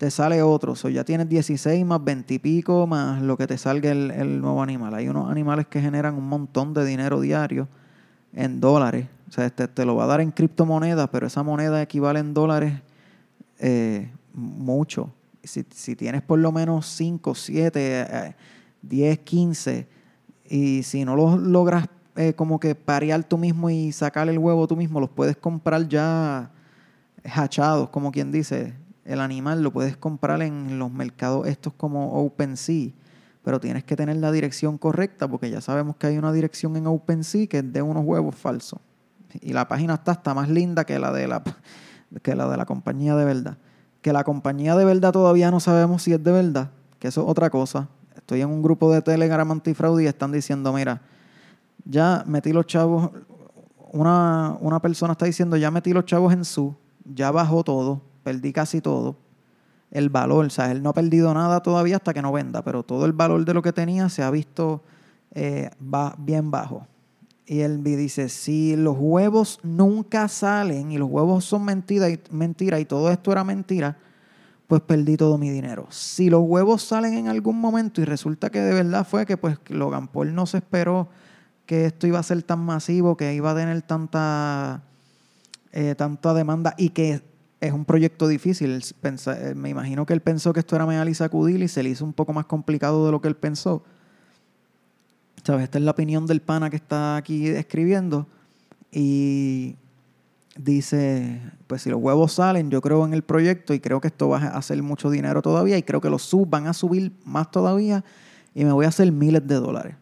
te 0.02 0.10
sale 0.10 0.42
otro. 0.42 0.76
So, 0.76 0.90
ya 0.90 1.04
tienes 1.04 1.30
16 1.30 1.86
más 1.86 2.04
20 2.04 2.34
y 2.34 2.40
pico 2.40 2.88
más 2.88 3.22
lo 3.22 3.38
que 3.38 3.46
te 3.46 3.56
salga 3.56 3.92
el, 3.92 4.10
el 4.10 4.42
nuevo 4.42 4.64
animal. 4.64 4.96
Hay 4.96 5.08
unos 5.08 5.30
animales 5.30 5.68
que 5.68 5.80
generan 5.80 6.16
un 6.16 6.28
montón 6.28 6.74
de 6.74 6.84
dinero 6.84 7.22
diario 7.22 7.68
en 8.34 8.60
dólares. 8.60 9.06
O 9.30 9.32
sea, 9.32 9.46
este, 9.46 9.68
te 9.68 9.86
lo 9.86 9.96
va 9.96 10.06
a 10.06 10.08
dar 10.08 10.20
en 10.22 10.32
criptomonedas, 10.32 11.08
pero 11.12 11.28
esa 11.28 11.44
moneda 11.44 11.84
equivale 11.84 12.20
en 12.20 12.34
dólares 12.34 12.82
eh, 13.60 14.10
mucho. 14.34 15.14
Si, 15.44 15.64
si, 15.70 15.96
tienes 15.96 16.24
por 16.24 16.40
lo 16.40 16.52
menos 16.52 16.88
5, 16.88 17.36
7, 17.36 18.36
10, 18.82 19.20
15, 19.20 19.88
y 20.50 20.82
si 20.82 21.06
no 21.06 21.16
los 21.16 21.40
logras 21.40 21.88
eh, 22.16 22.34
como 22.34 22.60
que 22.60 22.74
parear 22.74 23.24
tú 23.24 23.38
mismo 23.38 23.70
y 23.70 23.92
sacar 23.92 24.28
el 24.30 24.40
huevo 24.40 24.66
tú 24.66 24.76
mismo, 24.76 25.00
los 25.00 25.12
puedes 25.12 25.38
comprar 25.38 25.88
ya 25.88 26.50
hachados, 27.24 27.90
como 27.90 28.12
quien 28.12 28.32
dice. 28.32 28.82
El 29.12 29.20
animal 29.20 29.62
lo 29.62 29.74
puedes 29.74 29.98
comprar 29.98 30.42
en 30.42 30.80
los 30.80 30.90
mercados 30.90 31.46
estos 31.46 31.74
como 31.74 32.24
OpenSea, 32.24 32.92
pero 33.44 33.60
tienes 33.60 33.84
que 33.84 33.98
tener 33.98 34.16
la 34.16 34.32
dirección 34.32 34.78
correcta 34.78 35.28
porque 35.28 35.50
ya 35.50 35.60
sabemos 35.60 35.98
que 35.98 36.08
hay 36.08 36.18
una 36.18 36.32
dirección 36.32 36.78
en 36.78 36.88
OpenSea 36.88 37.48
que 37.48 37.58
es 37.58 37.74
de 37.74 37.82
unos 37.82 38.06
huevos 38.06 38.36
falsos. 38.36 38.80
Y 39.42 39.52
la 39.52 39.68
página 39.68 39.96
está, 39.96 40.34
más 40.34 40.48
linda 40.48 40.86
que 40.86 40.98
la 40.98 41.12
de 41.12 41.28
la, 41.28 41.44
que 42.24 42.36
la 42.36 42.48
de 42.48 42.56
la 42.56 42.66
compañía 42.66 43.14
de 43.18 43.26
verdad. 43.26 43.58
Que 44.02 44.14
la 44.14 44.24
compañía 44.24 44.78
de 44.78 44.86
verdad 44.86 45.12
todavía 45.12 45.52
no 45.52 45.60
sabemos 45.60 46.04
si 46.04 46.14
es 46.14 46.24
de 46.24 46.32
verdad, 46.32 46.72
que 46.98 47.10
eso 47.10 47.24
es 47.24 47.30
otra 47.30 47.50
cosa. 47.50 47.90
Estoy 48.16 48.40
en 48.40 48.50
un 48.50 48.62
grupo 48.62 48.94
de 48.94 49.02
Telegram 49.02 49.52
antifraude 49.52 50.04
y 50.04 50.08
están 50.08 50.32
diciendo, 50.32 50.72
mira, 50.72 51.02
ya 51.84 52.24
metí 52.28 52.54
los 52.54 52.66
chavos, 52.66 53.12
una, 53.92 54.56
una 54.62 54.80
persona 54.80 55.12
está 55.12 55.26
diciendo, 55.26 55.58
ya 55.58 55.70
metí 55.70 55.92
los 55.92 56.06
chavos 56.06 56.32
en 56.32 56.46
su, 56.46 56.74
ya 57.04 57.30
bajó 57.30 57.62
todo, 57.66 58.10
perdí 58.24 58.54
casi 58.54 58.82
todo. 58.82 59.18
El 59.92 60.10
valor, 60.10 60.46
o 60.46 60.50
sea, 60.50 60.72
él 60.72 60.82
no 60.82 60.90
ha 60.90 60.94
perdido 60.94 61.34
nada 61.34 61.62
todavía 61.62 61.98
hasta 61.98 62.14
que 62.14 62.22
no 62.22 62.32
venda, 62.32 62.64
pero 62.64 62.84
todo 62.84 63.06
el 63.06 63.14
valor 63.14 63.44
de 63.44 63.54
lo 63.54 63.62
que 63.62 63.74
tenía 63.74 64.08
se 64.10 64.24
ha 64.24 64.32
visto 64.32 64.82
eh, 65.34 65.70
va 65.82 66.16
bien 66.18 66.50
bajo. 66.52 66.88
Y 67.46 67.60
él 67.60 67.84
dice, 67.84 68.30
si 68.30 68.78
los 68.78 68.96
huevos 68.98 69.60
nunca 69.64 70.28
salen 70.30 70.92
y 70.92 70.98
los 70.98 71.10
huevos 71.10 71.44
son 71.44 71.66
mentira 71.66 72.10
y, 72.10 72.20
mentira 72.32 72.80
y 72.80 72.86
todo 72.86 73.12
esto 73.12 73.32
era 73.32 73.44
mentira, 73.44 73.98
pues 74.68 74.82
perdí 74.82 75.18
todo 75.18 75.38
mi 75.38 75.50
dinero. 75.50 75.88
Si 75.90 76.30
los 76.30 76.42
huevos 76.46 76.82
salen 76.82 77.16
en 77.16 77.28
algún 77.28 77.60
momento 77.60 78.00
y 78.00 78.06
resulta 78.06 78.50
que 78.50 78.62
de 78.62 78.74
verdad 78.74 79.06
fue 79.06 79.26
que 79.26 79.36
pues 79.36 79.58
Logan 79.68 80.08
Paul 80.08 80.34
no 80.34 80.46
se 80.46 80.60
esperó 80.60 81.10
que 81.66 81.86
esto 81.86 82.08
iba 82.08 82.20
a 82.20 82.24
ser 82.24 82.42
tan 82.44 82.60
masivo, 82.60 83.18
que 83.18 83.34
iba 83.34 83.52
a 83.52 83.56
tener 83.56 83.82
tanta, 83.82 84.84
eh, 85.74 85.96
tanta 85.96 86.34
demanda 86.34 86.74
y 86.78 86.90
que 86.90 87.22
es 87.62 87.72
un 87.72 87.86
proyecto 87.86 88.28
difícil. 88.28 88.84
Eh, 89.04 89.54
me 89.56 89.70
imagino 89.70 90.06
que 90.06 90.14
él 90.14 90.22
pensó 90.22 90.52
que 90.52 90.60
esto 90.60 90.76
era 90.76 90.86
meal 90.86 91.08
y 91.08 91.14
sacudir 91.14 91.62
y 91.62 91.68
se 91.68 91.84
le 91.84 91.90
hizo 91.90 92.04
un 92.04 92.14
poco 92.14 92.34
más 92.34 92.46
complicado 92.46 93.06
de 93.06 93.12
lo 93.12 93.22
que 93.22 93.28
él 93.28 93.36
pensó. 93.36 93.84
¿Sabes? 95.44 95.64
Esta 95.64 95.78
es 95.78 95.86
la 95.86 95.92
opinión 95.92 96.26
del 96.26 96.42
pana 96.42 96.70
que 96.70 96.76
está 96.76 97.16
aquí 97.16 97.48
escribiendo. 97.48 98.28
Y 98.92 99.76
dice, 100.58 101.40
pues 101.68 101.84
si 101.84 101.90
los 101.90 102.02
huevos 102.02 102.34
salen, 102.34 102.70
yo 102.70 102.82
creo 102.82 103.06
en 103.06 103.14
el 103.14 103.22
proyecto 103.24 103.74
y 103.74 103.80
creo 103.80 104.02
que 104.02 104.08
esto 104.08 104.30
va 104.30 104.40
a 104.40 104.58
hacer 104.58 104.82
mucho 104.84 105.10
dinero 105.10 105.42
todavía 105.42 105.78
y 105.78 105.84
creo 105.84 106.02
que 106.02 106.10
los 106.10 106.24
subs 106.24 106.50
van 106.50 106.68
a 106.68 106.74
subir 106.74 107.14
más 107.24 107.50
todavía 107.52 108.04
y 108.54 108.66
me 108.66 108.72
voy 108.72 108.86
a 108.86 108.90
hacer 108.90 109.12
miles 109.12 109.48
de 109.48 109.56
dólares. 109.56 109.96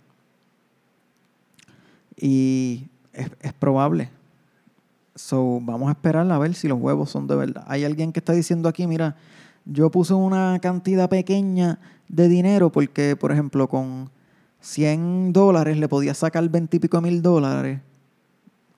Y 2.17 2.87
es, 3.13 3.53
probable. 3.53 4.09
So, 5.19 5.59
vamos 5.61 5.89
a 5.89 5.91
esperar 5.91 6.31
a 6.31 6.39
ver 6.39 6.53
si 6.55 6.69
los 6.69 6.79
huevos 6.79 7.09
son 7.09 7.27
de 7.27 7.35
verdad. 7.35 7.65
Hay 7.67 7.83
alguien 7.83 8.13
que 8.13 8.19
está 8.19 8.31
diciendo 8.31 8.69
aquí, 8.69 8.87
mira, 8.87 9.17
yo 9.65 9.91
puse 9.91 10.13
una 10.13 10.57
cantidad 10.61 11.09
pequeña 11.09 11.77
de 12.07 12.29
dinero 12.29 12.71
porque, 12.71 13.17
por 13.17 13.33
ejemplo, 13.33 13.67
con 13.67 14.09
100 14.61 15.33
dólares 15.33 15.77
le 15.77 15.89
podía 15.89 16.13
sacar 16.13 16.47
20 16.47 16.77
y 16.77 16.79
pico 16.79 17.01
mil 17.01 17.21
dólares, 17.21 17.81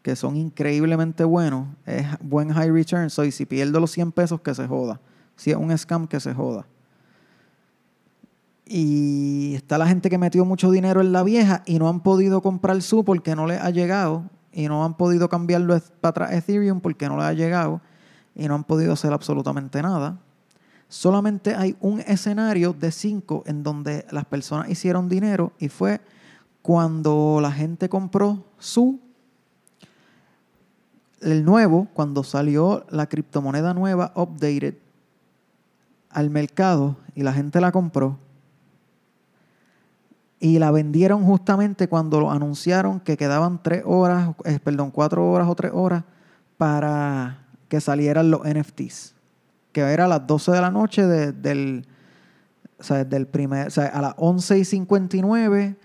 que 0.01 0.15
son 0.15 0.35
increíblemente 0.35 1.23
buenos. 1.23 1.67
Es 1.85 2.07
buen 2.19 2.49
high 2.49 2.71
return. 2.71 3.11
So, 3.11 3.23
y 3.23 3.31
si 3.31 3.45
pierdo 3.45 3.79
los 3.79 3.91
100 3.91 4.11
pesos, 4.11 4.41
que 4.41 4.55
se 4.55 4.67
joda. 4.67 4.99
Si 5.35 5.51
es 5.51 5.57
un 5.57 5.77
scam, 5.77 6.07
que 6.07 6.19
se 6.19 6.33
joda. 6.33 6.65
Y 8.65 9.53
está 9.53 9.77
la 9.77 9.85
gente 9.85 10.09
que 10.09 10.17
metió 10.17 10.43
mucho 10.43 10.71
dinero 10.71 11.01
en 11.01 11.11
la 11.11 11.21
vieja 11.21 11.61
y 11.67 11.77
no 11.77 11.87
han 11.87 11.99
podido 11.99 12.41
comprar 12.41 12.81
su 12.81 13.05
porque 13.05 13.35
no 13.35 13.45
les 13.45 13.61
ha 13.61 13.69
llegado. 13.69 14.23
Y 14.53 14.67
no 14.67 14.83
han 14.83 14.95
podido 14.95 15.29
cambiarlo 15.29 15.79
para 16.01 16.09
atrás 16.09 16.33
Ethereum 16.33 16.81
porque 16.81 17.07
no 17.07 17.17
les 17.17 17.25
ha 17.25 17.33
llegado. 17.33 17.81
Y 18.35 18.47
no 18.47 18.55
han 18.55 18.63
podido 18.63 18.93
hacer 18.93 19.13
absolutamente 19.13 19.81
nada. 19.81 20.17
Solamente 20.87 21.55
hay 21.55 21.77
un 21.79 22.01
escenario 22.01 22.73
de 22.73 22.91
cinco 22.91 23.43
en 23.45 23.63
donde 23.63 24.05
las 24.11 24.25
personas 24.25 24.69
hicieron 24.69 25.07
dinero 25.07 25.53
y 25.57 25.69
fue 25.69 26.01
cuando 26.61 27.39
la 27.41 27.51
gente 27.51 27.87
compró 27.87 28.43
su, 28.59 28.99
el 31.21 31.45
nuevo, 31.45 31.87
cuando 31.93 32.23
salió 32.23 32.85
la 32.89 33.07
criptomoneda 33.07 33.73
nueva, 33.73 34.11
updated, 34.15 34.75
al 36.09 36.29
mercado 36.29 36.97
y 37.15 37.23
la 37.23 37.31
gente 37.31 37.61
la 37.61 37.71
compró 37.71 38.19
y 40.43 40.57
la 40.57 40.71
vendieron 40.71 41.23
justamente 41.23 41.87
cuando 41.87 42.31
anunciaron 42.31 42.99
que 42.99 43.15
quedaban 43.15 43.61
tres 43.61 43.83
horas, 43.85 44.31
eh, 44.43 44.59
perdón, 44.61 44.89
cuatro 44.89 45.29
horas 45.29 45.47
o 45.47 45.53
tres 45.53 45.71
horas 45.71 46.03
para 46.57 47.45
que 47.69 47.79
salieran 47.79 48.31
los 48.31 48.41
NFTs. 48.43 49.13
Que 49.71 49.81
era 49.81 50.05
a 50.05 50.07
las 50.07 50.25
12 50.25 50.51
de 50.51 50.61
la 50.61 50.71
noche 50.71 51.05
del, 51.05 51.85
del 53.07 53.27
primer, 53.27 53.67
o 53.67 53.69
sea, 53.69 53.85
a 53.85 54.01
las 54.01 54.15
11 54.17 54.57
y 54.57 54.65
59 54.65 55.75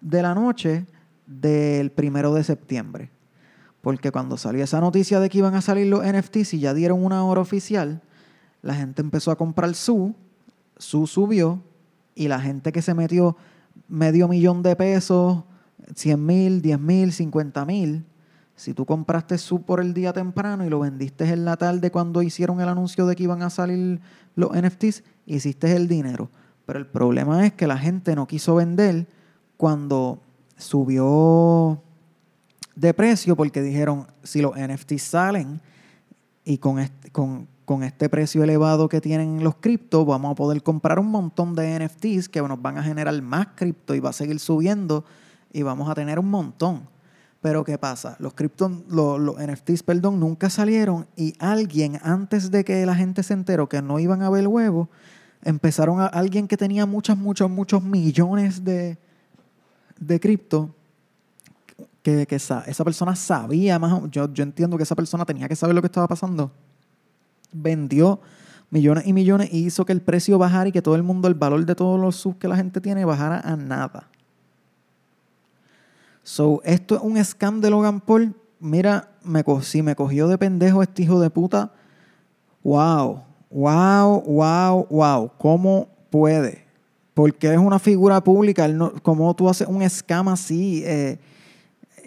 de 0.00 0.22
la 0.22 0.32
noche 0.32 0.86
del 1.26 1.90
primero 1.90 2.32
de 2.32 2.44
septiembre. 2.44 3.10
Porque 3.80 4.12
cuando 4.12 4.36
salió 4.36 4.62
esa 4.62 4.80
noticia 4.80 5.18
de 5.18 5.28
que 5.28 5.38
iban 5.38 5.56
a 5.56 5.60
salir 5.60 5.88
los 5.88 6.06
NFTs 6.06 6.54
y 6.54 6.60
ya 6.60 6.72
dieron 6.72 7.04
una 7.04 7.24
hora 7.24 7.40
oficial, 7.40 8.00
la 8.62 8.76
gente 8.76 9.02
empezó 9.02 9.32
a 9.32 9.36
comprar 9.36 9.74
su, 9.74 10.14
su 10.76 11.08
subió 11.08 11.60
y 12.14 12.28
la 12.28 12.40
gente 12.40 12.70
que 12.70 12.80
se 12.80 12.94
metió 12.94 13.36
medio 13.86 14.28
millón 14.28 14.62
de 14.62 14.74
pesos, 14.76 15.44
100 15.94 16.26
mil, 16.26 16.62
10 16.62 16.80
mil, 16.80 17.12
50 17.12 17.64
mil, 17.64 18.04
si 18.58 18.74
tú 18.74 18.84
compraste 18.84 19.38
su 19.38 19.62
por 19.62 19.80
el 19.80 19.94
día 19.94 20.12
temprano 20.12 20.66
y 20.66 20.68
lo 20.68 20.80
vendiste 20.80 21.24
en 21.32 21.44
la 21.44 21.56
tarde 21.56 21.92
cuando 21.92 22.22
hicieron 22.22 22.60
el 22.60 22.68
anuncio 22.68 23.06
de 23.06 23.14
que 23.14 23.22
iban 23.22 23.42
a 23.42 23.50
salir 23.50 24.00
los 24.34 24.50
NFTs, 24.50 25.04
hiciste 25.26 25.76
el 25.76 25.86
dinero. 25.86 26.28
Pero 26.66 26.80
el 26.80 26.86
problema 26.86 27.46
es 27.46 27.52
que 27.52 27.68
la 27.68 27.78
gente 27.78 28.16
no 28.16 28.26
quiso 28.26 28.56
vender 28.56 29.06
cuando 29.56 30.20
subió 30.56 31.80
de 32.74 32.92
precio 32.94 33.36
porque 33.36 33.62
dijeron, 33.62 34.08
si 34.24 34.42
los 34.42 34.52
NFTs 34.56 35.02
salen 35.02 35.60
y 36.44 36.58
con, 36.58 36.84
con, 37.12 37.46
con 37.68 37.82
este 37.82 38.08
precio 38.08 38.42
elevado 38.42 38.88
que 38.88 38.98
tienen 38.98 39.44
los 39.44 39.56
criptos, 39.56 40.06
vamos 40.06 40.32
a 40.32 40.34
poder 40.34 40.62
comprar 40.62 40.98
un 40.98 41.10
montón 41.10 41.54
de 41.54 41.78
NFTs 41.78 42.30
que 42.30 42.40
nos 42.40 42.62
van 42.62 42.78
a 42.78 42.82
generar 42.82 43.20
más 43.20 43.48
cripto 43.56 43.94
y 43.94 44.00
va 44.00 44.08
a 44.08 44.14
seguir 44.14 44.40
subiendo 44.40 45.04
y 45.52 45.60
vamos 45.64 45.90
a 45.90 45.94
tener 45.94 46.18
un 46.18 46.30
montón. 46.30 46.88
Pero 47.42 47.64
¿qué 47.64 47.76
pasa? 47.76 48.16
Los 48.20 48.32
criptos, 48.32 48.72
los, 48.88 49.36
NFTs, 49.36 49.82
perdón, 49.82 50.18
nunca 50.18 50.48
salieron 50.48 51.08
y 51.14 51.34
alguien 51.40 52.00
antes 52.02 52.50
de 52.50 52.64
que 52.64 52.86
la 52.86 52.94
gente 52.94 53.22
se 53.22 53.34
enteró 53.34 53.68
que 53.68 53.82
no 53.82 53.98
iban 53.98 54.22
a 54.22 54.30
ver 54.30 54.48
huevo, 54.48 54.88
empezaron 55.44 56.00
a 56.00 56.06
alguien 56.06 56.48
que 56.48 56.56
tenía 56.56 56.86
muchos, 56.86 57.18
muchos, 57.18 57.50
muchos 57.50 57.82
millones 57.82 58.64
de, 58.64 58.96
de 60.00 60.20
cripto, 60.20 60.74
que, 62.00 62.26
que 62.26 62.36
esa, 62.36 62.62
esa, 62.62 62.82
persona 62.82 63.14
sabía 63.14 63.78
más, 63.78 64.10
yo, 64.10 64.32
yo 64.32 64.42
entiendo 64.42 64.78
que 64.78 64.84
esa 64.84 64.94
persona 64.94 65.26
tenía 65.26 65.48
que 65.48 65.54
saber 65.54 65.74
lo 65.74 65.82
que 65.82 65.88
estaba 65.88 66.08
pasando 66.08 66.50
vendió 67.52 68.20
millones 68.70 69.06
y 69.06 69.12
millones 69.12 69.48
y 69.52 69.66
hizo 69.66 69.84
que 69.84 69.92
el 69.92 70.02
precio 70.02 70.38
bajara 70.38 70.68
y 70.68 70.72
que 70.72 70.82
todo 70.82 70.94
el 70.94 71.02
mundo, 71.02 71.28
el 71.28 71.34
valor 71.34 71.64
de 71.64 71.74
todos 71.74 71.98
los 71.98 72.16
subs 72.16 72.36
que 72.36 72.48
la 72.48 72.56
gente 72.56 72.80
tiene, 72.80 73.04
bajara 73.04 73.40
a 73.40 73.56
nada. 73.56 74.08
So, 76.22 76.60
esto 76.64 76.96
es 76.96 77.00
un 77.02 77.22
scam 77.24 77.60
de 77.60 77.70
Logan 77.70 78.00
Paul. 78.00 78.34
Mira, 78.60 79.08
me 79.22 79.42
si 79.62 79.82
me 79.82 79.94
cogió 79.96 80.28
de 80.28 80.36
pendejo 80.36 80.82
este 80.82 81.02
hijo 81.02 81.20
de 81.20 81.30
puta. 81.30 81.72
Wow, 82.62 83.22
wow, 83.50 84.22
wow, 84.26 84.86
wow. 84.90 85.30
¿Cómo 85.38 85.88
puede? 86.10 86.66
Porque 87.14 87.52
es 87.52 87.58
una 87.58 87.78
figura 87.78 88.22
pública. 88.22 88.68
¿Cómo 89.02 89.34
tú 89.34 89.48
haces 89.48 89.66
un 89.66 89.88
scam 89.88 90.28
así? 90.28 90.82
Eh, 90.84 91.18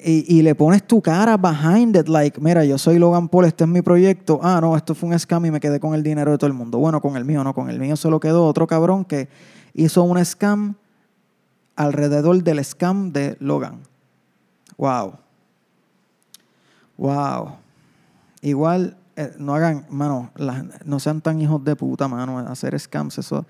y, 0.04 0.42
le 0.42 0.56
pones 0.56 0.86
tu 0.88 1.02
cara 1.02 1.38
behind 1.38 1.96
it, 1.96 2.08
like, 2.08 2.40
mira, 2.42 2.66
yo 2.66 2.78
soy 2.78 2.98
Logan 2.98 3.30
Paul, 3.30 3.46
este 3.46 3.66
es 3.66 3.70
mi 3.70 3.82
proyecto. 3.82 4.40
Ah, 4.42 4.60
no, 4.60 4.76
esto 4.76 4.96
fue 4.96 5.10
un 5.10 5.20
scam 5.20 5.46
y 5.46 5.52
me 5.52 5.60
quedé 5.60 5.80
con 5.80 5.94
el 5.94 6.02
dinero 6.02 6.32
de 6.32 6.38
todo 6.38 6.48
el 6.48 6.54
mundo. 6.54 6.80
Bueno, 6.80 7.02
con 7.02 7.18
el 7.18 7.26
mío, 7.26 7.44
no, 7.44 7.54
con 7.54 7.70
el 7.70 7.80
mío 7.80 7.96
solo 7.96 8.20
quedó 8.20 8.46
otro 8.46 8.66
cabrón 8.66 9.06
que 9.06 9.30
hizo 9.74 10.04
un 10.04 10.24
scam 10.24 10.76
alrededor 11.76 12.44
del 12.44 12.64
scam 12.66 13.12
de 13.12 13.38
Logan. 13.40 13.82
Wow. 14.78 15.14
Wow. 16.98 17.56
Igual, 18.42 18.98
eh, 19.16 19.34
no 19.38 19.54
hagan, 19.54 19.86
mano, 19.90 20.32
no 20.84 21.00
sean 21.00 21.22
tan 21.22 21.40
hijos 21.42 21.64
de 21.64 21.76
puta, 21.76 22.08
mano, 22.08 22.40
hacer 22.40 22.80
scams, 22.80 23.20
eso, 23.20 23.46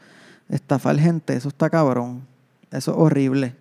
estafar 0.49 0.97
gente, 0.97 1.34
eso 1.34 1.47
está 1.47 1.70
cabrón. 1.70 2.24
Eso 2.72 2.91
es 2.91 2.97
horrible. 2.97 3.61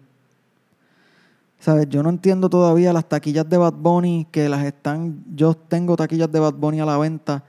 ¿Sabes? 1.61 1.90
Yo 1.90 2.02
no 2.02 2.08
entiendo 2.08 2.48
todavía 2.48 2.90
las 2.94 3.06
taquillas 3.06 3.46
de 3.46 3.58
Bad 3.58 3.74
Bunny 3.74 4.26
que 4.32 4.48
las 4.48 4.64
están. 4.64 5.22
Yo 5.34 5.54
tengo 5.54 5.94
taquillas 5.94 6.32
de 6.32 6.40
Bad 6.40 6.54
Bunny 6.54 6.80
a 6.80 6.86
la 6.86 6.96
venta. 6.96 7.44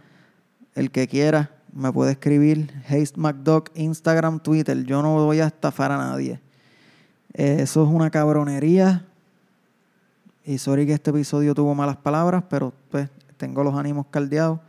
El 0.75 0.91
que 0.91 1.07
quiera 1.07 1.49
me 1.73 1.93
puede 1.93 2.11
escribir. 2.11 2.73
Haste 2.89 3.17
McDuck, 3.17 3.69
Instagram, 3.73 4.41
Twitter. 4.41 4.83
Yo 4.83 5.01
no 5.01 5.15
voy 5.25 5.39
a 5.39 5.47
estafar 5.47 5.93
a 5.93 5.97
nadie. 5.97 6.41
eso 7.33 7.83
es 7.83 7.89
una 7.89 8.09
cabronería. 8.09 9.05
Y 10.43 10.57
sorry 10.57 10.85
que 10.85 10.93
este 10.93 11.11
episodio 11.11 11.55
tuvo 11.55 11.73
malas 11.73 11.95
palabras, 11.95 12.43
pero 12.49 12.73
pues 12.89 13.09
tengo 13.37 13.63
los 13.63 13.75
ánimos 13.75 14.07
caldeados. 14.11 14.59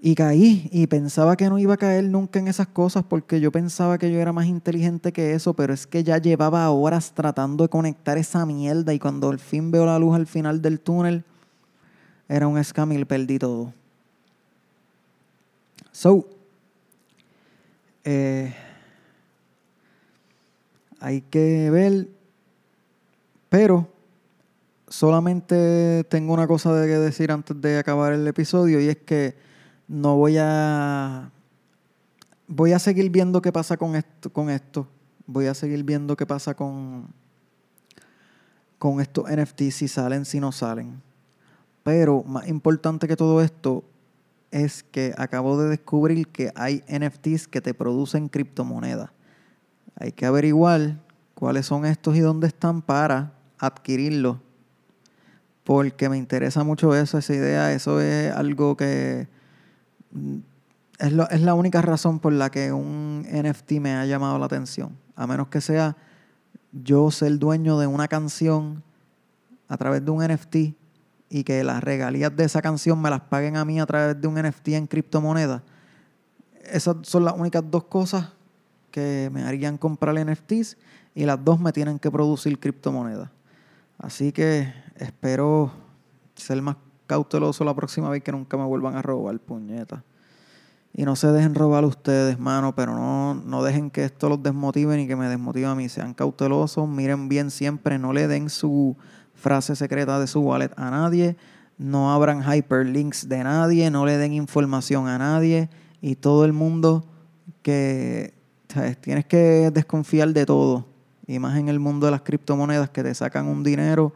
Y 0.00 0.14
caí 0.14 0.68
y 0.70 0.86
pensaba 0.86 1.36
que 1.36 1.48
no 1.48 1.58
iba 1.58 1.74
a 1.74 1.76
caer 1.76 2.04
nunca 2.04 2.38
en 2.38 2.46
esas 2.46 2.68
cosas 2.68 3.02
porque 3.02 3.40
yo 3.40 3.50
pensaba 3.50 3.98
que 3.98 4.12
yo 4.12 4.20
era 4.20 4.32
más 4.32 4.46
inteligente 4.46 5.12
que 5.12 5.32
eso, 5.32 5.54
pero 5.54 5.74
es 5.74 5.88
que 5.88 6.04
ya 6.04 6.18
llevaba 6.18 6.70
horas 6.70 7.12
tratando 7.14 7.64
de 7.64 7.68
conectar 7.68 8.16
esa 8.16 8.46
mierda 8.46 8.94
y 8.94 9.00
cuando 9.00 9.28
al 9.28 9.40
fin 9.40 9.72
veo 9.72 9.86
la 9.86 9.98
luz 9.98 10.14
al 10.14 10.28
final 10.28 10.62
del 10.62 10.78
túnel, 10.78 11.24
era 12.28 12.46
un 12.46 12.62
scam 12.62 12.92
y 12.92 13.04
perdí 13.04 13.40
todo. 13.40 13.72
So, 15.90 16.28
eh, 18.04 18.54
hay 21.00 21.22
que 21.22 21.70
ver, 21.70 22.08
pero 23.48 23.88
solamente 24.86 26.04
tengo 26.04 26.34
una 26.34 26.46
cosa 26.46 26.72
de 26.74 26.86
que 26.86 26.98
decir 26.98 27.32
antes 27.32 27.60
de 27.60 27.78
acabar 27.78 28.12
el 28.12 28.26
episodio 28.28 28.80
y 28.80 28.88
es 28.88 28.98
que 28.98 29.47
no 29.88 30.16
voy 30.16 30.36
a 30.38 31.30
voy 32.46 32.72
a 32.72 32.78
seguir 32.78 33.10
viendo 33.10 33.42
qué 33.42 33.52
pasa 33.52 33.76
con 33.76 33.96
esto, 33.96 34.30
con 34.30 34.50
esto. 34.50 34.86
Voy 35.26 35.46
a 35.46 35.54
seguir 35.54 35.82
viendo 35.82 36.16
qué 36.16 36.26
pasa 36.26 36.54
con 36.54 37.08
con 38.78 39.00
estos 39.00 39.24
NFTs 39.28 39.74
si 39.74 39.88
salen, 39.88 40.24
si 40.24 40.38
no 40.38 40.52
salen. 40.52 41.02
Pero 41.82 42.22
más 42.22 42.46
importante 42.48 43.08
que 43.08 43.16
todo 43.16 43.42
esto 43.42 43.82
es 44.50 44.82
que 44.82 45.14
acabo 45.18 45.60
de 45.60 45.68
descubrir 45.68 46.28
que 46.28 46.52
hay 46.54 46.84
NFTs 46.88 47.48
que 47.48 47.60
te 47.60 47.74
producen 47.74 48.28
criptomonedas. 48.28 49.10
Hay 49.96 50.12
que 50.12 50.26
averiguar 50.26 50.98
cuáles 51.34 51.66
son 51.66 51.84
estos 51.84 52.16
y 52.16 52.20
dónde 52.20 52.46
están 52.46 52.82
para 52.82 53.32
adquirirlos. 53.58 54.38
Porque 55.64 56.08
me 56.08 56.16
interesa 56.16 56.62
mucho 56.64 56.94
eso, 56.94 57.18
esa 57.18 57.34
idea. 57.34 57.72
Eso 57.72 58.00
es 58.00 58.32
algo 58.32 58.76
que, 58.76 59.28
es, 60.98 61.12
la 61.12 61.54
única 61.54 61.82
razón 61.82 62.18
por 62.18 62.32
la 62.32 62.50
que 62.50 62.72
un 62.72 63.26
NFT 63.30 63.72
me 63.72 63.94
ha 63.94 64.06
llamado 64.06 64.38
la 64.38 64.46
atención. 64.46 64.96
A 65.14 65.26
menos 65.26 65.48
que 65.48 65.60
sea 65.60 65.96
yo 66.72 67.10
ser 67.10 67.38
dueño 67.38 67.78
de 67.78 67.86
una 67.86 68.08
canción 68.08 68.82
a 69.68 69.76
través 69.76 70.04
de 70.04 70.10
un 70.10 70.24
NFT 70.24 70.56
y 71.30 71.44
que 71.44 71.62
las 71.62 71.82
regalías 71.82 72.34
de 72.34 72.44
esa 72.44 72.62
canción 72.62 73.00
me 73.00 73.10
las 73.10 73.20
paguen 73.20 73.56
a 73.56 73.64
mí 73.64 73.80
a 73.80 73.86
través 73.86 74.20
de 74.20 74.28
un 74.28 74.34
NFT 74.34 74.68
en 74.68 74.86
criptomonedas. 74.86 75.62
Esas 76.64 76.96
son 77.02 77.24
las 77.24 77.34
únicas 77.34 77.62
dos 77.68 77.84
cosas 77.84 78.32
que 78.90 79.30
me 79.32 79.42
harían 79.42 79.78
comprar 79.78 80.14
NFTs 80.14 80.76
y 81.14 81.24
las 81.24 81.42
dos 81.44 81.60
me 81.60 81.72
tienen 81.72 81.98
que 81.98 82.10
producir 82.10 82.58
criptomonedas. 82.58 83.30
Así 83.98 84.32
que 84.32 84.72
espero 84.96 85.72
ser 86.34 86.62
más 86.62 86.76
cauteloso 87.08 87.64
la 87.64 87.74
próxima 87.74 88.08
vez 88.10 88.22
que 88.22 88.30
nunca 88.30 88.56
me 88.56 88.64
vuelvan 88.64 88.94
a 88.94 89.02
robar, 89.02 89.36
puñeta. 89.40 90.04
Y 90.92 91.04
no 91.04 91.16
se 91.16 91.32
dejen 91.32 91.54
robar 91.54 91.84
ustedes, 91.84 92.38
mano, 92.38 92.74
pero 92.74 92.94
no, 92.94 93.34
no 93.34 93.64
dejen 93.64 93.90
que 93.90 94.04
esto 94.04 94.28
los 94.28 94.42
desmotive 94.42 94.96
ni 94.96 95.08
que 95.08 95.16
me 95.16 95.28
desmotive 95.28 95.66
a 95.66 95.74
mí. 95.74 95.88
Sean 95.88 96.14
cautelosos, 96.14 96.88
miren 96.88 97.28
bien 97.28 97.50
siempre, 97.50 97.98
no 97.98 98.12
le 98.12 98.28
den 98.28 98.50
su 98.50 98.96
frase 99.34 99.74
secreta 99.74 100.20
de 100.20 100.26
su 100.26 100.40
wallet 100.40 100.70
a 100.76 100.90
nadie, 100.90 101.36
no 101.78 102.12
abran 102.12 102.42
hyperlinks 102.42 103.28
de 103.28 103.44
nadie, 103.44 103.90
no 103.90 104.04
le 104.04 104.18
den 104.18 104.32
información 104.32 105.08
a 105.08 105.18
nadie 105.18 105.70
y 106.00 106.16
todo 106.16 106.44
el 106.44 106.52
mundo 106.52 107.04
que 107.62 108.34
tienes 109.00 109.24
que 109.26 109.70
desconfiar 109.72 110.28
de 110.32 110.44
todo. 110.44 110.86
Y 111.26 111.38
más 111.38 111.58
en 111.58 111.68
el 111.68 111.78
mundo 111.78 112.06
de 112.06 112.12
las 112.12 112.22
criptomonedas 112.22 112.90
que 112.90 113.02
te 113.02 113.14
sacan 113.14 113.46
un 113.46 113.62
dinero 113.62 114.12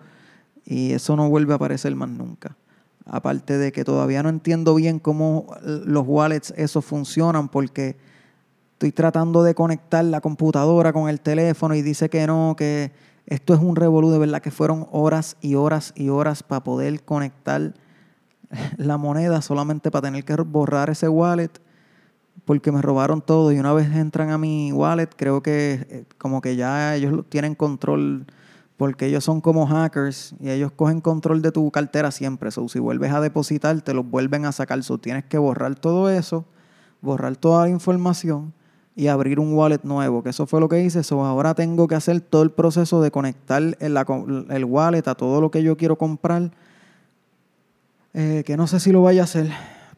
y 0.64 0.93
eso 0.93 1.16
no 1.16 1.28
vuelve 1.28 1.53
a 1.53 1.57
aparecer 1.57 1.95
más 1.95 2.09
nunca. 2.09 2.57
Aparte 3.05 3.59
de 3.59 3.72
que 3.72 3.84
todavía 3.84 4.22
no 4.22 4.28
entiendo 4.28 4.74
bien 4.74 4.98
cómo 4.98 5.46
los 5.62 6.05
wallets 6.07 6.55
esos 6.57 6.84
funcionan 6.84 7.48
porque 7.48 7.96
estoy 8.74 8.92
tratando 8.92 9.42
de 9.42 9.55
conectar 9.55 10.05
la 10.05 10.20
computadora 10.20 10.92
con 10.92 11.09
el 11.09 11.20
teléfono 11.20 11.74
y 11.74 11.82
dice 11.82 12.09
que 12.09 12.26
no, 12.26 12.55
que 12.57 12.92
esto 13.26 13.55
es 13.55 13.61
un 13.61 13.76
revolú, 13.76 14.11
de 14.11 14.18
verdad 14.18 14.40
que 14.42 14.50
fueron 14.50 14.88
horas 14.90 15.36
y 15.40 15.55
horas 15.55 15.92
y 15.96 16.09
horas 16.09 16.42
para 16.42 16.64
poder 16.64 17.05
conectar 17.05 17.74
la 18.76 18.98
moneda 18.98 19.42
solamente 19.42 19.90
para 19.90 20.09
tener 20.09 20.24
que 20.24 20.34
borrar 20.34 20.90
ese 20.90 21.09
wallet 21.09 21.50
porque 22.44 22.72
me 22.72 22.82
robaron 22.82 23.20
todo. 23.20 23.53
Y 23.53 23.59
una 23.59 23.72
vez 23.72 23.94
entran 23.94 24.30
a 24.30 24.38
mi 24.38 24.72
wallet 24.72 25.09
creo 25.16 25.42
que 25.42 25.86
eh, 25.88 26.05
como 26.18 26.40
que 26.40 26.57
ya 26.57 26.94
ellos 26.96 27.24
tienen 27.28 27.55
control 27.55 28.26
porque 28.83 29.07
ellos 29.07 29.22
son 29.22 29.41
como 29.41 29.64
hackers 29.64 30.35
y 30.41 30.51
ellos 30.51 30.72
cogen 30.72 31.01
control 31.01 31.41
de 31.41 31.53
tu 31.53 31.70
cartera 31.70 32.11
siempre. 32.11 32.51
So, 32.51 32.68
si 32.68 32.80
vuelves 32.80 33.12
a 33.12 33.20
depositar, 33.20 33.80
te 33.80 33.95
los 33.95 34.05
vuelven 34.05 34.45
a 34.45 34.51
sacar. 34.51 34.83
So, 34.83 34.99
tienes 34.99 35.24
que 35.24 35.39
borrar 35.39 35.76
todo 35.76 36.11
eso, 36.11 36.47
borrar 37.01 37.37
toda 37.37 37.66
la 37.66 37.68
información 37.68 38.53
y 38.97 39.07
abrir 39.07 39.39
un 39.39 39.55
wallet 39.55 39.78
nuevo, 39.85 40.24
que 40.24 40.30
eso 40.30 40.49
fue 40.49 40.59
lo 40.59 40.68
que 40.68 40.83
hice. 40.83 41.05
So, 41.05 41.24
ahora 41.24 41.55
tengo 41.55 41.87
que 41.87 41.95
hacer 41.95 42.22
todo 42.22 42.43
el 42.43 42.51
proceso 42.51 43.01
de 43.01 43.12
conectar 43.12 43.62
el, 43.78 44.64
wallet 44.64 45.07
a 45.07 45.14
todo 45.14 45.41
lo 45.41 45.53
que 45.53 45.62
yo 45.62 45.76
quiero 45.76 45.97
comprar, 45.97 46.51
eh, 48.14 48.43
que 48.45 48.57
no 48.57 48.66
sé 48.66 48.80
si 48.80 48.91
lo 48.91 49.03
vaya 49.03 49.20
a 49.20 49.24
hacer. 49.26 49.49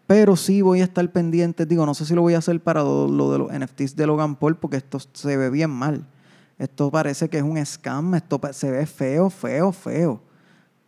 Pero 0.07 0.37
sí 0.37 0.61
voy 0.61 0.83
a 0.83 0.85
estar 0.85 1.11
pendiente, 1.11 1.65
digo, 1.65 1.87
no 1.87 1.95
sé 1.95 2.05
si 2.05 2.15
lo 2.15 2.21
voy 2.21 2.35
a 2.35 2.39
hacer 2.39 2.61
para 2.61 2.83
lo 2.83 3.33
de 3.33 3.39
los 3.39 3.51
NFTs 3.51 3.97
de 3.97 4.07
Logan 4.07 4.37
Paul, 4.37 4.57
porque 4.57 4.77
esto 4.77 4.99
se 5.15 5.39
ve 5.39 5.49
bien 5.49 5.71
mal. 5.71 6.05
Esto 6.59 6.91
parece 6.91 7.29
que 7.29 7.39
es 7.39 7.43
un 7.43 7.65
scam, 7.65 8.15
esto 8.15 8.41
se 8.53 8.71
ve 8.71 8.87
feo, 8.87 9.29
feo, 9.29 9.73
feo. 9.73 10.21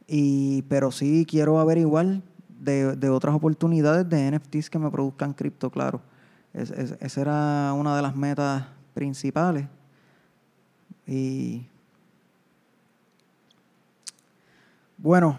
Y, 0.07 0.63
pero 0.63 0.93
sí 0.93 1.27
quiero 1.29 1.59
averiguar 1.59 2.23
de, 2.61 2.95
de 2.95 3.11
otras 3.11 3.35
oportunidades 3.35 4.09
de 4.09 4.31
NFTs 4.31 4.71
que 4.71 4.79
me 4.79 4.91
produzcan 4.91 5.35
cripto, 5.35 5.71
claro. 5.71 6.01
esa 6.53 7.21
era 7.21 7.73
una 7.73 7.97
de 7.97 8.03
las 8.03 8.15
metas 8.15 8.65
principales. 8.95 9.67
Y 11.07 11.67
bueno, 14.97 15.39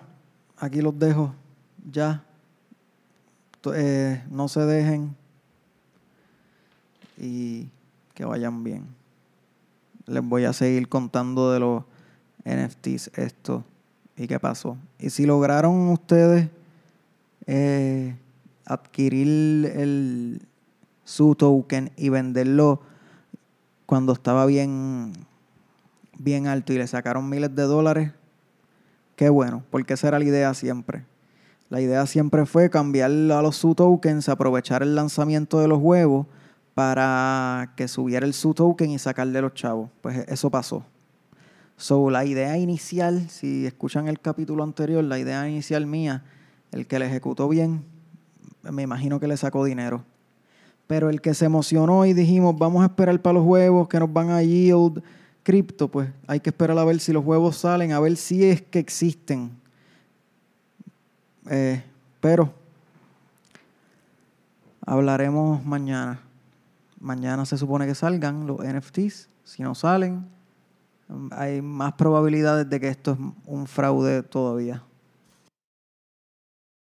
aquí 0.57 0.81
los 0.81 0.97
dejo 0.97 1.33
ya. 1.89 2.23
Eh, 3.73 4.23
no 4.29 4.47
se 4.47 4.61
dejen 4.61 5.13
y 7.17 7.67
que 8.13 8.23
vayan 8.23 8.63
bien 8.63 8.96
les 10.07 10.23
voy 10.23 10.45
a 10.45 10.53
seguir 10.53 10.87
contando 10.87 11.51
de 11.51 11.59
los 11.59 11.83
NFTs 12.45 13.11
esto 13.15 13.63
y 14.15 14.27
qué 14.27 14.39
pasó. 14.39 14.77
Y 14.99 15.09
si 15.09 15.25
lograron 15.25 15.89
ustedes 15.89 16.47
eh, 17.45 18.15
adquirir 18.65 19.65
el, 19.75 20.41
su 21.03 21.35
token 21.35 21.91
y 21.97 22.09
venderlo 22.09 22.81
cuando 23.85 24.13
estaba 24.13 24.45
bien, 24.45 25.13
bien 26.17 26.47
alto 26.47 26.73
y 26.73 26.77
le 26.77 26.87
sacaron 26.87 27.29
miles 27.29 27.53
de 27.53 27.63
dólares, 27.63 28.11
qué 29.15 29.29
bueno, 29.29 29.63
porque 29.69 29.93
esa 29.93 30.07
era 30.07 30.19
la 30.19 30.25
idea 30.25 30.53
siempre. 30.53 31.05
La 31.69 31.81
idea 31.81 32.05
siempre 32.05 32.45
fue 32.45 32.69
cambiar 32.69 33.11
a 33.11 33.41
los 33.41 33.57
su 33.57 33.75
tokens, 33.75 34.29
aprovechar 34.29 34.83
el 34.83 34.95
lanzamiento 34.95 35.59
de 35.59 35.67
los 35.67 35.79
huevos 35.79 36.27
para 36.77 37.73
que 37.75 37.87
subiera 37.87 38.23
el 38.23 38.35
su 38.35 38.53
token 38.53 38.91
y 38.91 38.99
sacarle 38.99 39.41
los 39.41 39.55
chavos. 39.55 39.89
Pues 39.99 40.23
eso 40.27 40.51
pasó. 40.51 40.85
So, 41.75 42.11
la 42.11 42.23
idea 42.23 42.55
inicial, 42.55 43.31
si 43.31 43.65
escuchan 43.65 44.07
el 44.07 44.19
capítulo 44.19 44.63
anterior, 44.63 45.03
la 45.03 45.17
idea 45.17 45.49
inicial 45.49 45.87
mía, 45.87 46.23
el 46.71 46.85
que 46.85 46.99
le 46.99 47.07
ejecutó 47.07 47.49
bien, 47.49 47.83
me 48.61 48.83
imagino 48.83 49.19
que 49.19 49.27
le 49.27 49.37
sacó 49.37 49.65
dinero. 49.65 50.03
Pero 50.85 51.09
el 51.09 51.19
que 51.19 51.33
se 51.33 51.45
emocionó 51.45 52.05
y 52.05 52.13
dijimos, 52.13 52.55
vamos 52.55 52.83
a 52.83 52.85
esperar 52.85 53.19
para 53.23 53.39
los 53.39 53.43
huevos 53.47 53.87
que 53.87 53.99
nos 53.99 54.13
van 54.13 54.29
a 54.29 54.43
yield, 54.43 55.01
cripto, 55.41 55.87
pues 55.87 56.11
hay 56.27 56.41
que 56.41 56.51
esperar 56.51 56.77
a 56.77 56.85
ver 56.85 56.99
si 56.99 57.11
los 57.11 57.25
huevos 57.25 57.57
salen, 57.57 57.91
a 57.91 57.99
ver 57.99 58.15
si 58.17 58.45
es 58.45 58.61
que 58.61 58.77
existen. 58.77 59.49
Eh, 61.49 61.81
pero 62.21 62.53
hablaremos 64.85 65.65
mañana. 65.65 66.21
Mañana 66.99 67.45
se 67.45 67.57
supone 67.57 67.85
que 67.85 67.95
salgan 67.95 68.47
los 68.47 68.57
NFTs. 68.59 69.29
Si 69.43 69.63
no 69.63 69.75
salen, 69.75 70.27
hay 71.31 71.61
más 71.61 71.93
probabilidades 71.93 72.69
de 72.69 72.79
que 72.79 72.89
esto 72.89 73.11
es 73.11 73.19
un 73.45 73.67
fraude 73.67 74.23
todavía. 74.23 74.83